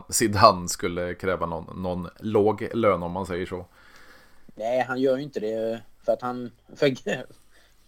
Zidane 0.10 0.68
skulle 0.68 1.14
kräva 1.14 1.46
någon, 1.46 1.82
någon 1.82 2.10
låg 2.20 2.68
lön 2.74 3.04
om 3.04 3.12
man 3.12 3.26
säger 3.26 3.46
så. 3.46 3.66
Nej, 4.56 4.86
han 4.88 5.02
gör 5.02 5.18
ju 5.18 5.24
inte 5.24 5.40
det 5.40 5.82
för 6.06 6.12
att 6.12 6.22
han 6.22 6.52
för, 6.76 6.96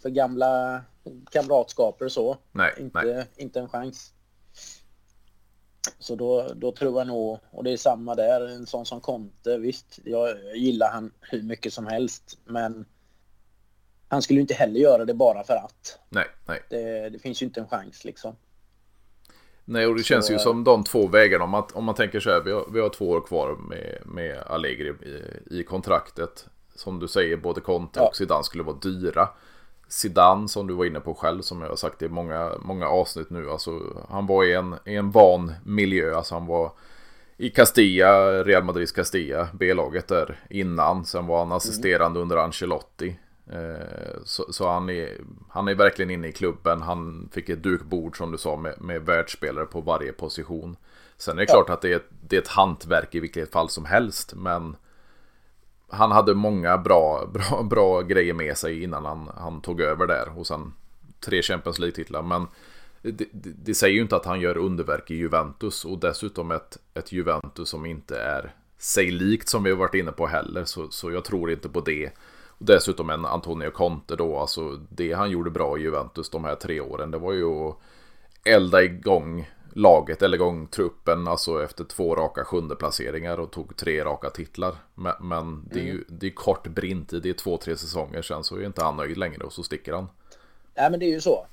för 0.02 0.10
gamla 0.10 0.82
kamratskaper 1.30 2.04
och 2.04 2.12
så. 2.12 2.36
Nej, 2.52 2.72
inte, 2.78 3.02
nej. 3.02 3.26
inte 3.36 3.60
en 3.60 3.68
chans. 3.68 4.12
Så 5.98 6.14
då, 6.16 6.52
då 6.54 6.72
tror 6.72 6.98
jag 7.00 7.06
nog, 7.06 7.38
och 7.50 7.64
det 7.64 7.72
är 7.72 7.76
samma 7.76 8.14
där, 8.14 8.48
en 8.48 8.66
sån 8.66 8.86
som 8.86 9.00
Conte, 9.00 9.58
visst, 9.58 9.98
jag 10.04 10.36
gillar 10.54 10.90
han 10.90 11.12
hur 11.20 11.42
mycket 11.42 11.72
som 11.72 11.86
helst, 11.86 12.38
men 12.44 12.84
han 14.08 14.22
skulle 14.22 14.40
inte 14.40 14.54
heller 14.54 14.80
göra 14.80 15.04
det 15.04 15.14
bara 15.14 15.44
för 15.44 15.54
att. 15.54 15.98
Nej, 16.08 16.26
nej. 16.46 16.62
Det, 16.70 17.08
det 17.10 17.18
finns 17.18 17.42
ju 17.42 17.46
inte 17.46 17.60
en 17.60 17.68
chans 17.68 18.04
liksom. 18.04 18.36
Nej, 19.64 19.86
och 19.86 19.94
det 19.94 20.00
Så, 20.02 20.06
känns 20.06 20.30
ju 20.30 20.38
som 20.38 20.64
de 20.64 20.84
två 20.84 21.06
vägarna. 21.06 21.44
Om 21.44 21.50
man, 21.50 21.64
om 21.74 21.84
man 21.84 21.94
tänker 21.94 22.20
så 22.20 22.30
här, 22.30 22.40
vi 22.40 22.52
har, 22.52 22.66
vi 22.72 22.80
har 22.80 22.88
två 22.88 23.08
år 23.08 23.20
kvar 23.20 23.56
med, 23.56 23.98
med 24.04 24.38
Allegri 24.38 24.88
i, 24.88 25.58
i 25.60 25.64
kontraktet. 25.64 26.46
Som 26.74 26.98
du 26.98 27.08
säger, 27.08 27.36
både 27.36 27.60
Conte 27.60 28.00
Ja. 28.00 28.08
och 28.08 28.16
Zidane 28.16 28.44
skulle 28.44 28.62
vara 28.62 28.76
dyra. 28.76 29.28
Zidane, 29.92 30.48
som 30.48 30.66
du 30.66 30.74
var 30.74 30.84
inne 30.84 31.00
på 31.00 31.14
själv, 31.14 31.42
som 31.42 31.62
jag 31.62 31.68
har 31.68 31.76
sagt 31.76 32.02
i 32.02 32.08
många, 32.08 32.52
många 32.60 32.88
avsnitt 32.88 33.30
nu. 33.30 33.50
Alltså, 33.50 33.80
han 34.08 34.26
var 34.26 34.44
i 34.44 34.54
en, 34.54 34.74
i 34.84 34.96
en 34.96 35.10
van 35.10 35.52
miljö. 35.64 36.16
Alltså, 36.16 36.34
han 36.34 36.46
var 36.46 36.72
i 37.36 37.50
Castilla, 37.50 38.42
Real 38.44 38.64
Madrids 38.64 38.92
Castilla, 38.92 39.48
B-laget 39.52 40.08
där 40.08 40.40
innan. 40.50 41.04
Sen 41.04 41.26
var 41.26 41.38
han 41.38 41.52
assisterande 41.52 42.20
under 42.20 42.36
Ancelotti. 42.36 43.16
Eh, 43.46 44.22
så, 44.24 44.52
så, 44.52 44.68
han, 44.68 44.90
är, 44.90 45.20
han 45.48 45.68
är 45.68 45.74
verkligen 45.74 46.10
inne 46.10 46.28
i 46.28 46.32
klubben. 46.32 46.82
Han 46.82 47.28
fick 47.32 47.48
ett 47.48 47.62
dukbord 47.62 48.16
som 48.16 48.32
du 48.32 48.38
sa 48.38 48.56
med, 48.56 48.80
med 48.80 49.02
världsspelare 49.02 49.66
på 49.66 49.80
varje 49.80 50.12
position. 50.12 50.76
Sen 51.16 51.38
är 51.38 51.46
det 51.46 51.52
ja. 51.52 51.54
klart 51.54 51.70
att 51.70 51.82
det 51.82 51.92
är, 51.92 52.02
det 52.28 52.36
är 52.36 52.40
ett 52.40 52.48
hantverk 52.48 53.14
i 53.14 53.20
vilket 53.20 53.52
fall 53.52 53.68
som 53.68 53.84
helst. 53.84 54.34
Men 54.36 54.76
han 55.92 56.12
hade 56.12 56.34
många 56.34 56.78
bra, 56.78 57.26
bra, 57.32 57.62
bra 57.62 58.02
grejer 58.02 58.34
med 58.34 58.56
sig 58.56 58.82
innan 58.82 59.04
han, 59.04 59.30
han 59.36 59.60
tog 59.60 59.80
över 59.80 60.06
där. 60.06 60.38
Och 60.38 60.46
sen 60.46 60.72
tre 61.20 61.42
Champions 61.42 61.78
League-titlar. 61.78 62.22
Men 62.22 62.46
det, 63.02 63.28
det, 63.32 63.50
det, 63.64 63.74
säger 63.74 63.94
ju 63.94 64.02
inte 64.02 64.16
att 64.16 64.26
han 64.26 64.40
gör 64.40 64.56
underverk 64.56 65.10
i 65.10 65.14
Juventus. 65.14 65.84
Och 65.84 65.98
dessutom 65.98 66.50
ett, 66.50 66.78
ett 66.94 67.12
Juventus 67.12 67.68
som 67.68 67.86
inte 67.86 68.18
är 68.20 68.54
sig 68.78 69.10
likt 69.10 69.48
som 69.48 69.62
vi 69.62 69.70
har 69.70 69.76
varit 69.76 69.94
inne 69.94 70.12
på 70.12 70.26
heller. 70.26 70.64
Så, 70.64 70.90
så 70.90 71.10
jag 71.10 71.24
tror 71.24 71.50
inte 71.50 71.68
på 71.68 71.80
det. 71.80 72.10
Och 72.48 72.66
dessutom 72.66 73.10
en 73.10 73.24
Antonio 73.24 73.70
Conte 73.70 74.16
då. 74.16 74.38
Alltså 74.38 74.80
det 74.88 75.12
han 75.12 75.30
gjorde 75.30 75.50
bra 75.50 75.78
i 75.78 75.82
Juventus 75.82 76.30
de 76.30 76.44
här 76.44 76.54
tre 76.54 76.80
åren. 76.80 77.10
Det 77.10 77.18
var 77.18 77.32
ju 77.32 77.68
att 77.68 77.78
elda 78.44 78.82
igång 78.82 79.50
laget 79.74 80.22
eller 80.22 80.36
igång 80.36 80.66
truppen. 80.66 81.28
Alltså 81.28 81.64
efter 81.64 81.84
två 81.84 82.16
raka 82.16 82.44
sjunde 82.44 82.76
placeringar 82.76 83.40
och 83.40 83.50
tog 83.50 83.76
tre 83.76 84.04
raka 84.04 84.30
titlar. 84.30 84.74
Men, 84.94 85.14
men 85.20 85.68
det 85.72 85.80
är 85.80 85.84
ju 85.84 85.90
mm. 85.90 86.04
det 86.08 86.26
är 86.26 86.30
kort 86.30 86.66
brint 86.66 87.08
Det 87.22 87.28
är 87.28 87.34
två, 87.34 87.56
tre 87.56 87.76
säsonger 87.76 88.22
sen 88.22 88.44
så 88.44 88.56
är 88.56 88.66
inte 88.66 88.84
han 88.84 88.96
nöjd 88.96 89.16
längre 89.16 89.44
och 89.44 89.52
så 89.52 89.62
sticker 89.62 89.92
han. 89.92 90.08
Nej 90.74 90.90
men 90.90 91.00
det 91.00 91.06
är 91.06 91.10
ju 91.10 91.20
så. 91.20 91.46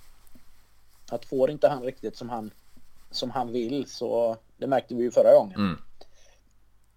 Att 1.10 1.26
får 1.26 1.52
inte 1.52 1.68
han 1.68 1.84
riktigt 1.84 2.18
som 2.18 2.30
han, 2.30 2.52
som 3.12 3.32
han 3.32 3.52
vill 3.52 3.86
så 3.88 4.38
det 4.58 4.68
märkte 4.68 4.96
vi 4.96 5.04
ju 5.04 5.12
förra 5.12 5.34
gången. 5.40 5.60
Mm. 5.60 5.78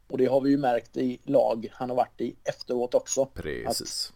Och 0.09 0.18
det 0.18 0.27
har 0.27 0.41
vi 0.41 0.51
ju 0.51 0.59
märkt 0.59 0.97
i 0.97 1.20
lag 1.25 1.68
han 1.73 1.91
har 1.91 1.97
varit 1.97 2.20
i 2.20 2.37
efteråt 2.45 2.95
också. 2.95 3.27
Precis. 3.27 4.12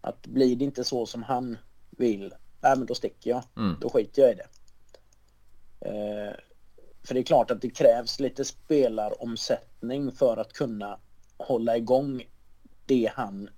Att, 0.00 0.14
att 0.14 0.26
blir 0.26 0.56
det 0.56 0.64
inte 0.64 0.84
så 0.84 1.06
som 1.06 1.22
han 1.22 1.58
vill, 1.90 2.34
nej 2.60 2.76
men 2.76 2.86
då 2.86 2.94
sticker 2.94 3.30
jag. 3.30 3.42
Mm. 3.56 3.76
Då 3.80 3.90
skiter 3.90 4.22
jag 4.22 4.32
i 4.32 4.34
det. 4.34 4.46
Eh, 5.84 6.34
för 7.02 7.14
det 7.14 7.20
är 7.20 7.24
klart 7.24 7.50
att 7.50 7.60
det 7.60 7.70
krävs 7.70 8.20
lite 8.20 8.44
spelaromsättning 8.44 10.12
för 10.12 10.36
att 10.36 10.52
kunna 10.52 10.98
hålla 11.36 11.76
igång 11.76 12.22
det 12.86 13.10
han 13.14 13.48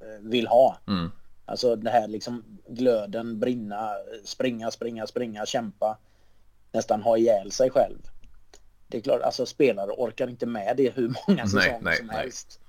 eh, 0.00 0.20
vill 0.20 0.46
ha. 0.46 0.78
Mm. 0.86 1.10
Alltså 1.44 1.76
det 1.76 1.90
här 1.90 2.08
liksom 2.08 2.44
glöden, 2.68 3.40
brinna, 3.40 3.90
springa, 4.24 4.70
springa, 4.70 5.06
springa, 5.06 5.46
kämpa. 5.46 5.98
Nästan 6.72 7.02
ha 7.02 7.16
ihjäl 7.16 7.52
sig 7.52 7.70
själv. 7.70 7.98
Det 8.86 8.98
är 8.98 9.02
klart, 9.02 9.22
alltså 9.22 9.46
spelare 9.46 9.90
orkar 9.90 10.28
inte 10.28 10.46
med 10.46 10.76
det 10.76 10.96
hur 10.96 11.14
många 11.28 11.46
säsonger 11.46 11.80
nej, 11.80 11.96
som 11.96 12.06
nej. 12.06 12.16
helst. 12.16 12.60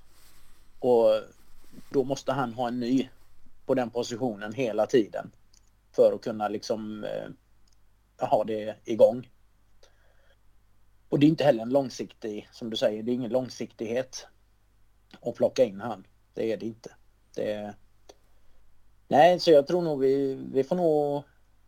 Och 0.78 1.20
då 1.90 2.04
måste 2.04 2.32
han 2.32 2.54
ha 2.54 2.68
en 2.68 2.80
ny 2.80 3.08
på 3.66 3.74
den 3.74 3.90
positionen 3.90 4.52
hela 4.52 4.86
tiden. 4.86 5.30
För 5.92 6.12
att 6.12 6.20
kunna 6.20 6.48
liksom 6.48 7.04
eh, 7.04 7.28
ha 8.26 8.44
det 8.44 8.76
igång. 8.84 9.30
Och 11.08 11.18
det 11.18 11.26
är 11.26 11.28
inte 11.28 11.44
heller 11.44 11.62
en 11.62 11.70
långsiktig, 11.70 12.48
som 12.52 12.70
du 12.70 12.76
säger, 12.76 13.02
det 13.02 13.10
är 13.12 13.14
ingen 13.14 13.30
långsiktighet 13.30 14.26
att 15.20 15.34
plocka 15.34 15.64
in 15.64 15.80
han. 15.80 16.06
Det 16.34 16.52
är 16.52 16.56
det 16.56 16.66
inte. 16.66 16.94
Det 17.34 17.52
är... 17.52 17.74
Nej, 19.08 19.40
så 19.40 19.50
jag 19.50 19.66
tror 19.66 19.82
nog 19.82 20.00
vi, 20.00 20.34
vi 20.34 20.64
får 20.64 20.76
nog 20.76 21.22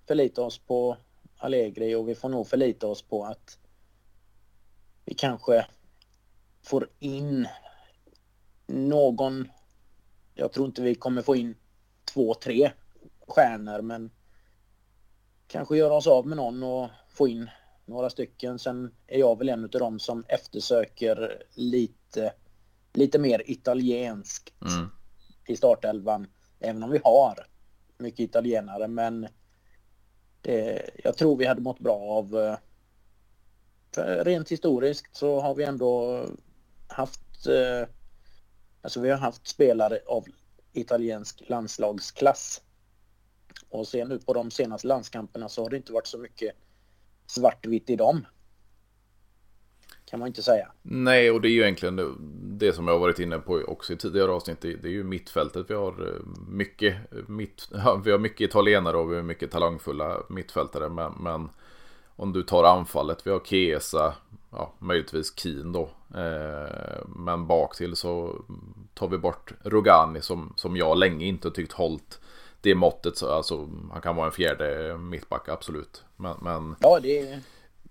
förlita 0.07 0.43
oss 0.43 0.59
på 0.59 0.97
Allegri 1.37 1.95
och 1.95 2.09
vi 2.09 2.15
får 2.15 2.29
nog 2.29 2.47
förlita 2.47 2.87
oss 2.87 3.03
på 3.03 3.25
att 3.25 3.59
vi 5.05 5.15
kanske 5.15 5.67
får 6.63 6.89
in 6.99 7.49
någon, 8.67 9.49
jag 10.35 10.53
tror 10.53 10.67
inte 10.67 10.83
vi 10.83 10.95
kommer 10.95 11.23
få 11.23 11.37
in 11.37 11.55
två, 12.05 12.35
tre 12.35 12.73
stjärnor 13.27 13.83
men 13.83 14.11
kanske 15.51 15.77
göra 15.77 15.95
oss 15.95 16.07
av 16.07 16.27
med 16.27 16.37
någon 16.37 16.63
och 16.63 16.89
få 17.09 17.29
in 17.29 17.51
några 17.85 18.11
stycken. 18.11 18.59
Sen 18.59 18.95
är 19.07 19.19
jag 19.19 19.39
väl 19.39 19.49
en 19.49 19.65
av 19.65 19.71
dem 19.71 19.99
som 19.99 20.25
eftersöker 20.29 21.43
lite, 21.55 22.33
lite 22.93 23.19
mer 23.19 23.43
italienskt 23.47 24.53
mm. 24.63 24.91
i 25.47 25.57
startelvan. 25.57 26.27
Även 26.61 26.83
om 26.83 26.91
vi 26.91 27.01
har 27.05 27.47
mycket 27.99 28.21
italienare 28.21 28.89
men 28.89 29.29
det, 30.41 30.91
jag 31.05 31.17
tror 31.17 31.37
vi 31.37 31.47
hade 31.47 31.61
mått 31.61 31.79
bra 31.79 31.99
av 31.99 32.37
eh, 33.97 34.25
rent 34.25 34.49
historiskt 34.49 35.17
så 35.17 35.41
har 35.41 35.55
vi 35.55 35.65
ändå 35.65 36.25
haft 36.89 37.47
eh, 37.47 37.89
alltså 38.83 39.01
vi 39.01 39.11
har 39.11 39.19
haft 39.19 39.49
spelare 39.49 39.99
av 40.07 40.25
italiensk 40.73 41.43
landslagsklass 41.47 42.63
och 43.69 43.87
se 43.87 44.05
nu 44.05 44.19
på 44.19 44.33
de 44.33 44.51
senaste 44.51 44.87
landskamperna 44.87 45.49
så 45.49 45.63
har 45.63 45.71
det 45.71 45.77
inte 45.77 45.93
varit 45.93 46.07
så 46.07 46.19
mycket 46.19 46.53
svartvitt 47.27 47.91
i 47.91 47.97
dem. 47.97 48.27
Kan 50.11 50.19
man 50.21 50.27
inte 50.27 50.43
säga. 50.43 50.73
Nej, 50.83 51.31
och 51.31 51.41
det 51.41 51.49
är 51.49 51.51
ju 51.51 51.63
egentligen 51.63 52.17
det, 52.59 52.73
som 52.73 52.87
jag 52.87 52.95
har 52.95 53.01
varit 53.01 53.19
inne 53.19 53.39
på 53.39 53.63
också 53.67 53.93
i 53.93 53.97
tidigare 53.97 54.31
avsnitt. 54.31 54.61
Det, 54.61 54.85
är 54.85 54.89
ju 54.89 55.05
mittfältet. 55.05 55.71
Vi 55.71 55.75
har 55.75 56.09
eh, 56.09 56.41
mycket, 56.49 57.13
eh, 57.13 57.19
mitt, 57.29 57.69
ja, 57.73 58.01
vi 58.05 58.11
har 58.11 58.19
mycket 58.19 58.41
italienare 58.41 58.97
och 58.97 59.13
vi 59.13 59.17
har 59.17 59.23
mycket 59.23 59.51
talangfulla 59.51 60.23
mittfältare. 60.29 60.89
Men, 60.89 61.13
men 61.21 61.49
om 62.17 62.33
du 62.33 62.43
tar 62.43 62.65
anfallet, 62.65 63.27
vi 63.27 63.31
har 63.31 63.41
Kesa, 63.41 64.15
ja, 64.51 64.73
möjligtvis 64.79 65.39
Keen 65.39 65.73
då. 65.73 65.91
Eh, 66.15 67.07
men 67.07 67.47
bak 67.47 67.77
till 67.77 67.97
så 67.97 68.45
tar 68.95 69.09
vi 69.09 69.19
bort 69.19 69.53
Rogani 69.65 70.21
som, 70.21 70.53
som 70.57 70.77
jag 70.77 70.99
länge 70.99 71.27
inte 71.27 71.51
tyckt 71.51 71.73
hållt 71.73 72.21
det 72.61 72.75
måttet. 72.75 73.17
Så, 73.17 73.33
alltså, 73.33 73.69
han 73.93 74.01
kan 74.01 74.17
vara 74.17 74.27
en 74.27 74.33
fjärde 74.33 74.97
mittback, 74.99 75.49
absolut. 75.49 76.05
Men, 76.17 76.37
men, 76.41 76.77
ja, 76.81 77.01
det, 77.01 77.41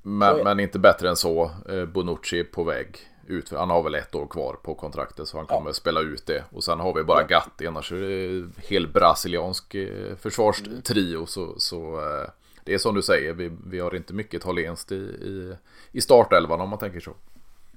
men, 0.02 0.44
men 0.44 0.60
inte 0.60 0.80
bättre 0.80 1.10
än 1.10 1.16
så. 1.16 1.52
Eh, 1.70 1.86
Bonucci 1.86 2.44
på 2.44 2.64
väg 2.64 2.98
ut. 3.28 3.52
Han 3.52 3.70
har 3.70 3.84
väl 3.84 3.96
ett 3.96 4.16
år 4.16 4.28
kvar 4.28 4.54
på 4.64 4.76
kontraktet 4.76 5.28
så 5.28 5.38
han 5.38 5.46
kommer 5.46 5.70
ja. 5.70 5.74
spela 5.74 6.02
ut 6.02 6.26
det. 6.26 6.44
Och 6.52 6.64
sen 6.64 6.80
har 6.80 6.94
vi 6.94 7.04
bara 7.04 7.24
Gatti, 7.24 7.68
annars 7.68 7.92
är 7.92 7.96
det 7.96 8.50
helt 8.68 8.94
brasiliansk 8.94 9.76
eh, 9.76 10.16
försvarstrio. 10.16 11.26
Så, 11.26 11.60
så 11.60 12.00
eh, 12.00 12.30
det 12.64 12.74
är 12.74 12.78
som 12.78 12.96
du 12.96 13.02
säger, 13.02 13.34
vi, 13.34 13.52
vi 13.66 13.80
har 13.80 13.96
inte 13.96 14.14
mycket 14.14 14.34
italienskt 14.34 14.92
i, 14.92 14.96
i, 14.96 15.56
i 15.92 16.02
startelvan 16.02 16.62
om 16.62 16.70
man 16.70 16.80
tänker 16.80 17.00
så. 17.00 17.14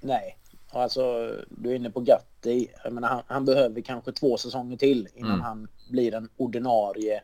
Nej, 0.00 0.36
alltså 0.72 1.32
du 1.48 1.70
är 1.70 1.74
inne 1.74 1.90
på 1.90 2.00
Gatti. 2.00 2.70
Jag 2.84 2.92
menar, 2.92 3.08
han, 3.08 3.22
han 3.26 3.44
behöver 3.44 3.80
kanske 3.80 4.12
två 4.12 4.36
säsonger 4.36 4.76
till 4.76 5.08
innan 5.14 5.30
mm. 5.30 5.40
han 5.40 5.68
blir 5.90 6.14
en 6.14 6.28
ordinarie, 6.36 7.22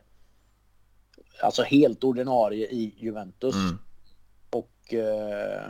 alltså 1.41 1.63
helt 1.63 2.03
ordinarie 2.03 2.67
i 2.67 2.95
Juventus. 2.97 3.55
Mm. 3.55 3.77
Och 4.49 4.93
eh, 4.93 5.61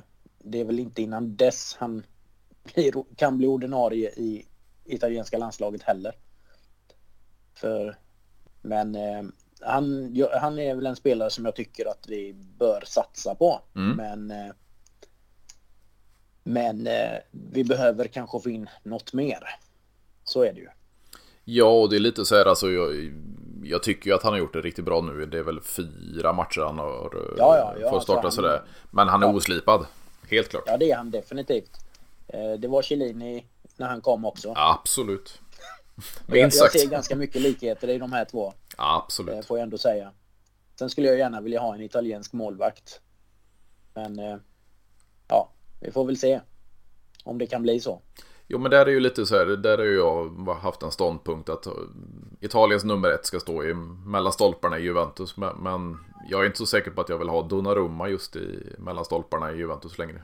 det 0.43 0.59
är 0.59 0.65
väl 0.65 0.80
inte 0.80 1.01
innan 1.01 1.36
dess 1.36 1.75
han 1.80 2.03
blir, 2.73 3.15
kan 3.15 3.38
bli 3.38 3.47
ordinarie 3.47 4.09
i 4.09 4.45
italienska 4.86 5.38
landslaget 5.38 5.84
heller. 5.84 6.15
För, 7.53 7.97
men 8.61 8.95
eh, 8.95 9.23
han, 9.61 10.15
han 10.41 10.59
är 10.59 10.75
väl 10.75 10.86
en 10.86 10.95
spelare 10.95 11.30
som 11.30 11.45
jag 11.45 11.55
tycker 11.55 11.86
att 11.86 12.05
vi 12.07 12.34
bör 12.34 12.84
satsa 12.86 13.36
på. 13.36 13.61
Mm. 13.75 13.97
Men 13.97 14.32
eh, 14.32 14.53
men 16.43 16.87
eh, 16.87 17.17
vi 17.31 17.63
behöver 17.63 18.07
kanske 18.07 18.39
få 18.39 18.49
in 18.49 18.69
något 18.83 19.13
mer. 19.13 19.39
Så 20.23 20.43
är 20.43 20.53
det 20.53 20.59
ju. 20.59 20.67
Ja, 21.43 21.81
och 21.81 21.89
det 21.89 21.95
är 21.95 21.99
lite 21.99 22.25
så 22.25 22.35
här 22.35 22.45
alltså. 22.45 22.69
Jag, 22.71 23.11
jag 23.63 23.83
tycker 23.83 24.09
ju 24.09 24.15
att 24.15 24.23
han 24.23 24.33
har 24.33 24.39
gjort 24.39 24.53
det 24.53 24.61
riktigt 24.61 24.85
bra 24.85 25.01
nu. 25.01 25.25
Det 25.25 25.37
är 25.37 25.43
väl 25.43 25.61
fyra 25.61 26.33
matcher 26.33 26.61
han 26.61 26.79
har 26.79 27.15
eh, 27.15 27.33
ja, 27.37 27.57
ja, 27.57 27.75
ja, 27.81 27.89
fått 27.89 28.03
starta 28.03 28.21
alltså 28.21 28.41
sådär. 28.41 28.61
Men 28.91 29.07
han 29.07 29.23
är 29.23 29.27
ja. 29.27 29.33
oslipad. 29.33 29.85
Helt 30.29 30.49
klart. 30.49 30.63
Ja, 30.65 30.77
det 30.77 30.91
är 30.91 30.95
han 30.95 31.11
definitivt. 31.11 31.71
Eh, 32.27 32.51
det 32.51 32.67
var 32.67 32.81
Chiellini 32.81 33.45
när 33.77 33.87
han 33.87 34.01
kom 34.01 34.25
också. 34.25 34.53
Absolut. 34.55 35.41
Minst 36.25 36.57
sagt. 36.57 36.75
Jag 36.75 36.81
ser 36.81 36.89
ganska 36.89 37.15
mycket 37.15 37.41
likheter 37.41 37.87
i 37.87 37.97
de 37.97 38.13
här 38.13 38.25
två. 38.25 38.53
Absolut. 38.77 39.35
Det 39.35 39.43
får 39.43 39.57
jag 39.57 39.63
ändå 39.63 39.77
säga. 39.77 40.11
Sen 40.79 40.89
skulle 40.89 41.07
jag 41.07 41.17
gärna 41.17 41.41
vilja 41.41 41.59
ha 41.59 41.75
en 41.75 41.81
italiensk 41.81 42.33
målvakt. 42.33 43.01
Men 43.93 44.19
vi 45.80 45.91
får 45.91 46.05
väl 46.05 46.17
se 46.17 46.41
om 47.23 47.38
det 47.38 47.47
kan 47.47 47.61
bli 47.61 47.80
så. 47.80 48.01
Jo 48.47 48.59
men 48.59 48.71
där 48.71 48.86
är 48.86 48.89
ju 48.89 48.99
lite 48.99 49.25
så 49.25 49.36
här, 49.36 49.45
där 49.45 49.77
har 49.77 49.86
jag 49.86 50.53
haft 50.53 50.84
en 50.84 50.91
ståndpunkt 50.91 51.49
att 51.49 51.67
Italiens 52.39 52.84
nummer 52.84 53.09
ett 53.09 53.25
ska 53.25 53.39
stå 53.39 53.63
i 53.63 53.73
mellan 54.05 54.34
stolparna 54.34 54.80
i 54.80 54.82
Juventus. 54.82 55.38
Men 55.38 55.97
jag 56.30 56.41
är 56.41 56.45
inte 56.45 56.57
så 56.57 56.65
säker 56.65 56.91
på 56.91 57.01
att 57.01 57.09
jag 57.09 57.17
vill 57.17 57.30
ha 57.30 57.41
Donnarumma 57.41 58.09
just 58.09 58.36
i 58.36 58.75
mellan 58.77 59.05
stolparna 59.05 59.51
i 59.51 59.57
Juventus 59.57 59.97
längre. 59.97 60.23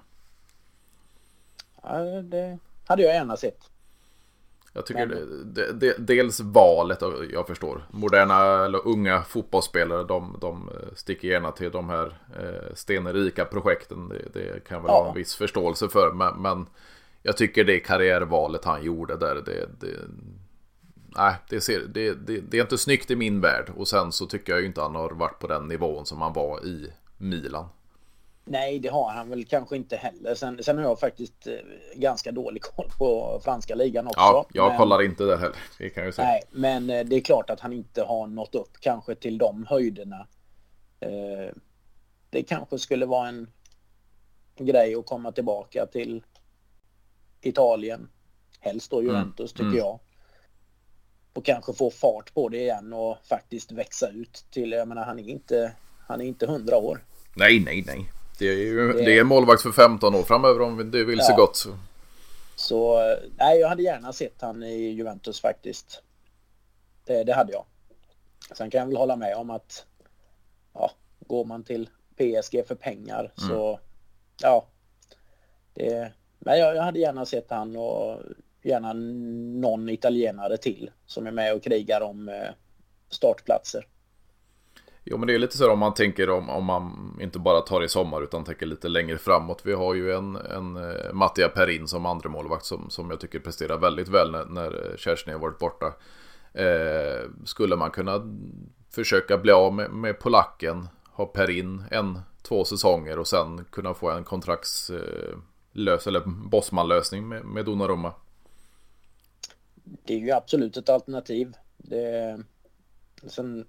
Ja, 1.83 1.97
det 2.21 2.59
hade 2.85 3.03
jag 3.03 3.13
gärna 3.13 3.37
sett. 3.37 3.69
Jag 4.75 4.85
tycker 4.85 5.07
Men... 5.07 5.53
det, 5.53 5.71
det, 5.71 5.95
dels 5.97 6.39
valet, 6.39 6.99
jag 7.31 7.47
förstår. 7.47 7.85
Moderna 7.91 8.65
eller 8.65 8.87
unga 8.87 9.21
fotbollsspelare, 9.21 10.03
de, 10.03 10.37
de 10.41 10.69
sticker 10.95 11.27
gärna 11.27 11.51
till 11.51 11.71
de 11.71 11.89
här 11.89 12.17
eh, 12.39 12.73
stenrika 12.73 13.45
projekten. 13.45 14.09
Det, 14.09 14.39
det 14.39 14.63
kan 14.67 14.81
väl 14.81 14.91
ja. 14.91 15.01
ha 15.03 15.09
en 15.09 15.15
viss 15.15 15.35
förståelse 15.35 15.89
för. 15.89 16.11
Men, 16.13 16.41
men, 16.41 16.65
jag 17.23 17.37
tycker 17.37 17.63
det 17.63 17.79
karriärvalet 17.79 18.65
han 18.65 18.83
gjorde 18.83 19.17
där, 19.17 19.35
det, 19.35 19.69
det, 19.79 19.97
nej, 21.17 21.35
det, 21.49 21.61
ser, 21.61 21.79
det, 21.79 22.13
det, 22.13 22.39
det, 22.39 22.57
är 22.57 22.61
inte 22.61 22.77
snyggt 22.77 23.11
i 23.11 23.15
min 23.15 23.41
värld. 23.41 23.71
Och 23.77 23.87
sen 23.87 24.11
så 24.11 24.25
tycker 24.25 24.53
jag 24.53 24.59
ju 24.59 24.67
inte 24.67 24.81
han 24.81 24.95
har 24.95 25.09
varit 25.09 25.39
på 25.39 25.47
den 25.47 25.67
nivån 25.67 26.05
som 26.05 26.21
han 26.21 26.33
var 26.33 26.65
i 26.65 26.93
Milan. 27.17 27.65
Nej, 28.47 28.79
det 28.79 28.89
har 28.89 29.11
han 29.11 29.29
väl 29.29 29.45
kanske 29.45 29.75
inte 29.75 29.95
heller. 29.95 30.35
Sen, 30.35 30.63
sen 30.63 30.77
har 30.77 30.83
jag 30.83 30.99
faktiskt 30.99 31.47
eh, 31.47 31.53
ganska 31.95 32.31
dålig 32.31 32.61
koll 32.61 32.91
på 32.97 33.39
franska 33.43 33.75
ligan 33.75 34.07
också. 34.07 34.19
Ja, 34.19 34.45
jag 34.53 34.67
men, 34.67 34.77
kollar 34.77 35.01
inte 35.01 35.23
där 35.23 35.37
heller. 35.37 35.55
Det 35.77 35.89
kan 35.89 36.03
jag 36.05 36.13
säga. 36.13 36.27
Nej, 36.27 36.41
men 36.51 36.89
eh, 36.89 37.05
det 37.05 37.15
är 37.15 37.21
klart 37.21 37.49
att 37.49 37.59
han 37.59 37.73
inte 37.73 38.03
har 38.03 38.27
nått 38.27 38.55
upp 38.55 38.77
kanske 38.79 39.15
till 39.15 39.37
de 39.37 39.65
höjderna. 39.69 40.27
Eh, 40.99 41.53
det 42.29 42.43
kanske 42.43 42.79
skulle 42.79 43.05
vara 43.05 43.27
en 43.27 43.47
grej 44.57 44.95
att 44.95 45.05
komma 45.05 45.31
tillbaka 45.31 45.85
till 45.85 46.23
Italien. 47.41 48.09
Helst 48.59 48.91
då 48.91 49.03
Juventus 49.03 49.51
mm. 49.51 49.57
tycker 49.57 49.63
mm. 49.63 49.77
jag. 49.77 49.99
Och 51.33 51.45
kanske 51.45 51.73
få 51.73 51.91
fart 51.91 52.33
på 52.33 52.49
det 52.49 52.57
igen 52.57 52.93
och 52.93 53.17
faktiskt 53.29 53.71
växa 53.71 54.09
ut 54.09 54.45
till, 54.51 54.71
jag 54.71 54.87
menar 54.87 55.05
han 55.05 55.19
är 55.19 55.29
inte, 55.29 55.75
han 56.07 56.21
är 56.21 56.25
inte 56.25 56.45
100 56.45 56.77
år. 56.77 57.03
Nej, 57.35 57.59
nej, 57.59 57.83
nej. 57.87 58.11
Det 58.39 58.47
är 58.47 58.57
ju 58.57 58.93
det... 58.93 59.05
det 59.05 59.17
är 59.17 59.23
målvakt 59.23 59.61
för 59.61 59.71
15 59.71 60.15
år 60.15 60.23
framöver 60.23 60.61
om 60.61 60.91
det 60.91 61.03
vill 61.03 61.17
ja. 61.17 61.23
så 61.23 61.35
gott. 61.35 61.55
Så. 61.55 61.77
så 62.55 63.01
nej, 63.37 63.59
jag 63.59 63.69
hade 63.69 63.83
gärna 63.83 64.13
sett 64.13 64.41
han 64.41 64.63
i 64.63 64.89
Juventus 64.89 65.41
faktiskt. 65.41 66.01
Det, 67.05 67.23
det 67.23 67.33
hade 67.33 67.51
jag. 67.51 67.65
Sen 68.55 68.69
kan 68.69 68.79
jag 68.79 68.87
väl 68.87 68.97
hålla 68.97 69.15
med 69.15 69.35
om 69.35 69.49
att 69.49 69.85
ja, 70.73 70.91
går 71.19 71.45
man 71.45 71.63
till 71.63 71.89
PSG 72.15 72.67
för 72.67 72.75
pengar 72.75 73.19
mm. 73.19 73.49
så 73.49 73.79
ja. 74.41 74.65
Det, 75.73 76.11
men 76.39 76.59
jag, 76.59 76.75
jag 76.75 76.83
hade 76.83 76.99
gärna 76.99 77.25
sett 77.25 77.49
han 77.49 77.75
och 77.75 78.19
gärna 78.61 78.93
någon 79.61 79.89
italienare 79.89 80.57
till 80.57 80.91
som 81.05 81.27
är 81.27 81.31
med 81.31 81.53
och 81.53 81.63
krigar 81.63 82.01
om 82.01 82.29
eh, 82.29 82.49
startplatser. 83.09 83.87
Jo 85.07 85.17
men 85.17 85.27
det 85.27 85.33
är 85.33 85.39
lite 85.39 85.57
så 85.57 85.63
här 85.63 85.71
om 85.71 85.79
man 85.79 85.93
tänker 85.93 86.29
om, 86.29 86.49
om 86.49 86.65
man 86.65 87.17
inte 87.21 87.39
bara 87.39 87.61
tar 87.61 87.83
i 87.83 87.89
sommar 87.89 88.21
utan 88.21 88.43
tänker 88.43 88.65
lite 88.65 88.87
längre 88.87 89.17
framåt. 89.17 89.61
Vi 89.63 89.73
har 89.73 89.93
ju 89.93 90.13
en, 90.13 90.35
en 90.35 90.77
uh, 90.77 91.13
Mattia 91.13 91.49
Perin 91.49 91.87
som 91.87 92.05
andra 92.05 92.29
målvakt 92.29 92.65
som, 92.65 92.89
som 92.89 93.09
jag 93.09 93.19
tycker 93.19 93.39
presterar 93.39 93.77
väldigt 93.77 94.07
väl 94.07 94.31
när, 94.31 94.45
när 94.45 94.95
Kerstin 94.97 95.33
har 95.33 95.39
varit 95.39 95.59
borta. 95.59 95.93
Eh, 96.53 97.29
skulle 97.43 97.75
man 97.75 97.91
kunna 97.91 98.21
försöka 98.89 99.37
bli 99.37 99.51
av 99.51 99.73
med, 99.73 99.91
med 99.91 100.19
polacken, 100.19 100.87
ha 101.11 101.25
Perin 101.25 101.83
en, 101.91 102.19
två 102.41 102.65
säsonger 102.65 103.19
och 103.19 103.27
sen 103.27 103.65
kunna 103.71 103.93
få 103.93 104.09
en 104.09 104.23
kontraktslös 104.23 104.99
eh, 105.75 106.07
uh, 106.07 106.07
eller 106.07 106.49
bossmanlösning 106.49 107.27
med, 107.27 107.45
med 107.45 107.65
Donnarumma? 107.65 108.13
Det 109.83 110.13
är 110.13 110.19
ju 110.19 110.31
absolut 110.31 110.77
ett 110.77 110.89
alternativ. 110.89 111.53
Det, 111.77 112.43
sen 113.27 113.65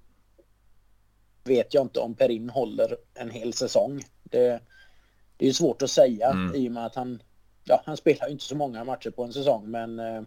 vet 1.46 1.74
jag 1.74 1.84
inte 1.84 2.00
om 2.00 2.14
Perin 2.14 2.50
håller 2.50 2.96
en 3.14 3.30
hel 3.30 3.52
säsong. 3.52 4.02
Det, 4.22 4.60
det 5.36 5.48
är 5.48 5.52
svårt 5.52 5.82
att 5.82 5.90
säga 5.90 6.30
mm. 6.30 6.54
i 6.54 6.68
och 6.68 6.72
med 6.72 6.86
att 6.86 6.94
han, 6.94 7.22
ja, 7.64 7.82
han 7.86 7.96
spelar 7.96 8.26
ju 8.26 8.32
inte 8.32 8.44
så 8.44 8.56
många 8.56 8.84
matcher 8.84 9.10
på 9.10 9.24
en 9.24 9.32
säsong 9.32 9.70
men 9.70 9.98
eh, 9.98 10.22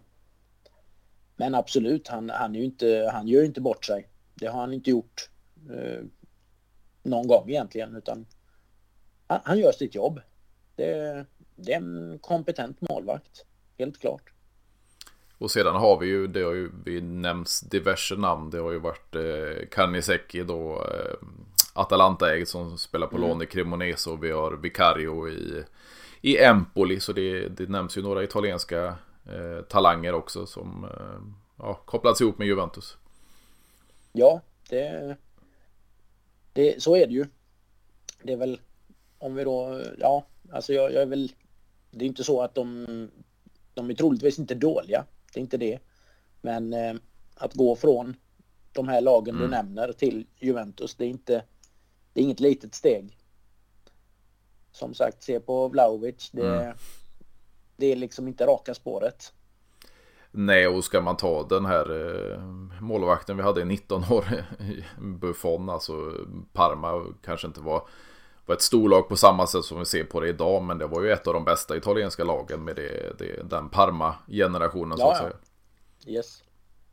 men 1.40 1.54
absolut, 1.54 2.08
han, 2.08 2.30
han, 2.30 2.56
är 2.56 2.62
inte, 2.62 3.10
han 3.12 3.28
gör 3.28 3.40
ju 3.40 3.46
inte 3.46 3.60
bort 3.60 3.84
sig. 3.84 4.08
Det 4.34 4.46
har 4.46 4.60
han 4.60 4.72
inte 4.72 4.90
gjort 4.90 5.30
eh, 5.70 6.04
någon 7.02 7.26
gång 7.26 7.50
egentligen 7.50 7.96
utan 7.96 8.26
han, 9.26 9.40
han 9.44 9.58
gör 9.58 9.72
sitt 9.72 9.94
jobb. 9.94 10.20
Det, 10.76 11.24
det 11.56 11.72
är 11.72 11.76
en 11.76 12.18
kompetent 12.22 12.80
målvakt, 12.80 13.44
helt 13.78 13.98
klart. 13.98 14.32
Och 15.40 15.50
sedan 15.50 15.76
har 15.76 15.98
vi 15.98 16.06
ju, 16.06 16.26
det 16.26 16.42
har 16.42 16.52
ju 16.52 16.70
vi 16.84 17.00
nämnts 17.00 17.60
diverse 17.60 18.16
namn. 18.16 18.50
Det 18.50 18.58
har 18.58 18.72
ju 18.72 18.78
varit 18.78 19.14
eh, 19.14 19.68
Carnisecchi 19.70 20.44
då, 20.44 20.72
eh, 20.72 21.14
Atalanta-ägd 21.74 22.48
som 22.48 22.78
spelar 22.78 23.06
på 23.06 23.16
mm. 23.16 23.28
lån 23.28 23.42
i 23.42 23.46
Cremonese 23.46 24.10
och 24.10 24.24
vi 24.24 24.30
har 24.30 24.52
Vicario 24.52 25.28
i, 25.28 25.64
i 26.20 26.38
Empoli. 26.38 27.00
Så 27.00 27.12
det, 27.12 27.48
det 27.48 27.68
nämns 27.68 27.98
ju 27.98 28.02
några 28.02 28.24
italienska 28.24 28.86
eh, 29.26 29.64
talanger 29.68 30.12
också 30.12 30.46
som 30.46 30.84
eh, 30.84 31.34
ja, 31.58 31.74
kopplats 31.74 32.20
ihop 32.20 32.38
med 32.38 32.46
Juventus. 32.46 32.96
Ja, 34.12 34.40
det, 34.68 35.16
det, 36.52 36.82
så 36.82 36.96
är 36.96 37.06
det 37.06 37.12
ju. 37.12 37.26
Det 38.22 38.32
är 38.32 38.36
väl 38.36 38.60
om 39.18 39.34
vi 39.34 39.44
då, 39.44 39.82
ja, 39.98 40.26
alltså 40.52 40.72
jag, 40.72 40.92
jag 40.92 41.02
är 41.02 41.06
väl, 41.06 41.32
det 41.90 42.04
är 42.04 42.08
inte 42.08 42.24
så 42.24 42.42
att 42.42 42.54
de, 42.54 42.86
de 43.74 43.90
är 43.90 43.94
troligtvis 43.94 44.38
inte 44.38 44.54
dåliga. 44.54 45.04
Det 45.32 45.40
är 45.40 45.42
inte 45.42 45.56
det. 45.56 45.78
Men 46.40 46.72
eh, 46.72 46.94
att 47.34 47.54
gå 47.54 47.76
från 47.76 48.16
de 48.72 48.88
här 48.88 49.00
lagen 49.00 49.34
mm. 49.34 49.42
du 49.46 49.56
nämner 49.56 49.92
till 49.92 50.26
Juventus, 50.38 50.94
det 50.94 51.04
är 51.04 51.08
inte 51.08 51.42
det 52.12 52.20
är 52.20 52.24
inget 52.24 52.40
litet 52.40 52.74
steg. 52.74 53.16
Som 54.72 54.94
sagt, 54.94 55.22
se 55.22 55.40
på 55.40 55.68
Vlahovic, 55.68 56.30
det, 56.32 56.62
mm. 56.62 56.76
det 57.76 57.86
är 57.86 57.96
liksom 57.96 58.28
inte 58.28 58.46
raka 58.46 58.74
spåret. 58.74 59.32
Nej, 60.30 60.68
och 60.68 60.84
ska 60.84 61.00
man 61.00 61.16
ta 61.16 61.46
den 61.48 61.64
här 61.64 61.90
eh, 62.32 62.40
målvakten 62.80 63.36
vi 63.36 63.42
hade 63.42 63.60
i 63.60 63.64
19 63.64 64.04
år, 64.10 64.44
Buffon, 65.00 65.68
alltså 65.68 66.12
Parma 66.52 67.14
kanske 67.22 67.46
inte 67.46 67.60
var, 67.60 67.88
var 68.50 68.54
ett 68.54 68.62
storlag 68.62 69.08
på 69.08 69.16
samma 69.16 69.46
sätt 69.46 69.64
som 69.64 69.78
vi 69.78 69.84
ser 69.84 70.04
på 70.04 70.20
det 70.20 70.28
idag, 70.28 70.62
men 70.62 70.78
det 70.78 70.86
var 70.86 71.02
ju 71.02 71.10
ett 71.10 71.26
av 71.26 71.34
de 71.34 71.44
bästa 71.44 71.76
italienska 71.76 72.24
lagen 72.24 72.64
med 72.64 72.76
det, 72.76 73.18
det, 73.18 73.42
den 73.50 73.68
Parma-generationen 73.68 74.98
ja, 74.98 75.04
så 75.04 75.10
att 75.10 75.18
säga. 75.18 76.16
Yes. 76.16 76.42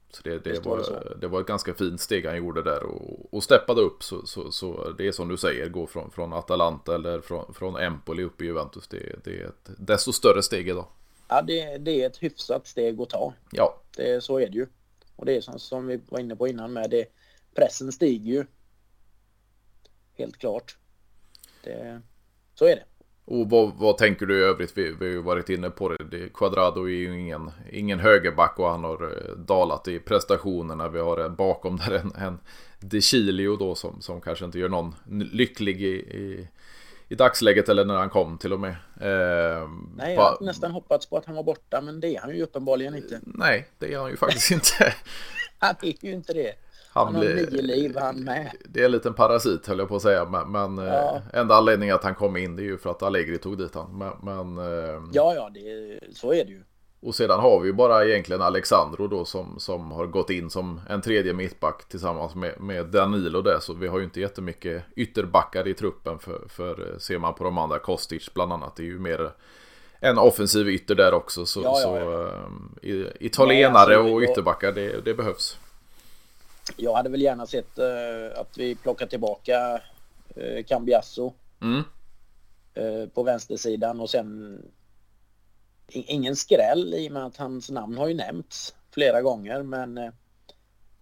Så 0.10 0.24
det, 0.24 0.40
det, 0.40 0.66
var, 0.66 0.78
det, 0.78 1.18
det, 1.22 1.28
var 1.28 1.42
ett 1.42 1.48
ganska 1.48 1.74
fint 1.74 2.02
steg 2.02 2.26
han 2.26 2.38
gjorde 2.38 2.64
där 2.64 2.84
och, 2.84 3.34
och 3.34 3.44
steppade 3.44 3.82
upp. 3.82 4.04
Så, 4.04 4.26
så, 4.26 4.52
så, 4.52 4.90
det 4.98 5.08
är 5.08 5.12
som 5.12 5.28
du 5.28 5.38
säger, 5.38 5.70
gå 5.70 5.88
från, 5.88 6.12
från 6.12 6.34
Atalanta 6.34 6.96
eller 6.96 7.22
från, 7.22 7.54
från 7.54 7.78
Empoli 7.78 8.24
upp 8.24 8.42
i 8.42 8.46
Juventus. 8.46 8.88
Det, 8.88 9.24
det 9.24 9.42
är 9.42 9.46
ett 9.46 9.70
desto 9.78 10.14
större 10.14 10.44
steg 10.44 10.70
idag. 10.70 10.86
Ja, 11.28 11.42
det, 11.42 11.78
det 11.78 12.04
är 12.04 12.08
ett 12.08 12.24
hyfsat 12.24 12.68
steg 12.68 13.02
att 13.02 13.10
ta. 13.10 13.34
Ja. 13.52 13.82
Det, 13.96 14.24
så 14.24 14.40
är 14.40 14.48
det 14.48 14.58
ju. 14.58 14.68
Och 15.16 15.26
det 15.26 15.36
är 15.36 15.42
som, 15.42 15.60
som 15.60 15.88
vi 15.88 16.00
var 16.10 16.20
inne 16.20 16.36
på 16.36 16.48
innan 16.48 16.74
med 16.74 16.90
det. 16.90 17.06
Pressen 17.56 17.92
stiger 17.92 18.34
ju. 18.34 18.46
Helt 20.14 20.38
klart. 20.38 20.78
Det, 21.64 22.02
så 22.54 22.66
är 22.66 22.76
det. 22.76 22.84
Och 23.28 23.50
vad, 23.50 23.74
vad, 23.78 23.98
tänker 23.98 24.26
du 24.26 24.40
i 24.40 24.44
övrigt? 24.44 24.78
Vi, 24.78 24.96
vi 25.00 25.06
har 25.06 25.14
ju 25.14 25.22
varit 25.22 25.50
inne 25.50 25.70
på 25.70 25.90
det. 25.90 26.04
det 26.12 26.34
Quadrado 26.34 26.84
är 26.84 26.90
ju 26.90 27.20
ingen, 27.20 27.52
ingen 27.72 28.00
högerback 28.00 28.60
och 28.60 28.70
han 28.70 28.84
har 28.84 29.04
eh, 29.04 29.36
dalat 29.36 29.88
i 29.88 30.00
prestationerna. 30.00 30.90
Vi 30.90 31.00
har 31.00 31.30
bakom 31.30 31.78
där 31.78 31.92
en, 31.92 32.12
en 32.16 32.40
De 32.80 33.02
Chilio 33.02 33.56
då 33.56 33.76
som, 33.76 34.02
som 34.02 34.22
kanske 34.22 34.46
inte 34.46 34.60
gör 34.60 34.70
någon 34.70 34.96
lycklig 35.32 35.82
i, 35.82 35.96
i, 35.96 36.48
i 37.08 37.16
dagsläget 37.16 37.70
eller 37.70 37.86
när 37.86 37.96
han 37.96 38.10
kom 38.10 38.38
till 38.38 38.54
och 38.54 38.60
med. 38.60 38.76
Eh, 39.02 39.70
nej, 39.96 40.14
jag 40.14 40.22
har 40.22 40.38
nästan 40.42 40.72
hoppats 40.72 41.06
på 41.06 41.18
att 41.18 41.26
han 41.26 41.36
var 41.36 41.44
borta 41.44 41.82
men 41.82 42.00
det 42.00 42.16
är 42.16 42.22
han 42.22 42.36
ju 42.36 42.44
uppenbarligen 42.44 42.96
inte. 42.96 43.20
Nej, 43.24 43.68
det 43.80 43.94
är 43.94 44.00
han 44.00 44.10
ju 44.10 44.18
faktiskt 44.18 44.52
inte. 44.52 44.94
han 45.58 45.76
är 45.82 46.06
ju 46.06 46.12
inte 46.12 46.34
det. 46.34 46.54
Han, 46.98 47.16
han 47.16 47.16
har 47.16 47.34
nio 47.34 47.62
liv 47.62 47.98
han 48.00 48.24
med. 48.24 48.52
Det 48.66 48.82
är 48.82 48.86
en 48.86 48.92
liten 48.92 49.14
parasit 49.14 49.68
höll 49.68 49.80
jag 49.80 49.88
på 49.88 49.96
att 49.96 50.02
säga. 50.02 50.26
Men, 50.26 50.52
men 50.52 50.86
ja. 50.86 51.22
eh, 51.34 51.40
enda 51.40 51.56
anledningen 51.56 51.96
att 51.96 52.04
han 52.04 52.16
kom 52.16 52.38
in 52.38 52.56
det 52.56 52.62
är 52.62 52.66
ju 52.66 52.78
för 52.78 52.90
att 52.90 53.04
Allegri 53.04 53.38
tog 53.38 53.58
dit 53.58 53.76
han. 53.76 53.98
Men, 53.98 54.12
men 54.22 54.68
eh, 54.68 55.02
ja, 55.12 55.34
ja, 55.36 55.50
det, 55.54 56.00
så 56.16 56.34
är 56.34 56.46
det 56.46 56.52
ju. 56.52 56.64
Och 57.00 57.16
sedan 57.16 57.40
har 57.40 57.60
vi 57.60 57.68
ju 57.68 57.74
bara 57.74 58.06
egentligen 58.06 58.42
Alexandro 58.42 59.08
då 59.08 59.26
som, 59.26 59.60
som 59.60 59.92
har 59.92 60.06
gått 60.06 60.30
in 60.30 60.50
som 60.50 60.82
en 60.90 61.02
tredje 61.02 61.34
mittback 61.34 61.90
tillsammans 61.90 62.36
med, 62.36 62.62
med 62.62 62.86
Danilo 62.86 63.42
där. 63.42 63.60
Så 63.60 63.74
vi 63.74 63.88
har 63.88 63.98
ju 63.98 64.04
inte 64.04 64.20
jättemycket 64.20 64.84
ytterbackar 64.96 65.68
i 65.68 65.74
truppen 65.74 66.20
för, 66.20 66.42
för 66.50 66.92
eh, 66.92 66.98
ser 66.98 67.18
man 67.18 67.34
på 67.34 67.44
de 67.44 67.58
andra 67.58 67.80
Kostic 67.80 68.34
bland 68.34 68.54
annat. 68.54 68.76
Det 68.76 68.84
är 68.84 68.86
ju 68.86 69.00
mer 69.00 69.32
en 70.00 70.18
offensiv 70.18 70.70
ytter 70.70 70.96
där 70.96 71.14
också. 71.14 71.46
Så, 71.46 71.62
ja, 71.62 71.80
ja, 71.80 71.84
så 71.84 71.98
uh, 72.88 73.08
italienare 73.20 73.98
alltså, 73.98 74.14
och 74.14 74.22
ytterbackar 74.22 74.72
det, 74.72 75.06
det 75.06 75.14
behövs 75.14 75.58
jag 76.78 76.96
hade 76.96 77.10
väl 77.10 77.22
gärna 77.22 77.46
sett 77.46 77.80
uh, 77.80 78.40
att 78.40 78.58
vi 78.58 78.76
plockar 78.76 79.08
tillbaka 79.08 79.82
uh, 80.38 80.64
Cambiasso 80.64 81.34
mm. 81.62 81.84
uh, 82.78 83.10
på 83.10 83.24
vänstersidan 83.24 84.00
och 84.00 84.10
sen 84.10 84.62
ingen 85.88 86.36
skräll 86.36 86.94
i 86.94 87.08
och 87.08 87.12
med 87.12 87.26
att 87.26 87.38
hans 87.38 87.70
namn 87.70 87.98
har 87.98 88.08
ju 88.08 88.14
nämnts 88.14 88.76
flera 88.92 89.22
gånger 89.22 89.64
men 89.64 89.98
uh, 89.98 90.12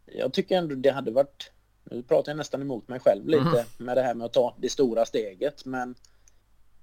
jag 0.05 0.34
tycker 0.34 0.57
ändå 0.57 0.76
det 0.76 0.89
hade 0.89 1.11
varit 1.11 1.51
nu 1.91 2.03
pratar 2.03 2.32
jag 2.32 2.38
nästan 2.38 2.61
emot 2.61 2.88
mig 2.88 2.99
själv 2.99 3.28
lite 3.28 3.43
mm. 3.43 3.66
med 3.78 3.97
det 3.97 4.03
här 4.03 4.16
med 4.16 4.26
att 4.26 4.34
ta 4.34 4.55
det 4.57 4.70
stora 4.70 5.05
steget 5.05 5.66
men 5.66 5.95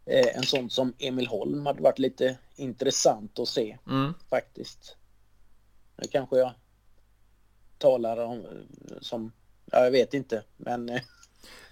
en 0.06 0.42
sån 0.42 0.70
som 0.70 0.94
Emil 0.98 1.26
Holm 1.26 1.66
hade 1.66 1.82
varit 1.82 1.98
lite 1.98 2.38
intressant 2.56 3.38
att 3.38 3.48
se 3.48 3.78
mm. 3.86 4.14
faktiskt. 4.30 4.96
Nu 5.96 6.08
kanske 6.08 6.36
jag 6.36 6.52
talar 7.82 8.16
om 8.16 8.46
som, 9.00 9.32
ja, 9.72 9.84
jag 9.84 9.90
vet 9.90 10.14
inte, 10.14 10.42
men... 10.56 10.88
Eh, 10.88 11.00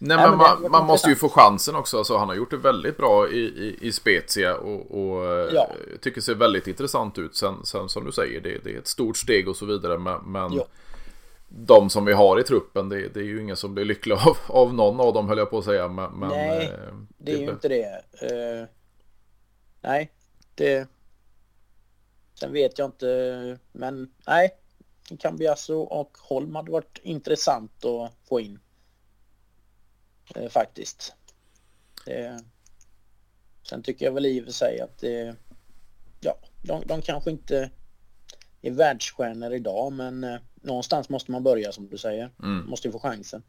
Nej, 0.02 0.16
men, 0.16 0.38
man, 0.38 0.70
man 0.70 0.86
måste 0.86 1.08
ju 1.08 1.16
få 1.16 1.28
chansen 1.28 1.76
också. 1.76 1.98
Alltså, 1.98 2.16
han 2.16 2.28
har 2.28 2.34
gjort 2.34 2.50
det 2.50 2.56
väldigt 2.56 2.96
bra 2.96 3.28
i, 3.28 3.38
i, 3.38 3.78
i 3.80 3.92
Spezia 3.92 4.56
och, 4.56 5.00
och 5.00 5.24
ja. 5.52 5.70
tycker 6.00 6.20
ser 6.20 6.34
väldigt 6.34 6.66
intressant 6.66 7.18
ut. 7.18 7.36
Sen, 7.36 7.64
sen 7.64 7.88
som 7.88 8.04
du 8.04 8.12
säger, 8.12 8.40
det, 8.40 8.64
det 8.64 8.74
är 8.74 8.78
ett 8.78 8.86
stort 8.86 9.16
steg 9.16 9.48
och 9.48 9.56
så 9.56 9.66
vidare. 9.66 9.98
Men, 9.98 10.32
men 10.32 10.52
ja. 10.52 10.66
de 11.48 11.90
som 11.90 12.04
vi 12.04 12.12
har 12.12 12.40
i 12.40 12.42
truppen, 12.42 12.88
det, 12.88 13.08
det, 13.08 13.20
är 13.20 13.24
ju 13.24 13.40
ingen 13.40 13.56
som 13.56 13.74
blir 13.74 13.84
lycklig 13.84 14.14
av, 14.14 14.36
av 14.46 14.74
någon 14.74 15.00
av 15.00 15.14
dem 15.14 15.28
höll 15.28 15.38
jag 15.38 15.50
på 15.50 15.58
att 15.58 15.64
säga. 15.64 15.88
Men, 15.88 16.11
nej, 16.20 16.64
eh, 16.64 16.94
det 17.18 17.32
är 17.32 17.38
ju 17.38 17.50
inte 17.50 17.68
det. 17.68 18.02
Uh, 18.22 18.66
nej, 19.80 20.11
det... 20.54 20.88
Sen 22.34 22.52
vet 22.52 22.78
jag 22.78 22.88
inte, 22.88 23.58
men 23.72 24.11
nej. 24.26 24.50
Cambiasso 25.16 25.80
och 25.80 26.18
Holm 26.18 26.54
hade 26.54 26.70
varit 26.70 26.98
intressant 27.02 27.84
att 27.84 28.12
få 28.28 28.40
in. 28.40 28.58
Eh, 30.34 30.48
faktiskt. 30.48 31.14
Det, 32.06 32.44
sen 33.68 33.82
tycker 33.82 34.04
jag 34.04 34.12
väl 34.12 34.26
i 34.26 34.40
och 34.40 34.44
för 34.44 34.52
sig 34.52 34.80
att 34.80 34.98
det, 34.98 35.36
ja, 36.20 36.38
de, 36.62 36.82
de 36.86 37.02
kanske 37.02 37.30
inte 37.30 37.70
är 38.62 38.70
världsstjärnor 38.70 39.52
idag 39.52 39.92
men 39.92 40.24
eh, 40.24 40.40
någonstans 40.54 41.08
måste 41.08 41.30
man 41.30 41.42
börja 41.42 41.72
som 41.72 41.88
du 41.88 41.98
säger. 41.98 42.30
Mm. 42.42 42.66
Måste 42.66 42.88
ju 42.88 42.92
få 42.92 42.98
chansen. 42.98 43.42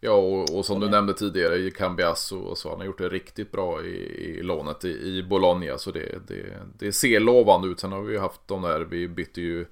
Ja, 0.00 0.12
och, 0.12 0.50
och 0.50 0.66
som 0.66 0.80
du 0.80 0.88
nämnde 0.88 1.14
tidigare 1.14 1.56
i 1.56 1.70
Cambiasso 1.70 2.38
och 2.38 2.58
så. 2.58 2.68
Han 2.68 2.78
har 2.78 2.86
gjort 2.86 2.98
det 2.98 3.08
riktigt 3.08 3.52
bra 3.52 3.84
i, 3.84 3.96
i 4.38 4.42
lånet 4.42 4.84
i, 4.84 4.88
i 4.88 5.22
Bologna. 5.22 5.78
Så 5.78 5.90
det, 5.90 6.28
det, 6.28 6.58
det 6.78 6.92
ser 6.92 7.20
lovande 7.20 7.68
ut. 7.68 7.80
Sen 7.80 7.92
har 7.92 8.02
vi 8.02 8.12
ju 8.12 8.18
haft 8.18 8.40
de 8.46 8.62
där, 8.62 8.80
vi 8.80 9.08
bytte 9.08 9.40
ju 9.40 9.66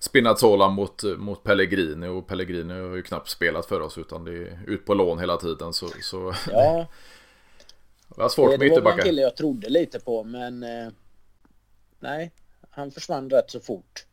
Spinazzola 0.00 0.68
mot, 0.68 1.02
mot 1.18 1.42
Pellegrini 1.42 2.08
och 2.08 2.26
Pellegrini 2.26 2.74
har 2.74 2.96
ju 2.96 3.02
knappt 3.02 3.28
spelat 3.28 3.66
för 3.66 3.80
oss 3.80 3.98
utan 3.98 4.24
det 4.24 4.32
är 4.32 4.58
ut 4.66 4.84
på 4.84 4.94
lån 4.94 5.18
hela 5.18 5.36
tiden. 5.36 5.72
Så, 5.72 5.88
så 6.02 6.34
ja. 6.50 6.86
det 8.08 8.20
var 8.20 8.28
svårt 8.28 8.58
med 8.58 8.62
ytterbackar. 8.62 8.82
Det 8.82 8.84
var 8.84 8.98
en 8.98 9.04
kille 9.04 9.22
jag 9.22 9.36
trodde 9.36 9.68
lite 9.68 10.00
på 10.00 10.24
men 10.24 10.62
eh, 10.62 10.88
nej, 11.98 12.32
han 12.70 12.90
försvann 12.90 13.30
rätt 13.30 13.50
så 13.50 13.60
fort. 13.60 14.06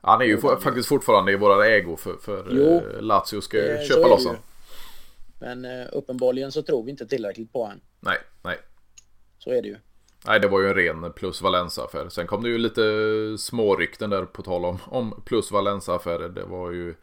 Han 0.00 0.20
är 0.20 0.24
ju 0.24 0.38
for, 0.38 0.56
faktiskt 0.56 0.88
fortfarande 0.88 1.32
i 1.32 1.36
våra 1.36 1.66
ägo 1.66 1.96
för, 1.96 2.16
för 2.16 2.46
jo, 2.50 2.64
eh, 2.64 3.02
Lazio 3.02 3.40
ska 3.40 3.72
eh, 3.72 3.82
köpa 3.88 4.08
loss 4.08 4.26
honom. 4.26 4.42
Men 5.38 5.64
eh, 5.64 5.86
uppenbarligen 5.92 6.52
så 6.52 6.62
tror 6.62 6.82
vi 6.82 6.90
inte 6.90 7.06
tillräckligt 7.06 7.52
på 7.52 7.62
honom. 7.62 7.80
Nej, 8.00 8.18
nej. 8.42 8.58
Så 9.38 9.50
är 9.50 9.62
det 9.62 9.68
ju. 9.68 9.76
Nej, 10.26 10.40
det 10.40 10.48
var 10.48 10.60
ju 10.60 10.68
en 10.68 10.74
ren 10.74 11.12
plus 11.12 11.42
Valenza-affär. 11.42 12.08
Sen 12.08 12.26
kom 12.26 12.42
det 12.42 12.48
ju 12.48 12.58
lite 12.58 12.82
smårykten 13.38 14.10
där 14.10 14.24
på 14.24 14.42
tal 14.42 14.64
om, 14.64 14.78
om 14.84 15.22
plus 15.24 15.50
Valenza-affärer. 15.52 16.28
Det 16.28 16.44
var 16.44 16.70
ju 16.70 16.94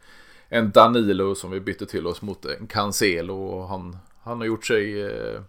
en 0.48 0.70
Danilo 0.70 1.34
som 1.34 1.50
vi 1.50 1.60
bytte 1.60 1.86
till 1.86 2.06
oss 2.06 2.22
mot 2.22 2.44
en 2.44 2.66
Cancelo. 2.66 3.42
Och 3.42 3.68
han, 3.68 3.96
han 4.22 4.38
har 4.38 4.46
gjort 4.46 4.66
sig 4.66 5.02
eh, 5.02 5.40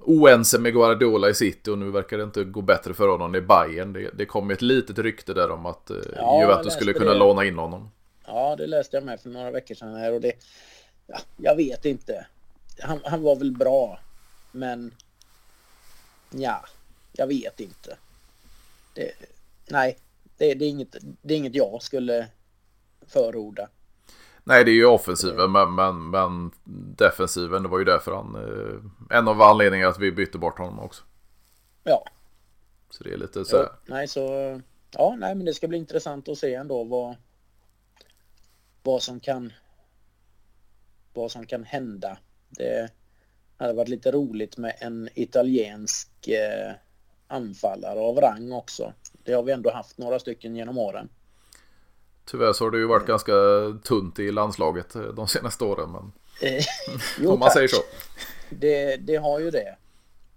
oense 0.00 0.58
med 0.58 0.72
Guardiola 0.72 1.28
i 1.28 1.34
City 1.34 1.70
och 1.70 1.78
nu 1.78 1.90
verkar 1.90 2.18
det 2.18 2.24
inte 2.24 2.44
gå 2.44 2.60
bättre 2.60 2.94
för 2.94 3.08
honom 3.08 3.34
i 3.34 3.40
Bayern. 3.40 3.92
Det, 3.92 4.10
det 4.14 4.26
kom 4.26 4.50
ett 4.50 4.62
litet 4.62 4.98
rykte 4.98 5.34
där 5.34 5.50
om 5.50 5.66
att 5.66 5.90
eh, 5.90 5.96
ja, 6.16 6.40
Juventus 6.40 6.72
skulle 6.72 6.92
kunna 6.92 7.12
det. 7.12 7.18
låna 7.18 7.44
in 7.44 7.58
honom. 7.58 7.90
Ja, 8.26 8.56
det 8.56 8.66
läste 8.66 8.96
jag 8.96 9.04
med 9.04 9.20
för 9.20 9.28
några 9.28 9.50
veckor 9.50 9.74
sedan 9.74 9.94
här 9.94 10.12
och 10.12 10.20
det... 10.20 10.32
Ja, 11.06 11.18
jag 11.36 11.56
vet 11.56 11.84
inte. 11.84 12.26
Han, 12.82 13.00
han 13.04 13.22
var 13.22 13.36
väl 13.36 13.52
bra, 13.52 14.00
men 14.52 14.92
Ja, 16.30 16.64
jag 17.12 17.26
vet 17.26 17.60
inte. 17.60 17.96
Det, 18.94 19.12
nej, 19.70 19.98
det, 20.36 20.54
det, 20.54 20.64
är 20.64 20.68
inget, 20.68 20.96
det 21.22 21.34
är 21.34 21.38
inget 21.38 21.54
jag 21.54 21.82
skulle 21.82 22.28
förorda. 23.06 23.68
Nej, 24.44 24.64
det 24.64 24.70
är 24.70 24.74
ju 24.74 24.86
offensiven, 24.86 25.52
men, 25.52 25.74
men, 25.74 26.10
men 26.10 26.50
defensiven, 26.96 27.62
det 27.62 27.68
var 27.68 27.78
ju 27.78 27.84
därför 27.84 28.12
han... 28.12 28.34
Eh, 28.34 29.16
en 29.18 29.28
av 29.28 29.42
anledningarna 29.42 29.90
att 29.90 29.98
vi 29.98 30.12
bytte 30.12 30.38
bort 30.38 30.58
honom 30.58 30.80
också. 30.80 31.02
Ja. 31.84 32.04
Så 32.90 33.04
det 33.04 33.12
är 33.12 33.16
lite 33.16 33.44
så 33.44 33.56
här. 33.56 33.68
nej, 33.86 34.08
så... 34.08 34.60
Ja, 34.90 35.16
nej, 35.18 35.34
men 35.34 35.46
det 35.46 35.54
ska 35.54 35.68
bli 35.68 35.78
intressant 35.78 36.28
att 36.28 36.38
se 36.38 36.54
ändå 36.54 36.84
vad... 36.84 37.16
Vad 38.82 39.02
som 39.02 39.20
kan... 39.20 39.52
Vad 41.14 41.30
som 41.30 41.46
kan 41.46 41.64
hända. 41.64 42.18
Det, 42.48 42.90
hade 43.58 43.72
varit 43.72 43.88
lite 43.88 44.10
roligt 44.10 44.56
med 44.56 44.76
en 44.80 45.08
italiensk 45.14 46.28
eh, 46.28 46.72
anfallare 47.26 47.98
av 47.98 48.16
rang 48.16 48.52
också. 48.52 48.92
Det 49.24 49.32
har 49.32 49.42
vi 49.42 49.52
ändå 49.52 49.70
haft 49.70 49.98
några 49.98 50.18
stycken 50.18 50.56
genom 50.56 50.78
åren. 50.78 51.08
Tyvärr 52.24 52.52
så 52.52 52.64
har 52.64 52.70
det 52.70 52.78
ju 52.78 52.86
varit 52.86 53.06
ganska 53.06 53.32
tunt 53.84 54.18
i 54.18 54.32
landslaget 54.32 54.94
eh, 54.94 55.02
de 55.02 55.28
senaste 55.28 55.64
åren. 55.64 55.92
Men... 55.92 56.12
Eh, 56.42 56.64
jo, 57.20 57.32
Om 57.32 57.38
man 57.38 57.46
tack. 57.46 57.52
säger 57.52 57.68
så. 57.68 57.82
Det, 58.50 58.96
det 58.96 59.16
har 59.16 59.40
ju 59.40 59.50
det. 59.50 59.76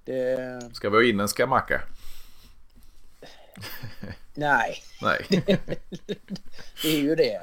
det... 0.05 0.69
Ska 0.73 0.89
vi 0.89 0.97
ha 0.97 1.03
in 1.03 1.19
en 1.19 1.27
skamacka? 1.27 1.81
Nej. 4.33 4.83
Nej. 5.01 5.25
det 6.83 6.87
är 6.87 7.01
ju 7.01 7.15
det. 7.15 7.41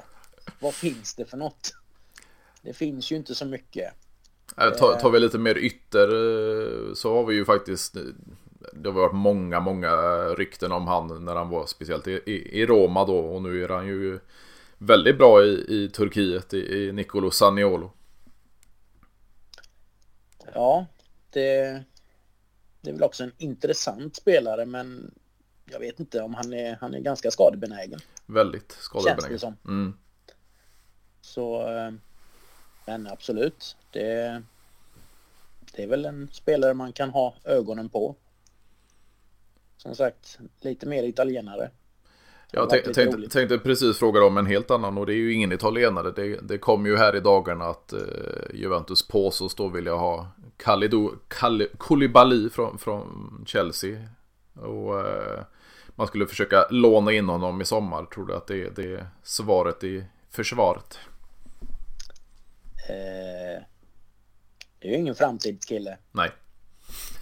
Vad 0.61 0.75
finns 0.75 1.15
det 1.15 1.25
för 1.25 1.37
något? 1.37 1.75
Det 2.63 2.73
finns 2.73 3.13
ju 3.13 3.17
inte 3.17 3.35
så 3.35 3.45
mycket. 3.45 3.93
Tar, 4.57 5.01
tar 5.01 5.11
vi 5.11 5.21
lite 5.21 5.39
mer 5.39 5.59
ytter 5.59 6.09
eh, 6.09 6.95
så 6.95 7.15
har 7.15 7.25
vi 7.25 7.35
ju 7.35 7.45
faktiskt 7.45 7.97
det 8.73 8.89
har 8.89 8.95
varit 8.95 9.15
många, 9.15 9.61
många 9.61 9.93
rykten 10.35 10.73
om 10.73 10.87
han 10.87 11.25
när 11.25 11.35
han 11.35 11.49
var 11.49 11.67
speciellt 11.67 12.09
i, 12.09 12.13
i, 12.27 12.61
i 12.61 12.67
Roma 12.67 13.05
då 13.05 13.19
och 13.19 13.43
nu 13.43 13.65
är 13.65 13.69
han 13.69 13.87
ju 13.87 14.19
väldigt 14.79 15.19
bra 15.19 15.45
i, 15.45 15.65
i 15.69 15.89
Turkiet 15.89 16.55
i, 16.55 16.59
i 16.59 16.93
Nicolo 16.93 17.31
Saniolo. 17.31 17.91
Ja, 20.55 20.87
det, 21.31 21.83
det 22.81 22.91
är 22.91 22.95
väl 22.95 23.03
också 23.03 23.25
en 23.25 23.33
intressant 23.39 24.17
spelare 24.17 24.67
men 24.67 25.15
jag 25.71 25.81
vet 25.81 26.01
inte 26.01 26.23
om 26.23 26.35
han 26.35 26.53
är, 26.53 26.77
han 26.81 26.95
är 26.95 27.01
ganska 27.01 27.31
skadebenägen. 27.31 28.01
Väldigt 28.27 28.73
skadebenägen. 28.73 29.21
Känns 29.21 29.33
det 29.33 29.39
som. 29.39 29.57
Mm. 29.65 29.95
Så, 31.21 31.69
eh, 31.77 31.91
men 32.87 33.07
absolut, 33.07 33.77
det, 33.91 34.43
det 35.77 35.83
är 35.83 35.87
väl 35.87 36.05
en 36.05 36.29
spelare 36.33 36.75
man 36.75 36.93
kan 36.93 37.11
ha 37.11 37.35
ögonen 37.45 37.89
på. 37.89 38.17
Som 39.77 39.95
sagt, 39.95 40.39
lite 40.61 40.87
mer 40.87 41.03
italienare. 41.03 41.71
Jag 42.51 42.71
tänkte, 42.71 43.29
tänkte, 43.31 43.59
precis 43.59 43.99
fråga 43.99 44.25
om 44.25 44.37
en 44.37 44.47
helt 44.47 44.71
annan 44.71 44.99
och 44.99 45.07
det 45.07 45.13
är 45.13 45.17
ju 45.17 45.33
ingen 45.33 45.53
italienare. 45.53 46.11
Det, 46.11 46.49
det 46.49 46.59
kom 46.59 46.87
ju 46.87 46.97
här 46.97 47.17
i 47.17 47.21
dagarna 47.21 47.65
att 47.65 47.93
eh, 47.93 48.01
Juventus 48.55 49.09
påstås 49.09 49.55
då 49.55 49.69
vilja 49.69 49.95
ha 49.95 50.29
Kalido, 50.57 51.13
Kali, 51.29 51.69
Koulibaly 51.79 52.51
från, 52.51 52.79
från 52.79 53.45
Chelsea. 53.47 53.99
Och 54.55 55.01
eh, 55.01 55.41
man 55.95 56.07
skulle 56.07 56.27
försöka 56.27 56.67
låna 56.71 57.13
in 57.13 57.29
honom 57.29 57.61
i 57.61 57.65
sommar. 57.65 58.05
Tror 58.05 58.27
du 58.27 58.35
att 58.35 58.47
det, 58.47 58.77
det 58.77 58.95
är 58.95 59.07
svaret 59.23 59.85
i 59.85 60.05
försvaret? 60.31 60.99
Det 64.79 64.89
är 64.89 64.93
ju 64.93 64.99
ingen 64.99 65.15
framtidskille. 65.15 65.99
Nej. 66.13 66.31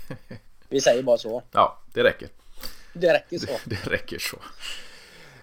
Vi 0.68 0.80
säger 0.80 1.02
bara 1.02 1.18
så. 1.18 1.42
Ja, 1.52 1.82
det 1.94 2.04
räcker. 2.04 2.28
Det 2.92 3.14
räcker 3.14 3.38
så. 3.38 3.46
Det, 3.46 3.78
det 3.84 3.90
räcker 3.90 4.18
så. 4.18 4.36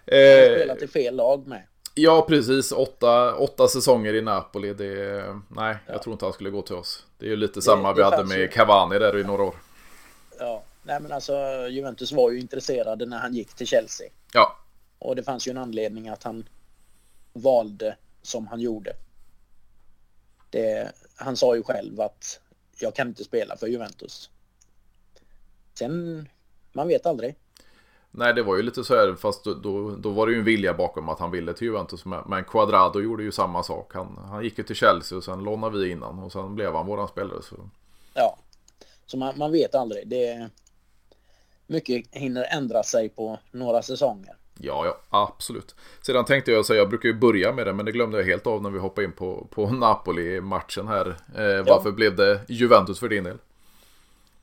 Eh, 0.05 0.55
spelat 0.55 0.81
i 0.81 0.87
fel 0.87 1.15
lag 1.15 1.47
med. 1.47 1.63
Ja, 1.95 2.25
precis. 2.27 2.71
Åtta, 2.71 3.35
åtta 3.35 3.67
säsonger 3.67 4.13
i 4.13 4.21
Napoli. 4.21 4.73
Det, 4.73 5.23
nej, 5.47 5.77
ja. 5.87 5.93
jag 5.93 6.01
tror 6.01 6.13
inte 6.13 6.25
han 6.25 6.33
skulle 6.33 6.49
gå 6.49 6.61
till 6.61 6.75
oss. 6.75 7.05
Det 7.17 7.25
är 7.25 7.29
ju 7.29 7.35
lite 7.35 7.61
samma 7.61 7.89
det, 7.89 7.95
vi 7.97 8.03
hade 8.03 8.23
med 8.23 8.37
ju. 8.37 8.47
Cavani 8.47 8.99
där 8.99 9.19
i 9.19 9.23
några 9.23 9.43
år. 9.43 9.55
Ja, 10.39 10.63
nej 10.83 10.99
men 10.99 11.11
alltså 11.11 11.33
Juventus 11.69 12.11
var 12.11 12.31
ju 12.31 12.39
intresserade 12.39 13.05
när 13.05 13.17
han 13.17 13.33
gick 13.33 13.53
till 13.53 13.67
Chelsea. 13.67 14.07
Ja. 14.33 14.57
Och 14.99 15.15
det 15.15 15.23
fanns 15.23 15.47
ju 15.47 15.49
en 15.49 15.57
anledning 15.57 16.09
att 16.09 16.23
han 16.23 16.49
valde 17.33 17.97
som 18.21 18.47
han 18.47 18.59
gjorde. 18.59 18.93
Det, 20.49 20.91
han 21.15 21.37
sa 21.37 21.55
ju 21.55 21.63
själv 21.63 22.01
att 22.01 22.39
jag 22.79 22.95
kan 22.95 23.07
inte 23.07 23.23
spela 23.23 23.57
för 23.57 23.67
Juventus. 23.67 24.29
Sen, 25.73 26.29
man 26.73 26.87
vet 26.87 27.05
aldrig. 27.05 27.35
Nej, 28.11 28.33
det 28.33 28.43
var 28.43 28.55
ju 28.55 28.63
lite 28.63 28.83
så 28.83 28.95
här, 28.95 29.15
fast 29.15 29.43
då, 29.43 29.53
då, 29.53 29.95
då 29.95 30.09
var 30.09 30.27
det 30.27 30.33
ju 30.33 30.39
en 30.39 30.45
vilja 30.45 30.73
bakom 30.73 31.09
att 31.09 31.19
han 31.19 31.31
ville 31.31 31.53
till 31.53 31.67
Juventus. 31.67 32.05
Men 32.05 32.43
Quadrado 32.43 33.01
gjorde 33.01 33.23
ju 33.23 33.31
samma 33.31 33.63
sak. 33.63 33.93
Han, 33.93 34.17
han 34.17 34.43
gick 34.43 34.57
ju 34.57 34.63
till 34.63 34.75
Chelsea 34.75 35.17
och 35.17 35.23
sen 35.23 35.43
lånade 35.43 35.79
vi 35.79 35.91
innan 35.91 36.19
och 36.19 36.31
sen 36.31 36.55
blev 36.55 36.73
han 36.73 36.85
våran 36.85 37.07
spelare. 37.07 37.41
Så. 37.41 37.55
Ja, 38.13 38.37
så 39.05 39.17
man, 39.17 39.37
man 39.37 39.51
vet 39.51 39.75
aldrig. 39.75 40.07
Det, 40.07 40.49
mycket 41.67 42.05
hinner 42.11 42.45
ändra 42.51 42.83
sig 42.83 43.09
på 43.09 43.39
några 43.51 43.81
säsonger. 43.81 44.35
Ja, 44.59 44.85
ja, 44.85 44.99
absolut. 45.09 45.75
Sedan 46.01 46.25
tänkte 46.25 46.51
jag 46.51 46.65
säga, 46.65 46.79
jag 46.79 46.89
brukar 46.89 47.09
ju 47.09 47.15
börja 47.15 47.51
med 47.51 47.67
det, 47.67 47.73
men 47.73 47.85
det 47.85 47.91
glömde 47.91 48.17
jag 48.17 48.25
helt 48.25 48.47
av 48.47 48.61
när 48.61 48.69
vi 48.69 48.79
hoppade 48.79 49.05
in 49.05 49.11
på, 49.11 49.47
på 49.51 49.69
Napoli-matchen 49.71 50.87
här. 50.87 51.07
Eh, 51.07 51.65
varför 51.65 51.89
ja. 51.89 51.95
blev 51.95 52.15
det 52.15 52.41
Juventus 52.47 52.99
för 52.99 53.09
din 53.09 53.23
del? 53.23 53.37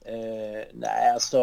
Eh, 0.00 0.64
nej, 0.72 1.12
alltså, 1.14 1.40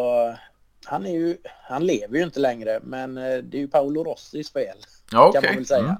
han, 0.85 1.05
är 1.05 1.11
ju, 1.11 1.37
han 1.63 1.85
lever 1.85 2.17
ju 2.17 2.23
inte 2.23 2.39
längre, 2.39 2.79
men 2.83 3.17
eh, 3.17 3.37
det 3.37 3.57
är 3.57 3.61
ju 3.61 3.67
Paolo 3.67 4.03
Rossis 4.03 4.51
fel. 4.51 4.77
Ja, 5.11 5.29
okay. 5.29 5.41
Kan 5.41 5.49
man 5.49 5.55
väl 5.55 5.65
säga. 5.65 5.97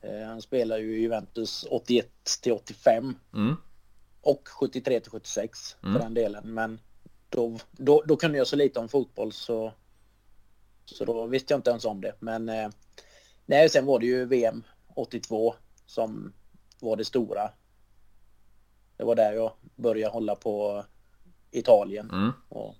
Eh, 0.00 0.26
han 0.26 0.42
spelar 0.42 0.78
ju 0.78 1.00
Juventus 1.00 1.66
81 1.70 2.08
till 2.42 2.52
85. 2.52 3.14
Mm. 3.34 3.56
Och 4.20 4.48
73 4.48 5.00
till 5.00 5.10
76 5.10 5.76
Mm. 5.82 5.94
för 5.94 6.00
den 6.00 6.14
delen. 6.14 6.54
Men 6.54 6.80
då, 7.28 7.58
då, 7.70 8.02
då 8.06 8.16
kunde 8.16 8.38
jag 8.38 8.46
så 8.46 8.56
lite 8.56 8.80
om 8.80 8.88
fotboll 8.88 9.32
så, 9.32 9.72
så 10.84 11.04
då 11.04 11.26
visste 11.26 11.52
jag 11.52 11.58
inte 11.58 11.70
ens 11.70 11.84
om 11.84 12.00
det. 12.00 12.14
Men 12.18 12.48
eh, 12.48 12.68
nej, 13.46 13.68
sen 13.68 13.86
var 13.86 13.98
det 13.98 14.06
ju 14.06 14.24
VM 14.24 14.64
82 14.94 15.54
som 15.86 16.32
var 16.80 16.96
det 16.96 17.04
stora. 17.04 17.50
Det 18.96 19.04
var 19.04 19.14
där 19.14 19.32
jag 19.32 19.52
började 19.76 20.12
hålla 20.12 20.34
på 20.34 20.84
Italien. 21.50 22.10
Mm. 22.10 22.32
Och, 22.48 22.74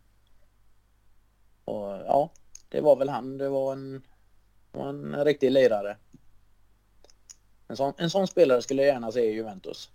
och 1.65 1.89
ja, 2.07 2.31
det 2.69 2.81
var 2.81 2.97
väl 2.97 3.09
han. 3.09 3.39
Det 3.39 3.49
var 3.49 3.73
en, 3.73 4.03
var 4.73 4.89
en 4.89 5.25
riktig 5.25 5.51
lirare. 5.51 5.97
En 7.69 7.77
sån, 7.77 7.93
en 7.97 8.11
sån 8.11 8.27
spelare 8.27 8.63
skulle 8.63 8.83
jag 8.83 8.95
gärna 8.95 9.13
se 9.13 9.21
i 9.21 9.35
Juventus. 9.35 9.91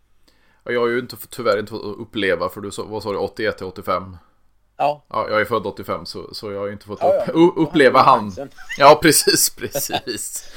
Ja, 0.63 0.71
Jag 0.71 0.79
har 0.79 0.87
ju 0.87 0.99
inte, 0.99 1.17
tyvärr 1.29 1.59
inte 1.59 1.69
fått 1.69 1.99
uppleva, 1.99 2.49
för 2.49 2.61
du 2.61 2.71
sa, 2.71 2.83
vad 2.83 3.03
sa 3.03 3.11
du, 3.11 3.17
81 3.17 3.57
till 3.57 3.65
85? 3.65 4.17
Ja, 4.77 5.05
Ja, 5.09 5.29
jag 5.29 5.41
är 5.41 5.45
född 5.45 5.65
85 5.65 6.05
så, 6.05 6.33
så 6.33 6.51
jag 6.51 6.59
har 6.59 6.71
inte 6.71 6.85
fått 6.85 6.99
Ja, 7.01 7.23
ja. 7.27 7.33
upp, 7.33 7.53
uppleva 7.57 8.01
Han. 8.01 8.31
Ja, 8.77 8.99
precis, 9.01 9.49
precis. 9.57 10.51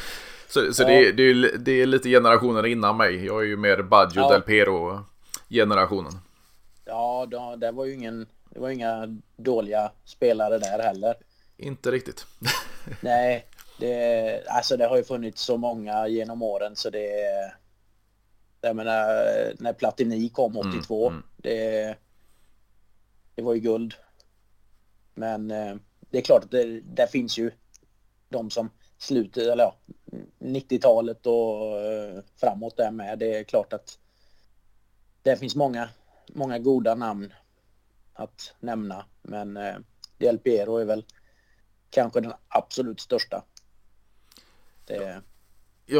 Så, 0.48 0.72
så 0.72 0.82
Ja. 0.82 0.86
det, 0.86 1.08
är, 1.08 1.12
det, 1.12 1.22
är, 1.22 1.58
det 1.58 1.72
är 1.72 1.86
lite 1.86 2.08
generationer 2.08 2.66
innan 2.66 2.96
mig. 2.96 3.26
Jag 3.26 3.42
är 3.42 3.46
ju 3.46 3.56
mer 3.56 3.82
Baggio 3.82 4.20
Ja. 4.20 4.28
Del 4.32 4.42
Piero 4.42 5.04
generationen. 5.48 6.12
Ja, 6.84 7.26
då, 7.30 7.56
det 7.56 7.70
var 7.70 7.84
ju 7.84 7.94
ingen, 7.94 8.26
det 8.50 8.60
var 8.60 8.70
inga 8.70 9.18
dåliga 9.36 9.92
spelare 10.04 10.58
där 10.58 10.78
heller. 10.82 11.14
Inte 11.56 11.90
riktigt. 11.90 12.26
Nej, 13.00 13.46
det, 13.78 14.44
alltså 14.48 14.76
det 14.76 14.86
har 14.86 14.96
ju 14.96 15.04
funnits 15.04 15.42
så 15.42 15.56
många 15.56 16.08
genom 16.08 16.42
åren 16.42 16.76
så 16.76 16.90
det... 16.90 17.10
Jag 18.60 18.76
menar, 18.76 19.06
när 19.58 19.72
Platini 19.72 20.28
kom 20.28 20.56
82, 20.56 21.08
mm. 21.08 21.22
det, 21.36 21.96
det 23.34 23.42
var 23.42 23.54
ju 23.54 23.60
guld. 23.60 23.94
Men 25.14 25.50
eh, 25.50 25.76
det 26.10 26.18
är 26.18 26.22
klart 26.22 26.44
att 26.44 26.50
det, 26.50 26.80
där 26.80 27.06
finns 27.06 27.38
ju 27.38 27.50
de 28.28 28.50
som 28.50 28.70
slutet, 28.98 29.46
eller 29.46 29.64
ja, 29.64 29.76
90-talet 30.38 31.26
och 31.26 31.78
eh, 31.80 32.22
framåt 32.36 32.76
där 32.76 32.90
med. 32.90 33.18
Det 33.18 33.38
är 33.38 33.44
klart 33.44 33.72
att 33.72 33.98
det 35.22 35.36
finns 35.36 35.56
många, 35.56 35.88
många 36.28 36.58
goda 36.58 36.94
namn 36.94 37.32
att 38.12 38.54
nämna. 38.60 39.04
Men 39.22 39.56
eh, 39.56 39.76
Del 40.18 40.38
Piero 40.38 40.76
är 40.76 40.84
väl 40.84 41.04
kanske 41.90 42.20
den 42.20 42.32
absolut 42.48 43.00
största. 43.00 43.44
Det, 44.86 44.94
Ja, 44.94 45.20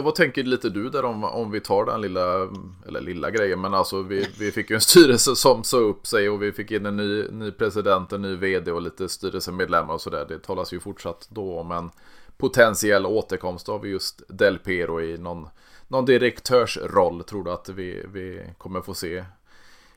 vad 0.03 0.15
tänker 0.15 0.43
lite 0.43 0.71
du 0.71 0.91
där 0.91 1.05
om, 1.05 1.25
om 1.25 1.51
vi 1.51 1.61
tar 1.61 1.85
den 1.85 2.01
lilla, 2.01 2.49
eller 2.89 3.01
lilla 3.01 3.31
grejen, 3.31 3.61
men 3.61 3.75
alltså 3.75 4.03
vi, 4.03 4.27
vi 4.39 4.53
fick 4.53 4.71
ju 4.71 4.75
en 4.75 4.81
styrelse 4.81 5.37
som 5.37 5.65
sa 5.65 5.77
upp 5.77 6.07
sig 6.07 6.31
och 6.31 6.43
vi 6.43 6.53
fick 6.53 6.71
in 6.71 6.87
en 6.87 6.97
ny, 6.97 7.25
ny 7.31 7.51
president, 7.51 8.13
en 8.13 8.23
ny 8.23 8.37
vd 8.37 8.73
och 8.73 8.83
lite 8.83 9.09
styrelsemedlemmar 9.09 9.95
och 9.95 10.01
sådär. 10.01 10.27
Det 10.29 10.39
talas 10.39 10.73
ju 10.73 10.81
fortsatt 10.81 11.29
då 11.31 11.59
om 11.59 11.71
en 11.71 11.91
potentiell 12.37 13.07
återkomst 13.07 13.69
av 13.69 13.87
just 13.87 14.23
Del 14.29 14.59
Piero 14.59 15.01
i 15.01 15.19
någon, 15.19 15.49
någon 15.89 16.05
direktörsroll. 16.05 17.25
Tror 17.25 17.45
du 17.45 17.51
att 17.51 17.69
vi, 17.69 18.05
vi 18.13 18.43
kommer 18.59 18.81
få 18.81 18.95
se 18.95 19.25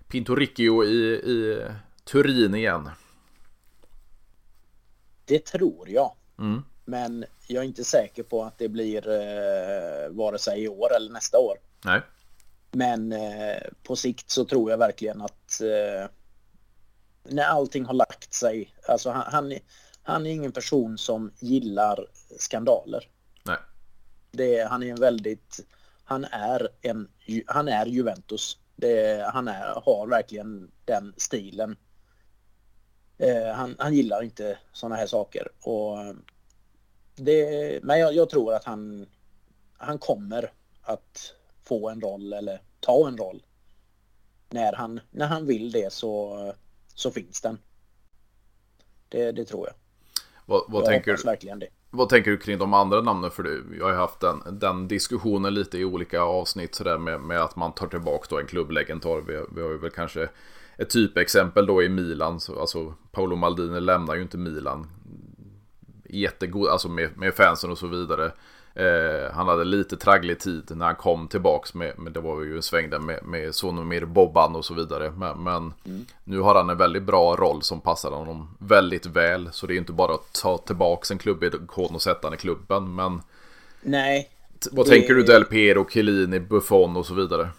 Pintoricchio 0.07 0.83
i, 0.83 1.13
i 1.13 1.61
Turin 2.03 2.55
igen? 2.55 2.89
det 5.25 5.45
tror 5.45 5.89
jag. 5.89 6.11
Mm. 6.39 6.63
Men 6.85 7.25
jag 7.47 7.63
är 7.63 7.67
inte 7.67 7.83
säker 7.83 8.23
på 8.23 8.43
att 8.43 8.57
det 8.57 8.69
blir 8.69 9.07
eh, 9.09 10.09
vare 10.09 10.37
sig 10.39 10.63
i 10.63 10.67
år 10.67 10.95
eller 10.95 11.11
nästa 11.11 11.37
år. 11.39 11.57
Nej. 11.85 12.01
Men 12.71 13.11
eh, 13.11 13.61
på 13.83 13.95
sikt 13.95 14.29
så 14.29 14.45
tror 14.45 14.71
jag 14.71 14.77
verkligen 14.77 15.21
att 15.21 15.61
eh, 15.61 16.09
när 17.23 17.43
allting 17.43 17.85
har 17.85 17.93
lagt 17.93 18.33
sig, 18.33 18.73
alltså 18.87 19.09
han, 19.09 19.23
han, 19.33 19.51
är- 19.51 19.59
han 20.03 20.25
är 20.25 20.29
ingen 20.31 20.51
person 20.51 20.97
som 20.97 21.31
gillar 21.39 22.07
skandaler. 22.39 23.09
Nej. 23.43 23.57
Det, 24.31 24.63
han 24.63 24.83
är 24.83 24.87
en 24.87 24.99
väldigt, 24.99 25.59
han 26.03 26.25
är 26.25 26.69
en, 26.81 27.09
han 27.47 27.67
är 27.67 27.85
Juventus. 27.85 28.57
Det, 28.75 29.25
han 29.33 29.47
är, 29.47 29.81
har 29.85 30.07
verkligen 30.07 30.71
den 30.85 31.13
stilen. 31.17 31.75
Eh, 33.17 33.47
han, 33.53 33.75
han 33.79 33.93
gillar 33.93 34.23
inte 34.23 34.57
sådana 34.73 34.95
här 34.95 35.07
saker. 35.07 35.47
Och 35.61 35.97
det, 37.15 37.79
men 37.83 37.99
jag, 37.99 38.13
jag 38.13 38.29
tror 38.29 38.53
att 38.53 38.63
han, 38.63 39.05
han 39.77 39.97
kommer 39.97 40.51
att 40.81 41.33
få 41.63 41.89
en 41.89 42.01
roll 42.01 42.33
eller 42.33 42.61
ta 42.79 43.07
en 43.07 43.17
roll. 43.17 43.43
När 44.49 44.73
han, 44.73 44.99
när 45.11 45.27
han 45.27 45.45
vill 45.45 45.71
det 45.71 45.93
så, 45.93 46.53
så 46.95 47.11
finns 47.11 47.41
den. 47.41 47.57
Det, 49.09 49.31
det 49.31 49.45
tror 49.45 49.67
jag. 49.67 49.75
Vad, 50.45 50.63
vad 50.67 50.81
jag 50.81 50.89
tänker 50.89 51.17
du? 51.17 51.23
verkligen 51.23 51.59
det. 51.59 51.67
Vad 51.89 52.09
tänker 52.09 52.31
du 52.31 52.37
kring 52.37 52.57
de 52.57 52.73
andra 52.73 53.01
namnen? 53.01 53.31
För 53.31 53.43
du, 53.43 53.75
jag 53.77 53.85
har 53.85 53.91
ju 53.91 53.97
haft 53.97 54.19
den, 54.19 54.59
den 54.59 54.87
diskussionen 54.87 55.53
lite 55.53 55.77
i 55.77 55.85
olika 55.85 56.21
avsnitt 56.21 56.75
sådär 56.75 56.97
med, 56.97 57.21
med 57.21 57.41
att 57.41 57.55
man 57.55 57.71
tar 57.71 57.87
tillbaka 57.87 58.25
då 58.29 58.39
en 58.39 58.47
klubblegendar. 58.47 59.21
Vi, 59.21 59.45
vi 59.55 59.61
har 59.61 59.69
ju 59.69 59.77
väl 59.77 59.91
kanske 59.91 60.29
ett 60.77 60.89
typexempel 60.89 61.65
då 61.65 61.83
i 61.83 61.89
Milan. 61.89 62.39
Så, 62.39 62.59
alltså 62.59 62.93
Paolo 63.11 63.35
Maldini 63.35 63.79
lämnar 63.79 64.15
ju 64.15 64.21
inte 64.21 64.37
Milan 64.37 64.87
jättegod, 66.13 66.69
alltså 66.69 66.89
med, 66.89 67.17
med 67.17 67.33
fansen 67.33 67.71
och 67.71 67.77
så 67.77 67.87
vidare. 67.87 68.31
Eh, 68.75 69.31
han 69.33 69.47
hade 69.47 69.63
lite 69.63 69.97
tragglig 69.97 70.39
tid 70.39 70.71
när 70.77 70.85
han 70.85 70.95
kom 70.95 71.27
tillbaks 71.27 71.73
med, 71.73 71.99
med 71.99 72.13
det 72.13 72.19
var 72.19 72.41
ju 72.41 72.55
en 72.55 72.61
sväng 72.61 72.89
där 72.89 72.99
med, 72.99 73.23
med 73.23 73.55
Sonomir 73.55 74.05
Bobban 74.05 74.55
och 74.55 74.65
så 74.65 74.73
vidare. 74.73 75.11
Men, 75.11 75.43
men 75.43 75.73
nu 76.23 76.39
har 76.39 76.55
han 76.55 76.69
en 76.69 76.77
väldigt 76.77 77.03
bra 77.03 77.35
roll 77.35 77.61
som 77.61 77.81
passar 77.81 78.11
honom 78.11 78.57
väldigt 78.59 79.05
väl. 79.05 79.49
Så 79.51 79.67
det 79.67 79.73
är 79.73 79.77
inte 79.77 79.91
bara 79.93 80.13
att 80.13 80.33
ta 80.33 80.57
tillbaks 80.57 81.11
en 81.11 81.17
klubbikon 81.17 81.95
och 81.95 82.01
sätta 82.01 82.21
den 82.29 82.33
i 82.33 82.41
klubben. 82.41 82.95
Men 82.95 83.21
Nej, 83.81 84.29
vad 84.71 84.85
Det- 84.85 84.89
tänker 84.89 85.13
du 85.13 85.23
Del 85.23 85.45
Piero, 85.45 85.89
Chiellini, 85.89 86.39
Buffon 86.39 86.97
och 86.97 87.05
så 87.05 87.13
vidare? 87.13 87.49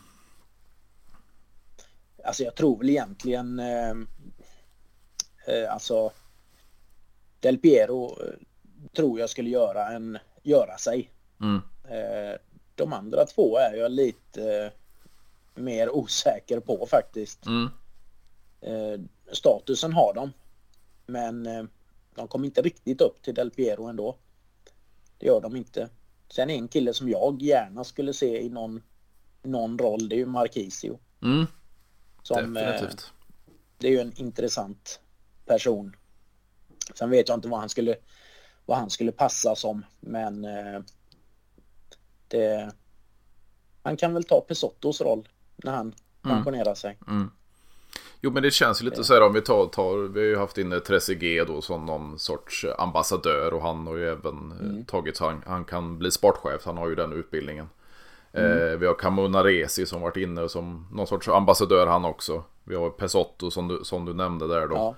alltså 2.25 2.43
jag 2.43 2.55
tror 2.55 2.79
väl 2.79 2.91
egentligen 2.91 3.59
eh, 3.59 3.91
eh, 5.47 5.73
alltså 5.73 6.11
Del 7.45 7.59
Piero 7.59 8.23
eh, 8.23 8.35
tror 8.97 9.21
jag 9.21 9.31
skulle 9.31 9.51
göra 9.51 9.89
en 9.89 10.19
göra 10.43 10.79
sig. 10.79 11.11
Mm. 11.41 11.63
Eh, 11.89 12.39
de 12.75 12.93
andra 12.93 13.25
två 13.25 13.59
är 13.59 13.75
jag 13.75 13.93
lite 13.93 14.65
eh, 14.65 14.73
mer 15.55 15.91
osäker 15.91 16.61
på 16.61 16.87
faktiskt. 16.91 17.47
Mm. 17.47 17.69
Statusen 19.33 19.93
har 19.93 20.15
de. 20.15 20.33
Men 21.07 21.45
de 22.15 22.29
kommer 22.29 22.47
inte 22.47 22.63
riktigt 22.63 23.01
upp 23.01 23.23
till 23.23 23.35
Del 23.35 23.51
Piero 23.51 23.85
ändå. 23.85 24.17
Det 25.19 25.27
gör 25.27 25.41
de 25.41 25.57
inte. 25.57 25.89
Sen 26.29 26.51
en 26.51 26.69
kille 26.69 26.95
som 26.95 27.09
jag 27.09 27.43
gärna 27.43 27.85
skulle 27.85 28.13
se 28.13 28.43
i 28.43 28.49
någon, 28.49 28.83
någon 29.43 29.79
roll, 29.79 30.09
det 30.09 30.15
är 30.15 30.19
ju 30.19 30.27
Marquisio. 30.27 30.99
Mm. 31.23 31.47
Som, 32.23 32.57
eh, 32.57 32.67
Definitivt. 32.67 33.13
det 33.79 33.87
är 33.87 33.93
ju 33.93 34.01
en 34.01 34.13
intressant 34.17 35.01
person. 35.47 35.97
Sen 36.95 37.11
vet 37.11 37.29
jag 37.29 37.37
inte 37.37 37.49
vad 37.49 37.61
han 37.61 37.69
skulle, 37.69 37.97
vad 38.67 38.79
han 38.79 38.91
skulle 38.91 39.13
passa 39.13 39.55
som, 39.55 39.85
men 40.01 40.45
eh, 40.45 40.81
det, 42.29 42.73
han 43.83 43.97
kan 43.97 44.15
väl 44.15 44.25
ta 44.25 44.41
Pesottos 44.41 45.01
roll 45.01 45.29
när 45.57 45.73
han 45.73 45.95
pensionerar 46.23 46.75
sig. 46.75 46.99
Mm. 47.09 47.31
Jo 48.21 48.31
men 48.31 48.43
det 48.43 48.51
känns 48.51 48.81
ju 48.81 48.85
lite 48.85 49.05
så 49.05 49.15
här 49.15 49.23
om 49.23 49.33
vi 49.33 49.41
tar, 49.41 49.67
tar 49.67 50.09
vi 50.09 50.21
har 50.21 50.27
ju 50.27 50.37
haft 50.37 50.59
inne 50.59 50.81
Trezeguet 50.81 51.49
då 51.49 51.63
som 51.63 51.87
någon 51.87 52.19
sorts 52.19 52.67
ambassadör 52.79 53.55
och 53.55 53.63
han 53.63 53.87
har 53.87 53.97
ju 53.97 54.09
även 54.09 54.53
mm. 54.53 54.85
tagit 54.85 55.17
så 55.17 55.25
han, 55.25 55.43
han 55.47 55.65
kan 55.65 55.99
bli 55.99 56.11
sportchef, 56.11 56.65
han 56.65 56.77
har 56.77 56.89
ju 56.89 56.95
den 56.95 57.13
utbildningen. 57.13 57.69
Eh, 58.33 58.79
vi 58.79 58.87
har 58.87 58.95
Camunaresi 58.95 59.87
som 59.87 60.01
varit 60.01 60.17
inne 60.17 60.49
som 60.49 60.87
någon 60.93 61.07
sorts 61.07 61.29
ambassadör 61.29 61.87
han 61.87 62.05
också. 62.05 62.43
Vi 62.65 62.75
har 62.75 62.91
Pesotto 62.91 63.51
som 63.51 63.69
du, 63.69 63.81
som 63.85 64.05
du 64.05 64.15
nämnde 64.15 64.49
där 64.49 64.69
då. 64.69 64.75
Ja. 64.75 64.95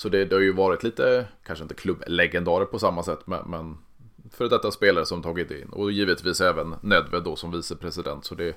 Så 0.00 0.08
det, 0.08 0.24
det 0.24 0.34
har 0.34 0.42
ju 0.42 0.52
varit 0.52 0.82
lite, 0.82 1.26
kanske 1.46 1.62
inte 1.62 1.74
klubblegendarer 1.74 2.64
på 2.64 2.78
samma 2.78 3.02
sätt, 3.02 3.18
men, 3.24 3.50
men 3.50 3.78
för 4.30 4.48
detta 4.48 4.70
spelare 4.70 5.06
som 5.06 5.22
tagit 5.22 5.50
in. 5.50 5.68
Och 5.68 5.92
givetvis 5.92 6.40
även 6.40 6.74
Nedved 6.80 7.22
då 7.22 7.36
som 7.36 7.50
vicepresident. 7.50 8.24
Så 8.24 8.34
det, 8.34 8.56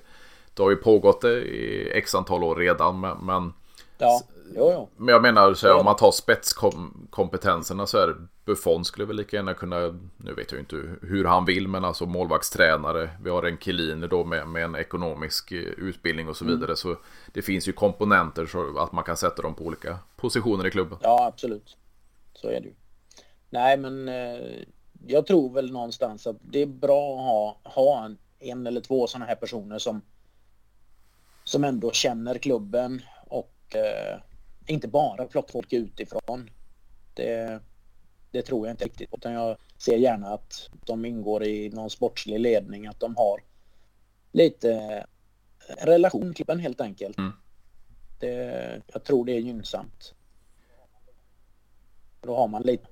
det 0.54 0.64
har 0.64 0.70
ju 0.70 0.76
pågått 0.76 1.24
i 1.24 1.90
x 1.94 2.16
antal 2.16 2.44
år 2.44 2.56
redan, 2.56 3.00
men, 3.00 3.18
men 3.18 3.54
Ja, 3.98 4.22
jo, 4.56 4.72
jo. 4.74 4.90
men 4.98 5.14
jag 5.14 5.22
menar 5.22 5.54
så 5.54 5.68
här, 5.68 5.76
om 5.76 5.86
man 5.86 5.96
tar 5.96 6.12
spetskompetenserna 6.12 7.88
så 7.88 7.98
är 7.98 8.16
Buffon 8.46 8.86
skulle 8.86 9.06
väl 9.06 9.16
lika 9.16 9.38
gärna 9.38 9.54
kunna, 9.54 10.00
nu 10.18 10.34
vet 10.34 10.52
jag 10.52 10.62
inte 10.62 10.76
hur 11.02 11.26
han 11.26 11.46
vill, 11.46 11.68
men 11.68 11.86
alltså 11.86 12.06
målvaktstränare. 12.06 13.10
Vi 13.24 13.30
har 13.30 13.44
en 13.44 13.58
Chiellini 13.58 14.08
då 14.08 14.24
med, 14.24 14.48
med 14.48 14.64
en 14.64 14.76
ekonomisk 14.76 15.52
eh, 15.52 15.60
utbildning 15.60 16.30
och 16.30 16.38
så 16.38 16.46
vidare. 16.46 16.76
Så 16.76 16.96
det 17.34 17.42
finns 17.42 17.68
ju 17.68 17.74
komponenter 17.74 18.46
så 18.46 18.80
att 18.80 18.92
man 18.92 19.04
kan 19.04 19.18
sätta 19.18 19.42
dem 19.42 19.56
på 19.56 19.64
olika 19.64 19.98
positioner 20.16 20.68
i 20.68 20.72
klubben. 20.72 20.98
Ja, 21.02 21.26
absolut. 21.28 21.78
Så 22.34 22.48
är 22.48 22.60
det 22.60 22.68
ju. 22.68 22.74
Nej, 23.50 23.78
men 23.78 24.10
eh, 24.10 24.64
jag 25.08 25.28
tror 25.28 25.54
väl 25.54 25.72
någonstans 25.72 26.28
att 26.28 26.38
det 26.42 26.62
är 26.62 26.66
bra 26.66 27.16
att 27.16 27.26
ha, 27.26 27.72
ha 27.72 28.06
en, 28.06 28.18
en 28.40 28.68
eller 28.68 28.82
två 28.82 29.08
sådana 29.08 29.26
här 29.26 29.36
personer 29.36 29.80
som 29.80 30.02
som 31.44 31.64
ändå 31.64 31.92
känner 31.92 32.38
klubben 32.38 33.02
eh, 33.76 34.20
inte 34.68 34.88
bara 34.88 35.26
plocka 35.26 35.52
folk 35.52 35.74
utifrån. 35.74 36.50
Det, 37.14 37.60
det 38.32 38.42
tror 38.42 38.68
jag 38.68 38.74
inte 38.74 38.86
riktigt. 38.86 39.10
Utan 39.14 39.34
jag 39.34 39.58
ser 39.78 39.98
gärna 39.98 40.28
att 40.28 40.70
de 40.86 41.06
ingår 41.06 41.44
i 41.44 41.70
någon 41.70 41.90
sportslig 41.90 42.40
ledning, 42.40 42.88
att 42.88 43.00
de 43.00 43.16
har 43.16 43.44
lite 44.32 45.06
relation 45.68 46.22
till 46.22 46.36
klubben 46.36 46.60
helt 46.60 46.82
enkelt. 46.82 47.18
Mm. 47.18 47.32
Det, 48.20 48.82
jag 48.94 49.04
tror 49.04 49.26
det 49.26 49.32
är 49.32 49.40
gynnsamt. 49.40 50.14
Då 52.22 52.36
har 52.36 52.48
man 52.48 52.62
lite... 52.62 52.88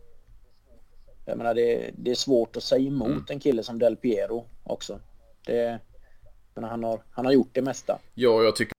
Jag 1.25 1.37
menar 1.37 1.53
det, 1.53 1.91
det 1.97 2.11
är 2.11 2.15
svårt 2.15 2.55
att 2.55 2.63
säga 2.63 2.87
emot 2.87 3.07
mm. 3.07 3.25
en 3.29 3.39
kille 3.39 3.63
som 3.63 3.79
Del 3.79 3.95
Piero 3.95 4.45
också. 4.63 4.99
Det, 5.45 5.79
men 6.53 6.63
han 6.63 6.83
har, 6.83 7.03
han 7.11 7.25
har 7.25 7.31
gjort 7.31 7.49
det 7.51 7.61
mesta. 7.61 7.99
Ja, 8.13 8.43
jag 8.43 8.55
tycker 8.55 8.73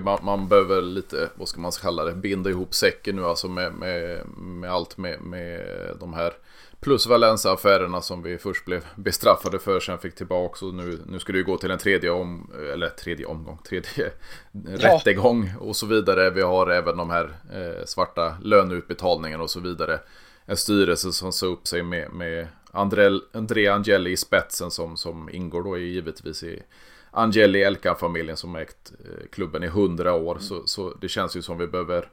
man, 0.00 0.18
man 0.22 0.48
behöver 0.48 0.82
lite, 0.82 1.30
vad 1.34 1.48
ska 1.48 1.60
man 1.60 1.72
kalla 1.72 2.04
det, 2.04 2.12
binda 2.12 2.50
ihop 2.50 2.74
säcken 2.74 3.16
nu 3.16 3.24
alltså 3.24 3.48
med, 3.48 3.72
med, 3.72 4.26
med 4.36 4.70
allt 4.70 4.98
med, 4.98 5.20
med 5.20 5.60
de 6.00 6.14
här 6.14 6.32
plus 6.80 7.06
Valenza-affärerna 7.06 8.00
som 8.00 8.22
vi 8.22 8.38
först 8.38 8.64
blev 8.64 8.84
bestraffade 8.96 9.58
för, 9.58 9.80
sen 9.80 9.98
fick 9.98 10.14
tillbaka 10.14 10.66
och 10.66 10.74
nu, 10.74 10.98
nu 11.06 11.18
ska 11.18 11.32
det 11.32 11.38
ju 11.38 11.44
gå 11.44 11.56
till 11.56 11.70
en 11.70 11.78
tredje 11.78 12.10
om, 12.10 12.50
eller 12.72 12.88
tredje 12.88 13.26
omgång, 13.26 13.58
tredje 13.68 14.10
ja. 14.52 14.76
rättegång 14.76 15.52
och 15.60 15.76
så 15.76 15.86
vidare. 15.86 16.30
Vi 16.30 16.42
har 16.42 16.70
även 16.70 16.96
de 16.96 17.10
här 17.10 17.36
eh, 17.52 17.84
svarta 17.84 18.36
löneutbetalningarna 18.42 19.42
och 19.42 19.50
så 19.50 19.60
vidare. 19.60 20.00
En 20.46 20.56
styrelse 20.56 21.12
som 21.12 21.32
sa 21.32 21.46
upp 21.46 21.66
sig 21.66 21.82
med, 21.82 22.12
med 22.12 22.46
André, 22.70 23.20
André 23.32 23.68
Angeli 23.68 24.10
i 24.10 24.16
spetsen 24.16 24.70
som, 24.70 24.96
som 24.96 25.30
ingår 25.30 25.62
då 25.62 25.78
givetvis 25.78 26.42
i 26.42 26.62
Angeli 27.10 27.62
Elkan-familjen 27.62 28.36
som 28.36 28.56
ägt 28.56 28.92
eh, 29.04 29.28
klubben 29.32 29.62
i 29.62 29.66
hundra 29.66 30.14
år. 30.14 30.32
Mm. 30.32 30.42
Så, 30.42 30.66
så 30.66 30.94
det 31.00 31.08
känns 31.08 31.36
ju 31.36 31.42
som 31.42 31.58
vi 31.58 31.66
behöver 31.66 32.08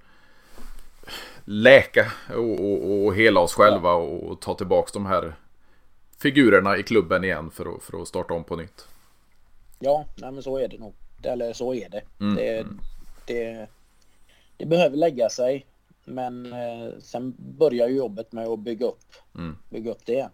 läka 1.46 2.12
och, 2.30 2.60
och, 2.60 3.06
och 3.06 3.16
hela 3.16 3.40
oss 3.40 3.54
själva 3.54 3.90
ja. 3.90 3.96
och 3.96 4.42
ta 4.42 4.54
tillbaka 4.54 4.90
de 4.94 5.06
här 5.06 5.36
figurerna 6.18 6.78
i 6.78 6.84
klubben 6.84 7.24
igen 7.24 7.52
för 7.52 7.76
att, 7.76 7.84
för 7.84 8.02
att 8.02 8.08
starta 8.08 8.34
om 8.34 8.44
på 8.44 8.56
nytt. 8.56 8.88
Ja, 9.80 10.06
nej 10.16 10.32
men 10.32 10.44
så 10.44 10.58
är 10.58 10.68
det 10.68 10.78
nog. 10.78 10.94
Eller 11.24 11.54
så 11.54 11.74
är 11.74 11.90
det. 11.90 12.02
Mm. 12.20 12.36
Det, 12.36 12.66
det, 13.26 13.68
det, 14.58 14.66
behöver 14.66 14.98
lägga 14.98 15.30
sig. 15.30 15.66
Men 16.06 16.54
eh, 16.54 16.90
sen 17.00 17.36
börjar 17.38 17.88
ju 17.88 17.96
jobbet 17.96 18.32
med 18.32 18.48
att 18.48 18.60
bygga 18.60 18.86
upp, 18.86 19.14
mm. 19.36 19.58
bygga 19.70 19.92
upp 19.92 20.06
det. 20.06 20.30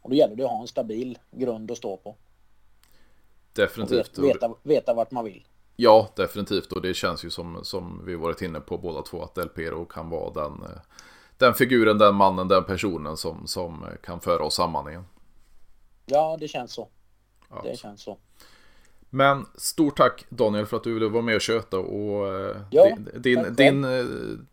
Och 0.00 0.10
då 0.10 0.16
gäller 0.16 0.36
det 0.36 0.44
att 0.44 0.50
ha 0.50 0.60
en 0.60 0.68
stabil 0.68 1.18
grund 1.30 1.70
att 1.70 1.78
stå 1.78 1.96
på. 1.96 2.16
Definitivt. 3.62 4.18
Och 4.18 4.24
veta, 4.24 4.54
veta 4.62 4.94
vart 4.94 5.10
man 5.10 5.24
vill. 5.24 5.46
Ja, 5.76 6.08
definitivt. 6.16 6.72
Och 6.72 6.82
det 6.82 6.94
känns 6.94 7.24
ju 7.24 7.30
som, 7.30 7.64
som 7.64 8.02
vi 8.04 8.14
varit 8.14 8.42
inne 8.42 8.60
på 8.60 8.78
båda 8.78 9.02
två 9.02 9.22
att 9.22 9.34
Del 9.34 9.48
Piero 9.48 9.84
kan 9.84 10.10
vara 10.10 10.32
den, 10.32 10.62
eh, 10.62 10.80
den 11.36 11.54
figuren, 11.54 11.98
den 11.98 12.14
mannen, 12.14 12.48
den 12.48 12.64
personen 12.64 13.16
som, 13.16 13.46
som 13.46 13.86
kan 14.02 14.20
föra 14.20 14.44
oss 14.44 14.54
samman 14.54 14.88
igen. 14.88 15.04
Ja, 16.06 16.36
det 16.40 16.48
känns 16.48 16.72
så. 16.72 16.88
Ja. 17.50 17.60
Det 17.64 17.78
känns 17.78 18.02
så. 18.02 18.18
Men 19.10 19.46
stort 19.54 19.96
tack 19.96 20.24
Daniel 20.28 20.66
för 20.66 20.76
att 20.76 20.84
du 20.84 20.94
ville 20.94 21.08
vara 21.08 21.22
med 21.22 21.34
och 21.34 21.40
köta 21.40 21.78
och 21.78 22.34
eh, 22.34 22.56
ja, 22.70 22.96
din, 23.14 23.54
din 23.54 23.84
eh, 23.84 24.04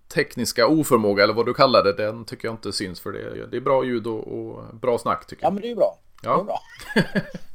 tekniska 0.07 0.67
oförmåga 0.67 1.23
eller 1.23 1.33
vad 1.33 1.45
du 1.45 1.53
kallar 1.53 1.83
det, 1.83 1.93
den 1.93 2.25
tycker 2.25 2.47
jag 2.47 2.53
inte 2.53 2.71
syns 2.71 2.99
för 2.99 3.11
det. 3.11 3.47
Det 3.51 3.57
är 3.57 3.61
bra 3.61 3.83
ljud 3.83 4.07
och, 4.07 4.27
och 4.27 4.75
bra 4.75 4.97
snack 4.97 5.27
tycker 5.27 5.43
jag. 5.43 5.49
Ja 5.49 5.53
men 5.53 5.61
det 5.61 5.71
är 5.71 5.75
bra. 5.75 5.97
Ja. 6.23 6.35
Det 6.35 6.41
är 6.41 6.43
bra. 6.43 7.31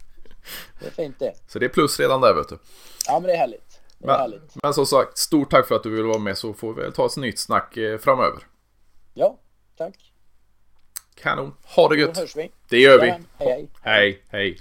det 0.81 0.87
är 0.87 0.91
fint 0.91 1.19
det. 1.19 1.33
Så 1.47 1.59
det 1.59 1.67
är 1.67 1.69
plus 1.69 2.01
redan 2.01 2.21
där 2.21 2.35
vet 2.35 2.49
du. 2.49 2.59
Ja 3.07 3.21
men 3.21 3.23
det 3.23 3.33
är 3.33 3.39
härligt. 3.39 3.81
Det 3.99 4.05
är 4.05 4.07
men, 4.07 4.21
härligt. 4.21 4.55
men 4.63 4.75
som 4.75 4.87
sagt, 4.87 5.19
stort 5.19 5.51
tack 5.51 5.69
för 5.69 5.75
att 5.75 5.83
du 5.83 5.91
ville 5.91 6.09
vara 6.09 6.19
med 6.19 6.39
så 6.39 6.55
får 6.55 6.75
vi 6.75 6.93
ta 6.93 7.07
ett 7.07 7.17
nytt 7.17 7.39
snack 7.39 7.77
eh, 7.77 7.99
framöver. 7.99 8.43
Ja, 9.15 9.39
tack. 9.77 10.13
Kanon. 11.15 11.55
Ha 11.63 11.89
det 11.89 12.01
gött. 12.01 12.15
Då 12.15 12.21
hörs 12.21 12.37
vi. 12.37 12.51
Det 12.69 12.79
gör 12.79 13.01
vi. 13.01 13.15
hej. 13.45 13.69
Hej, 13.83 14.23
hej. 14.29 14.59